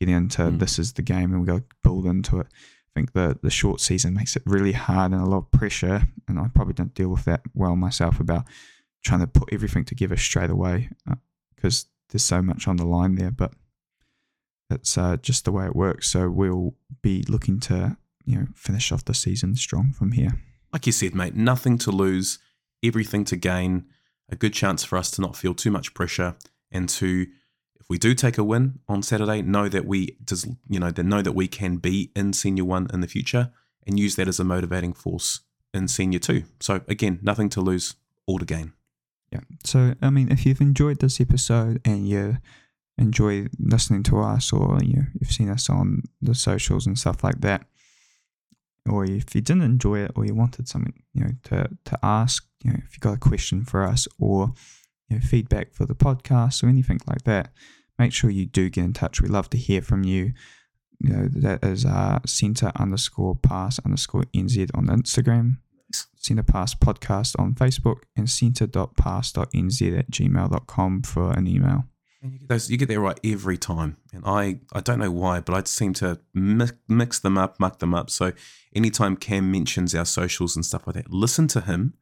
get 0.00 0.08
into 0.08 0.42
Mm. 0.42 0.58
this 0.58 0.78
is 0.78 0.92
the 0.94 1.02
game 1.02 1.32
and 1.32 1.40
we 1.40 1.46
go 1.46 1.62
build 1.82 2.06
into 2.06 2.40
it. 2.40 2.46
I 2.48 2.92
think 2.94 3.12
the 3.12 3.38
the 3.42 3.50
short 3.50 3.80
season 3.80 4.14
makes 4.14 4.36
it 4.36 4.42
really 4.46 4.72
hard 4.72 5.12
and 5.12 5.20
a 5.20 5.26
lot 5.26 5.38
of 5.38 5.50
pressure, 5.50 6.08
and 6.28 6.38
I 6.38 6.48
probably 6.48 6.74
don't 6.74 6.94
deal 6.94 7.10
with 7.10 7.24
that 7.26 7.42
well 7.54 7.76
myself 7.76 8.20
about 8.20 8.44
trying 9.04 9.20
to 9.20 9.26
put 9.26 9.52
everything 9.52 9.84
together 9.84 10.16
straight 10.16 10.50
away 10.50 10.88
because 11.54 11.86
there's 12.08 12.24
so 12.24 12.40
much 12.40 12.66
on 12.66 12.76
the 12.76 12.86
line 12.86 13.16
there. 13.16 13.30
But 13.30 13.52
it's 14.70 14.98
uh, 14.98 15.16
just 15.16 15.44
the 15.44 15.52
way 15.52 15.66
it 15.66 15.76
works. 15.76 16.08
So 16.08 16.28
we'll 16.30 16.74
be 17.02 17.22
looking 17.28 17.60
to 17.60 17.96
you 18.24 18.38
know 18.38 18.46
finish 18.54 18.92
off 18.92 19.04
the 19.04 19.14
season 19.14 19.54
strong 19.56 19.92
from 19.92 20.12
here. 20.12 20.40
Like 20.72 20.86
you 20.86 20.92
said, 20.92 21.14
mate, 21.14 21.34
nothing 21.34 21.78
to 21.78 21.90
lose, 21.90 22.38
everything 22.84 23.24
to 23.26 23.36
gain. 23.36 23.86
A 24.28 24.36
good 24.36 24.52
chance 24.52 24.82
for 24.82 24.98
us 24.98 25.10
to 25.12 25.20
not 25.20 25.36
feel 25.36 25.54
too 25.54 25.70
much 25.70 25.94
pressure 25.94 26.34
and 26.72 26.88
to, 26.88 27.26
if 27.78 27.86
we 27.88 27.96
do 27.96 28.12
take 28.12 28.38
a 28.38 28.44
win 28.44 28.80
on 28.88 29.02
Saturday, 29.02 29.40
know 29.40 29.68
that 29.68 29.86
we 29.86 30.16
does 30.24 30.46
you 30.68 30.80
know, 30.80 30.90
then 30.90 31.08
know 31.08 31.22
that 31.22 31.32
we 31.32 31.46
can 31.46 31.76
be 31.76 32.10
in 32.16 32.32
senior 32.32 32.64
one 32.64 32.88
in 32.92 33.00
the 33.00 33.08
future 33.08 33.52
and 33.86 34.00
use 34.00 34.16
that 34.16 34.26
as 34.26 34.40
a 34.40 34.44
motivating 34.44 34.92
force 34.92 35.40
in 35.72 35.86
senior 35.86 36.18
two. 36.18 36.42
So 36.60 36.80
again, 36.88 37.20
nothing 37.22 37.48
to 37.50 37.60
lose, 37.60 37.94
all 38.26 38.40
to 38.40 38.44
gain. 38.44 38.72
Yeah. 39.30 39.40
So, 39.64 39.94
I 40.02 40.10
mean, 40.10 40.30
if 40.30 40.44
you've 40.44 40.60
enjoyed 40.60 41.00
this 41.00 41.20
episode 41.20 41.80
and 41.84 42.08
you 42.08 42.38
enjoy 42.98 43.46
listening 43.58 44.02
to 44.04 44.20
us 44.20 44.52
or 44.52 44.78
you 44.82 45.06
you've 45.20 45.30
seen 45.30 45.50
us 45.50 45.68
on 45.68 46.02
the 46.20 46.34
socials 46.34 46.86
and 46.86 46.98
stuff 46.98 47.22
like 47.22 47.40
that, 47.40 47.66
or 48.88 49.04
if 49.04 49.34
you 49.34 49.40
didn't 49.40 49.62
enjoy 49.62 50.00
it 50.00 50.12
or 50.14 50.24
you 50.24 50.34
wanted 50.34 50.68
something, 50.68 51.02
you 51.12 51.24
know, 51.24 51.30
to, 51.44 51.68
to 51.84 51.98
ask, 52.02 52.46
you 52.64 52.72
know, 52.72 52.78
if 52.86 52.96
you 52.96 53.00
got 53.00 53.14
a 53.14 53.18
question 53.18 53.64
for 53.64 53.84
us 53.84 54.06
or 54.18 54.52
you 55.08 55.16
know, 55.16 55.20
feedback 55.22 55.74
for 55.74 55.86
the 55.86 55.94
podcast 55.94 56.62
or 56.62 56.68
anything 56.68 57.00
like 57.06 57.24
that, 57.24 57.50
make 57.98 58.12
sure 58.12 58.30
you 58.30 58.46
do 58.46 58.70
get 58.70 58.84
in 58.84 58.92
touch. 58.92 59.20
We 59.20 59.28
love 59.28 59.50
to 59.50 59.58
hear 59.58 59.82
from 59.82 60.04
you. 60.04 60.32
You 60.98 61.10
know, 61.10 61.28
that 61.28 61.62
is 61.62 61.84
uh, 61.84 62.20
center 62.24 62.72
underscore 62.76 63.36
pass 63.36 63.78
underscore 63.84 64.24
NZ 64.34 64.70
on 64.74 64.86
Instagram. 64.86 65.58
Centre 66.16 66.42
Pass 66.42 66.74
Podcast 66.74 67.38
on 67.38 67.54
Facebook 67.54 67.98
and 68.16 68.28
centre.pass.nz 68.28 69.98
at 69.98 70.10
gmail.com 70.10 71.02
for 71.02 71.30
an 71.32 71.46
email. 71.46 71.84
And 72.22 72.32
you 72.32 72.38
get 72.38 72.48
those, 72.48 72.70
you 72.70 72.76
get 72.76 72.88
that 72.88 73.00
right 73.00 73.20
every 73.24 73.58
time. 73.58 73.98
And 74.12 74.24
I, 74.24 74.60
I 74.72 74.80
don't 74.80 74.98
know 74.98 75.10
why, 75.10 75.40
but 75.40 75.54
I 75.54 75.62
seem 75.64 75.92
to 75.94 76.20
mi- 76.34 76.66
mix 76.88 77.18
them 77.18 77.36
up, 77.36 77.60
muck 77.60 77.78
them 77.78 77.94
up. 77.94 78.10
So 78.10 78.32
anytime 78.74 79.16
Cam 79.16 79.50
mentions 79.50 79.94
our 79.94 80.04
socials 80.04 80.56
and 80.56 80.64
stuff 80.64 80.86
like 80.86 80.94
that, 80.94 81.10
listen 81.10 81.46
to 81.48 81.60
him. 81.60 81.94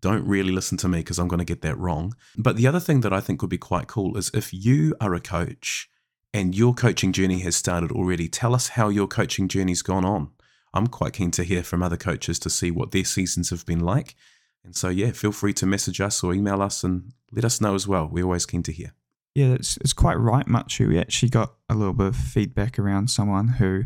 Don't 0.00 0.26
really 0.26 0.52
listen 0.52 0.76
to 0.78 0.88
me 0.88 0.98
because 0.98 1.18
I'm 1.18 1.28
going 1.28 1.38
to 1.38 1.44
get 1.44 1.62
that 1.62 1.78
wrong. 1.78 2.14
But 2.36 2.56
the 2.56 2.66
other 2.66 2.80
thing 2.80 3.00
that 3.00 3.12
I 3.12 3.20
think 3.20 3.40
would 3.40 3.50
be 3.50 3.58
quite 3.58 3.86
cool 3.86 4.16
is 4.16 4.30
if 4.34 4.52
you 4.52 4.94
are 5.00 5.14
a 5.14 5.20
coach 5.20 5.88
and 6.34 6.54
your 6.54 6.74
coaching 6.74 7.12
journey 7.12 7.40
has 7.40 7.56
started 7.56 7.90
already, 7.90 8.28
tell 8.28 8.54
us 8.54 8.68
how 8.70 8.88
your 8.88 9.06
coaching 9.06 9.48
journey's 9.48 9.82
gone 9.82 10.04
on. 10.04 10.32
I'm 10.74 10.86
quite 10.86 11.14
keen 11.14 11.30
to 11.32 11.44
hear 11.44 11.62
from 11.62 11.82
other 11.82 11.96
coaches 11.96 12.38
to 12.40 12.50
see 12.50 12.70
what 12.70 12.90
their 12.90 13.04
seasons 13.04 13.48
have 13.50 13.64
been 13.64 13.80
like. 13.80 14.14
And 14.62 14.76
so, 14.76 14.90
yeah, 14.90 15.12
feel 15.12 15.32
free 15.32 15.54
to 15.54 15.66
message 15.66 16.00
us 16.00 16.22
or 16.22 16.34
email 16.34 16.60
us 16.60 16.84
and 16.84 17.12
let 17.32 17.44
us 17.44 17.60
know 17.60 17.74
as 17.74 17.88
well. 17.88 18.06
We're 18.06 18.24
always 18.24 18.44
keen 18.44 18.62
to 18.64 18.72
hear. 18.72 18.92
Yeah, 19.36 19.52
it's, 19.52 19.76
it's 19.82 19.92
quite 19.92 20.14
right, 20.14 20.46
Machu. 20.46 20.88
We 20.88 20.98
actually 20.98 21.28
got 21.28 21.56
a 21.68 21.74
little 21.74 21.92
bit 21.92 22.06
of 22.06 22.16
feedback 22.16 22.78
around 22.78 23.10
someone 23.10 23.48
who 23.48 23.84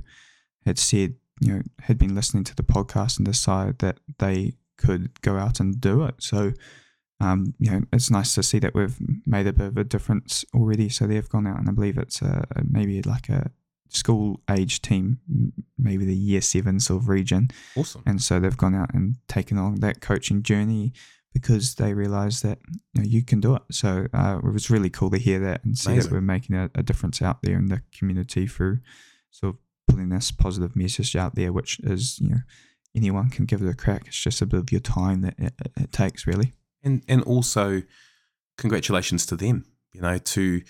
had 0.65 0.79
said, 0.79 1.17
you 1.41 1.53
know, 1.53 1.63
had 1.81 1.99
been 1.99 2.15
listening 2.15 2.45
to 2.45 2.55
the 2.55 2.63
podcast 2.63 3.19
and 3.19 3.27
decided 3.27 3.81
that 3.81 3.99
they 4.21 4.53
could 4.79 5.21
go 5.23 5.39
out 5.39 5.59
and 5.59 5.81
do 5.81 6.05
it. 6.05 6.15
So, 6.19 6.53
um, 7.19 7.55
you 7.59 7.69
know, 7.69 7.83
it's 7.93 8.13
nice 8.13 8.33
to 8.37 8.45
see 8.45 8.61
that 8.61 8.77
we've 8.77 8.97
made 9.27 9.49
a 9.49 9.53
bit 9.53 9.67
of 9.67 9.77
a 9.77 9.83
difference 9.83 10.45
already. 10.55 10.89
So 10.89 11.09
they've 11.09 11.29
gone 11.29 11.49
out 11.49 11.59
and 11.59 11.69
I 11.69 11.73
believe 11.73 11.99
it's 11.99 12.23
a, 12.23 12.47
maybe 12.63 13.03
like 13.03 13.29
a 13.29 13.51
school 13.89 14.41
age 14.49 14.81
team, 14.83 15.19
maybe 15.77 16.05
the 16.05 16.15
year 16.15 16.43
seven 16.43 16.79
sort 16.79 17.03
of 17.03 17.09
region. 17.09 17.49
Awesome. 17.77 18.05
and 18.07 18.23
so 18.23 18.39
they've 18.39 18.57
gone 18.57 18.77
out 18.77 18.95
and 18.95 19.17
taken 19.27 19.59
on 19.59 19.81
that 19.81 20.01
coaching 20.01 20.45
journey 20.45 20.93
because 21.33 21.75
they 21.77 21.95
realized 21.95 22.43
that 22.43 22.59
you, 22.95 23.03
know, 23.03 23.09
you 23.09 23.23
can 23.25 23.41
do 23.41 23.55
it. 23.55 23.63
So 23.71 24.07
uh, 24.13 24.39
it 24.45 24.53
was 24.53 24.71
really 24.71 24.91
cool 24.91 25.11
to 25.11 25.19
hear 25.19 25.39
that 25.41 25.65
and 25.65 25.77
see 25.79 25.93
Amazing. 25.93 26.11
that 26.11 26.15
we're 26.17 26.21
making 26.21 26.57
a, 26.57 26.71
a 26.75 26.83
difference 26.83 27.23
out 27.23 27.43
there 27.43 27.57
in 27.57 27.67
the 27.67 27.83
community 27.97 28.47
through 28.47 28.79
sort 29.31 29.55
of 29.55 29.61
putting 29.89 30.09
this 30.09 30.31
positive 30.31 30.75
message 30.77 31.15
out 31.17 31.35
there, 31.37 31.53
which 31.53 31.79
is 31.81 32.19
you 32.21 32.29
know 32.31 32.41
anyone 32.97 33.31
can 33.31 33.45
give 33.45 33.63
it 33.63 33.69
a 33.69 33.75
crack. 33.75 34.05
It's 34.09 34.21
just 34.21 34.43
a 34.43 34.47
bit 34.47 34.61
of 34.61 34.73
your 34.73 34.81
time 34.81 35.21
that 35.23 35.35
it, 35.39 35.53
it- 35.65 35.73
it 35.83 35.93
takes, 35.93 36.27
really. 36.27 36.53
and 36.83 37.03
and 37.09 37.23
also 37.23 37.83
congratulations 38.59 39.25
to 39.27 39.37
them 39.37 39.65
you 39.95 40.01
know 40.01 40.19
to 40.19 40.61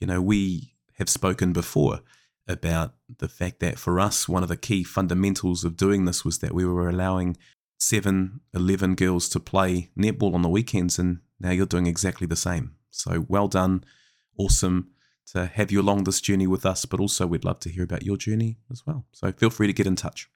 you 0.00 0.06
know 0.06 0.20
we 0.22 0.72
have 0.98 1.08
spoken 1.08 1.52
before 1.52 2.00
about 2.48 2.94
the 3.18 3.28
fact 3.28 3.60
that 3.60 3.78
for 3.78 3.98
us 4.00 4.28
one 4.28 4.42
of 4.42 4.48
the 4.48 4.56
key 4.56 4.82
fundamentals 4.84 5.64
of 5.64 5.76
doing 5.76 6.04
this 6.04 6.24
was 6.24 6.38
that 6.38 6.54
we 6.54 6.64
were 6.64 6.88
allowing 6.88 7.36
7 7.78 8.40
11 8.54 8.94
girls 8.94 9.28
to 9.28 9.40
play 9.40 9.90
netball 9.98 10.34
on 10.34 10.42
the 10.42 10.48
weekends 10.48 10.98
and 10.98 11.20
now 11.40 11.50
you're 11.50 11.66
doing 11.66 11.86
exactly 11.86 12.26
the 12.26 12.36
same 12.36 12.76
so 12.90 13.26
well 13.28 13.48
done 13.48 13.84
awesome 14.38 14.90
to 15.26 15.46
have 15.46 15.72
you 15.72 15.80
along 15.80 16.04
this 16.04 16.20
journey 16.20 16.46
with 16.46 16.64
us 16.64 16.84
but 16.84 17.00
also 17.00 17.26
we'd 17.26 17.44
love 17.44 17.60
to 17.60 17.70
hear 17.70 17.84
about 17.84 18.02
your 18.04 18.16
journey 18.16 18.58
as 18.70 18.86
well 18.86 19.04
so 19.12 19.32
feel 19.32 19.50
free 19.50 19.66
to 19.66 19.72
get 19.72 19.86
in 19.86 19.96
touch 19.96 20.28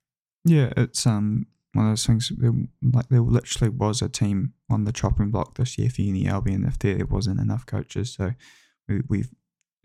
Yeah, 0.44 0.72
it's 0.76 1.06
um 1.06 1.46
one 1.74 1.86
of 1.86 1.92
those 1.92 2.06
things. 2.06 2.32
Like 2.82 3.08
there 3.08 3.20
literally 3.20 3.68
was 3.68 4.02
a 4.02 4.08
team 4.08 4.54
on 4.70 4.84
the 4.84 4.92
chopping 4.92 5.30
block 5.30 5.56
this 5.56 5.76
year 5.78 5.90
for 5.90 6.02
Uni 6.02 6.26
Albion 6.26 6.64
if 6.64 6.78
there 6.78 7.04
wasn't 7.06 7.40
enough 7.40 7.66
coaches. 7.66 8.14
So 8.14 8.32
we, 8.88 9.02
we've 9.08 9.30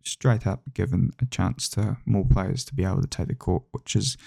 straight 0.05 0.47
up 0.47 0.61
given 0.73 1.11
a 1.19 1.25
chance 1.25 1.69
to 1.69 1.97
more 2.05 2.25
players 2.25 2.63
to 2.65 2.75
be 2.75 2.85
able 2.85 3.01
to 3.01 3.07
take 3.07 3.27
the 3.27 3.35
court, 3.35 3.63
which 3.71 3.95
is 3.95 4.17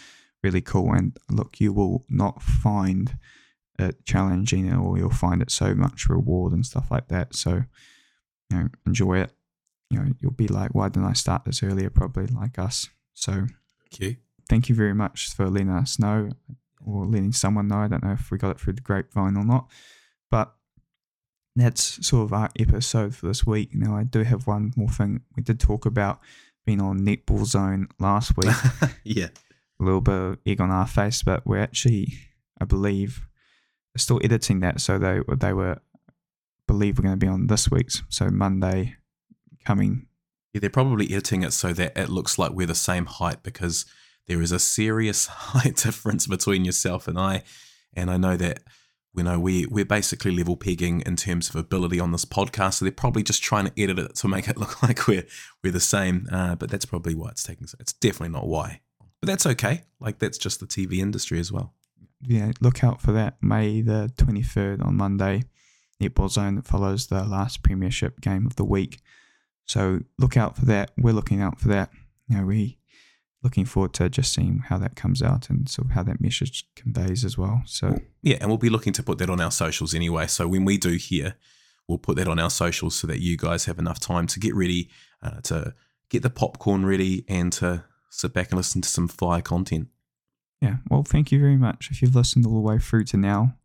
really 0.43 0.61
cool. 0.61 0.93
And 0.93 1.17
look, 1.31 1.61
you 1.61 1.73
will 1.73 2.05
not 2.09 2.43
find 2.43 3.17
it 3.79 4.05
challenging, 4.05 4.73
or 4.73 4.99
you'll 4.99 5.11
find 5.11 5.43
it 5.43 5.51
so 5.51 5.75
much 5.75 6.09
reward 6.09 6.53
and 6.53 6.65
stuff 6.65 6.91
like 6.91 7.09
that. 7.09 7.35
So 7.35 7.65
you 8.51 8.59
know, 8.59 8.69
enjoy 8.87 9.21
it. 9.21 9.33
You 9.91 9.99
know, 10.01 10.13
you'll 10.21 10.33
be 10.33 10.49
like, 10.49 10.75
why 10.75 10.89
didn't 10.89 11.09
I 11.09 11.13
start 11.13 11.45
this 11.45 11.63
earlier? 11.63 11.91
Probably 11.91 12.27
like 12.27 12.59
us. 12.59 12.89
So 13.15 13.33
thank 13.33 14.01
you 14.01 14.17
thank 14.49 14.69
you 14.69 14.75
very 14.75 14.95
much 14.95 15.35
for 15.35 15.49
letting 15.49 15.71
us 15.71 15.99
know 15.99 16.31
or 16.85 17.05
letting 17.05 17.33
someone 17.33 17.69
know. 17.69 17.79
I 17.79 17.89
don't 17.89 18.05
know 18.05 18.13
if 18.13 18.31
we 18.31 18.39
got 18.39 18.51
it 18.51 18.61
through 18.61 18.75
the 18.75 18.81
grapevine 18.81 19.37
or 19.37 19.45
not, 19.45 19.71
but 20.31 20.55
that's 21.55 22.07
sort 22.07 22.25
of 22.25 22.33
our 22.33 22.51
episode 22.59 23.15
for 23.15 23.27
this 23.27 23.47
week. 23.47 23.75
Now, 23.75 23.97
I 23.97 24.05
do 24.05 24.23
have 24.23 24.47
one 24.47 24.73
more 24.77 24.89
thing. 24.89 25.23
We 25.37 25.43
did 25.43 25.59
talk 25.59 25.87
about 25.87 26.21
being 26.65 26.81
on 26.81 27.01
Netball 27.01 27.45
Zone 27.47 27.89
last 27.99 28.37
week, 28.37 28.55
yeah 29.05 29.29
a 29.81 29.85
little 29.85 30.01
bit 30.01 30.15
of 30.15 30.39
egg 30.47 30.61
on 30.61 30.71
our 30.71 30.87
face, 30.87 31.23
but 31.23 31.47
we're 31.47 31.63
actually, 31.63 32.15
I 32.61 32.65
believe, 32.65 33.27
still 33.97 34.21
editing 34.23 34.61
that. 34.61 34.81
So 34.81 34.99
they, 34.99 35.21
they 35.37 35.53
were, 35.53 35.79
believe 36.67 36.99
we're 36.99 37.05
going 37.05 37.19
to 37.19 37.25
be 37.25 37.31
on 37.31 37.47
this 37.47 37.71
week's. 37.71 38.03
So 38.09 38.29
Monday 38.29 38.97
coming 39.65 40.07
Yeah, 40.53 40.61
they're 40.61 40.71
probably 40.71 41.07
editing 41.13 41.43
it 41.43 41.53
so 41.53 41.73
that 41.73 41.97
it 41.97 42.09
looks 42.09 42.39
like 42.39 42.53
we're 42.53 42.67
the 42.67 42.75
same 42.75 43.07
height 43.07 43.43
because 43.43 43.85
there 44.27 44.41
is 44.41 44.53
a 44.53 44.59
serious 44.59 45.27
height 45.53 45.77
difference 45.77 46.27
between 46.27 46.65
yourself 46.65 47.09
and 47.09 47.19
I. 47.19 47.43
And 47.95 48.11
I 48.11 48.17
know 48.17 48.37
that 48.37 48.61
you 49.15 49.23
know 49.23 49.41
we 49.41 49.67
we're 49.67 49.87
basically 49.87 50.31
level 50.31 50.57
pegging 50.57 51.01
in 51.07 51.17
terms 51.17 51.49
of 51.49 51.57
ability 51.57 51.99
on 51.99 52.13
this 52.13 52.25
podcast. 52.25 52.75
So 52.75 52.85
they're 52.85 52.93
probably 52.93 53.23
just 53.23 53.43
trying 53.43 53.67
to 53.67 53.83
edit 53.83 53.99
it 53.99 54.15
to 54.17 54.29
make 54.29 54.49
it 54.49 54.57
look 54.59 54.83
like 54.83 55.07
we're 55.07 55.27
we're 55.63 55.73
the 55.73 55.81
same. 55.81 56.27
Uh, 56.31 56.55
but 56.55 56.71
that's 56.71 56.85
probably 56.85 57.15
why 57.15 57.31
it's 57.31 57.43
taking. 57.43 57.67
so 57.67 57.77
It's 57.81 57.93
definitely 57.93 58.35
not 58.35 58.47
why. 58.47 58.81
But 59.27 59.33
that's 59.33 59.47
okay. 59.47 59.83
Like 59.99 60.21
that's 60.21 60.39
just 60.39 60.61
the 60.61 60.67
TV 60.67 60.99
industry 60.99 61.41
as 61.41 61.51
well. 61.51 61.75
yeah, 62.23 62.53
look 62.61 62.85
out 62.85 63.01
for 63.01 63.11
that. 63.11 63.37
May 63.43 63.81
the 63.81 64.13
23rd 64.19 64.87
on 64.87 64.97
Monday, 64.97 65.43
Netball 66.01 66.31
Zone 66.31 66.55
that 66.55 66.65
follows 66.65 67.09
the 67.09 67.25
last 67.25 67.65
Premiership 67.65 68.21
game 68.21 68.47
of 68.47 68.55
the 68.55 68.65
week. 68.65 69.01
So 69.65 70.03
look 70.17 70.37
out 70.37 70.57
for 70.57 70.65
that. 70.67 70.93
We're 70.97 71.13
looking 71.13 71.43
out 71.43 71.59
for 71.59 71.67
that. 71.69 71.91
You 72.29 72.37
know, 72.37 72.47
we 72.47 72.79
looking 73.43 73.65
forward 73.65 73.95
to 73.95 74.09
just 74.09 74.33
seeing 74.33 74.61
how 74.69 74.79
that 74.79 74.95
comes 74.95 75.23
out 75.23 75.51
and 75.51 75.69
sort 75.69 75.87
of 75.87 75.95
how 75.95 76.05
that 76.05 76.21
message 76.21 76.69
conveys 76.77 77.25
as 77.25 77.37
well. 77.37 77.63
So 77.67 77.99
Yeah, 78.23 78.37
and 78.41 78.49
we'll 78.49 78.59
be 78.59 78.71
looking 78.71 78.93
to 78.93 79.03
put 79.03 79.19
that 79.19 79.29
on 79.29 79.41
our 79.41 79.51
socials 79.51 79.93
anyway. 79.93 80.29
So 80.29 80.47
when 80.47 80.65
we 80.65 80.79
do 80.79 80.91
here, 80.91 81.35
we'll 81.89 81.99
put 81.99 82.17
that 82.19 82.29
on 82.29 82.39
our 82.39 82.51
socials 82.51 82.95
so 82.95 83.09
that 83.09 83.19
you 83.19 83.37
guys 83.37 83.65
have 83.65 83.81
enough 83.81 83.99
time 83.99 84.29
to 84.29 84.39
get 84.39 84.55
ready, 84.55 84.89
uh, 85.21 85.41
to 85.43 85.75
get 86.11 86.23
the 86.23 86.31
popcorn 86.31 86.87
ready, 86.87 87.25
and 87.29 87.53
to 87.55 87.83
sit 88.17 88.33
back 88.33 88.51
and 88.51 88.57
listen 88.57 88.81
to 88.83 88.89
some 88.89 89.09
fire 89.09 89.43
content. 89.43 89.89
yeah, 90.61 90.77
well, 90.91 91.03
thank 91.03 91.31
you 91.31 91.39
very 91.39 91.57
much 91.57 91.89
if 91.91 92.01
you've 92.01 92.17
listened 92.17 92.47
all 92.47 92.55
the 92.55 92.61
way 92.61 92.79
through 92.79 93.05
to 93.05 93.17
now. 93.17 93.57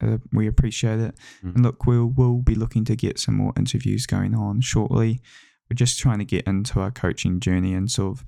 Uh, 0.00 0.18
we 0.32 0.46
appreciate 0.46 1.00
it. 1.00 1.14
Mm. 1.44 1.56
And 1.56 1.64
look, 1.64 1.86
we'll 1.86 2.06
we'll 2.06 2.42
be 2.42 2.54
looking 2.54 2.84
to 2.84 2.96
get 2.96 3.18
some 3.18 3.34
more 3.34 3.52
interviews 3.56 4.06
going 4.06 4.34
on 4.34 4.60
shortly. 4.60 5.20
We're 5.68 5.74
just 5.74 5.98
trying 5.98 6.18
to 6.18 6.24
get 6.24 6.46
into 6.46 6.80
our 6.80 6.90
coaching 6.90 7.40
journey 7.40 7.74
and 7.74 7.90
sort 7.90 8.18
of 8.18 8.24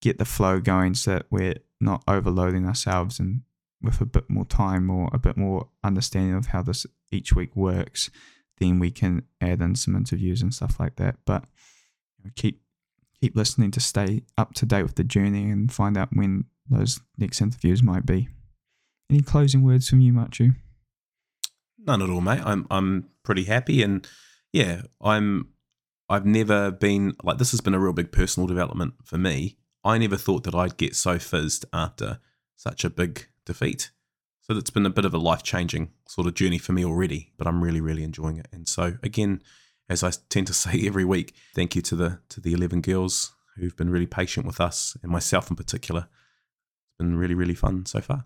get 0.00 0.18
the 0.18 0.24
flow 0.24 0.60
going 0.60 0.94
so 0.94 1.12
that 1.12 1.26
we're 1.30 1.58
not 1.80 2.02
overloading 2.08 2.66
ourselves 2.66 3.20
and 3.20 3.42
with 3.82 4.00
a 4.00 4.06
bit 4.06 4.28
more 4.30 4.44
time 4.44 4.90
or 4.90 5.10
a 5.12 5.18
bit 5.18 5.36
more 5.36 5.68
understanding 5.84 6.34
of 6.34 6.46
how 6.46 6.62
this 6.62 6.86
each 7.10 7.34
week 7.34 7.54
works, 7.54 8.10
then 8.58 8.78
we 8.78 8.90
can 8.90 9.22
add 9.40 9.60
in 9.60 9.74
some 9.74 9.96
interviews 9.96 10.40
and 10.40 10.54
stuff 10.54 10.78
like 10.80 10.96
that. 10.96 11.16
But 11.26 11.44
keep 12.36 12.61
keep 13.22 13.36
listening 13.36 13.70
to 13.70 13.80
stay 13.80 14.22
up 14.36 14.52
to 14.52 14.66
date 14.66 14.82
with 14.82 14.96
the 14.96 15.04
journey 15.04 15.48
and 15.48 15.72
find 15.72 15.96
out 15.96 16.08
when 16.12 16.44
those 16.68 17.00
next 17.16 17.40
interviews 17.40 17.80
might 17.80 18.04
be. 18.04 18.28
Any 19.08 19.22
closing 19.22 19.62
words 19.62 19.88
from 19.88 20.00
you, 20.00 20.12
Machu? 20.12 20.56
None 21.78 22.02
at 22.02 22.10
all, 22.10 22.20
mate. 22.20 22.42
I'm 22.44 22.66
I'm 22.70 23.08
pretty 23.22 23.44
happy, 23.44 23.82
and 23.82 24.06
yeah, 24.52 24.82
I'm. 25.00 25.48
I've 26.08 26.26
never 26.26 26.70
been 26.70 27.14
like 27.22 27.38
this. 27.38 27.52
Has 27.52 27.60
been 27.60 27.74
a 27.74 27.80
real 27.80 27.92
big 27.92 28.12
personal 28.12 28.46
development 28.46 28.94
for 29.04 29.18
me. 29.18 29.56
I 29.84 29.98
never 29.98 30.16
thought 30.16 30.44
that 30.44 30.54
I'd 30.54 30.76
get 30.76 30.94
so 30.94 31.18
fizzed 31.18 31.64
after 31.72 32.18
such 32.56 32.84
a 32.84 32.90
big 32.90 33.28
defeat. 33.46 33.90
So 34.42 34.56
it's 34.56 34.70
been 34.70 34.86
a 34.86 34.90
bit 34.90 35.04
of 35.04 35.14
a 35.14 35.18
life 35.18 35.42
changing 35.42 35.90
sort 36.06 36.26
of 36.26 36.34
journey 36.34 36.58
for 36.58 36.72
me 36.72 36.84
already. 36.84 37.32
But 37.38 37.46
I'm 37.46 37.62
really, 37.62 37.80
really 37.80 38.04
enjoying 38.04 38.36
it. 38.36 38.48
And 38.52 38.68
so 38.68 38.96
again, 39.02 39.42
as 39.88 40.02
I 40.02 40.12
tend 40.28 40.46
to 40.48 40.54
say 40.64 40.86
every 40.86 41.04
week, 41.04 41.34
thank 41.54 41.76
you 41.76 41.82
to 41.82 41.96
the 41.96 42.20
to 42.30 42.40
the 42.40 42.52
eleven 42.52 42.80
girls 42.80 43.34
who've 43.56 43.76
been 43.76 43.90
really 43.90 44.06
patient 44.06 44.46
with 44.46 44.60
us 44.60 44.96
and 45.02 45.12
myself 45.12 45.50
in 45.50 45.56
particular. 45.56 46.08
It's 46.08 46.98
been 46.98 47.16
really, 47.16 47.34
really 47.34 47.54
fun 47.54 47.86
so 47.86 48.00
far. 48.00 48.24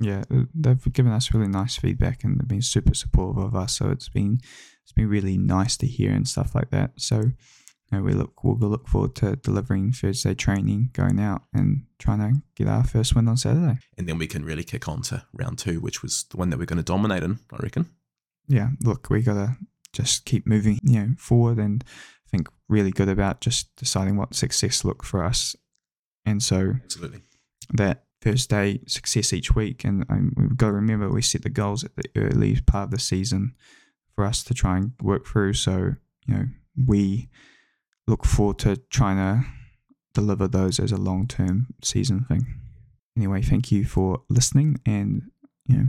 yeah, 0.00 0.24
uh, 0.30 0.44
they've 0.54 0.92
given 0.92 1.12
us 1.12 1.32
really 1.32 1.48
nice 1.48 1.76
feedback 1.76 2.24
and 2.24 2.38
they've 2.38 2.48
been 2.48 2.62
super 2.62 2.94
supportive 2.94 3.42
of 3.42 3.54
us. 3.54 3.78
So 3.78 3.90
it's 3.90 4.08
been 4.08 4.40
it's 4.82 4.92
been 4.92 5.08
really 5.08 5.38
nice 5.38 5.76
to 5.78 5.86
hear 5.86 6.12
and 6.12 6.26
stuff 6.28 6.54
like 6.54 6.70
that. 6.70 6.92
So 6.96 7.16
you 7.20 7.98
know, 7.98 8.02
we 8.02 8.12
look 8.12 8.42
we'll 8.42 8.56
look 8.56 8.88
forward 8.88 9.14
to 9.16 9.36
delivering 9.36 9.92
Thursday 9.92 10.34
training, 10.34 10.90
going 10.92 11.20
out 11.20 11.42
and 11.52 11.84
trying 11.98 12.18
to 12.18 12.42
get 12.56 12.68
our 12.68 12.84
first 12.84 13.14
win 13.14 13.28
on 13.28 13.36
Saturday. 13.36 13.78
and 13.96 14.08
then 14.08 14.18
we 14.18 14.26
can 14.26 14.44
really 14.44 14.64
kick 14.64 14.88
on 14.88 15.02
to 15.02 15.24
round 15.32 15.58
two, 15.58 15.80
which 15.80 16.02
was 16.02 16.24
the 16.30 16.36
one 16.36 16.50
that 16.50 16.58
we're 16.58 16.64
going 16.64 16.78
to 16.78 16.82
dominate 16.82 17.22
in, 17.22 17.38
I 17.52 17.56
reckon. 17.62 17.90
Yeah, 18.48 18.70
look, 18.82 19.08
we 19.10 19.22
gotta 19.22 19.56
just 19.94 20.24
keep 20.24 20.46
moving, 20.46 20.80
you 20.82 21.00
know, 21.00 21.08
forward 21.18 21.58
and 21.58 21.82
think 22.30 22.48
really 22.68 22.90
good 22.90 23.08
about 23.08 23.40
just 23.40 23.74
deciding 23.76 24.16
what 24.16 24.34
success 24.34 24.84
look 24.84 25.02
for 25.04 25.24
us. 25.24 25.56
And 26.26 26.42
so 26.42 26.74
Absolutely. 26.84 27.22
that 27.72 28.04
first 28.20 28.50
day 28.50 28.80
success 28.86 29.32
each 29.32 29.54
week. 29.54 29.84
And 29.84 30.04
um, 30.08 30.32
we've 30.36 30.56
got 30.56 30.68
to 30.68 30.72
remember 30.72 31.08
we 31.08 31.22
set 31.22 31.42
the 31.42 31.50
goals 31.50 31.84
at 31.84 31.94
the 31.96 32.04
early 32.16 32.60
part 32.60 32.84
of 32.84 32.90
the 32.90 32.98
season 32.98 33.54
for 34.14 34.24
us 34.24 34.42
to 34.44 34.54
try 34.54 34.78
and 34.78 34.92
work 35.00 35.26
through. 35.26 35.52
So, 35.52 35.94
you 36.26 36.34
know, 36.34 36.46
we 36.86 37.28
look 38.06 38.24
forward 38.24 38.58
to 38.60 38.76
trying 38.76 39.16
to 39.16 39.46
deliver 40.14 40.48
those 40.48 40.80
as 40.80 40.92
a 40.92 40.96
long 40.96 41.26
term 41.26 41.68
season 41.82 42.24
thing. 42.24 42.46
Anyway, 43.16 43.42
thank 43.42 43.70
you 43.70 43.84
for 43.84 44.22
listening 44.28 44.80
and, 44.84 45.30
you 45.66 45.76
know, 45.76 45.86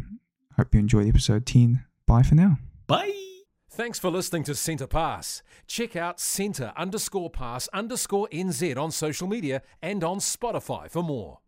hope 0.57 0.73
you 0.73 0.79
enjoyed 0.79 1.07
episode 1.07 1.45
10. 1.45 1.83
Bye 2.05 2.21
for 2.21 2.35
now. 2.35 2.59
Bye. 2.87 3.34
Thanks 3.75 3.99
for 3.99 4.09
listening 4.09 4.45
to 4.45 4.55
Centre 4.55 4.87
Pass. 4.87 5.43
Check 5.67 5.97
out 5.97 6.17
Centre 6.17 6.71
underscore 6.77 7.29
pass 7.29 7.67
underscore 7.73 8.29
NZ 8.31 8.77
on 8.77 8.89
social 8.89 9.27
media 9.27 9.63
and 9.81 10.01
on 10.01 10.19
Spotify 10.19 10.89
for 10.89 11.03
more. 11.03 11.39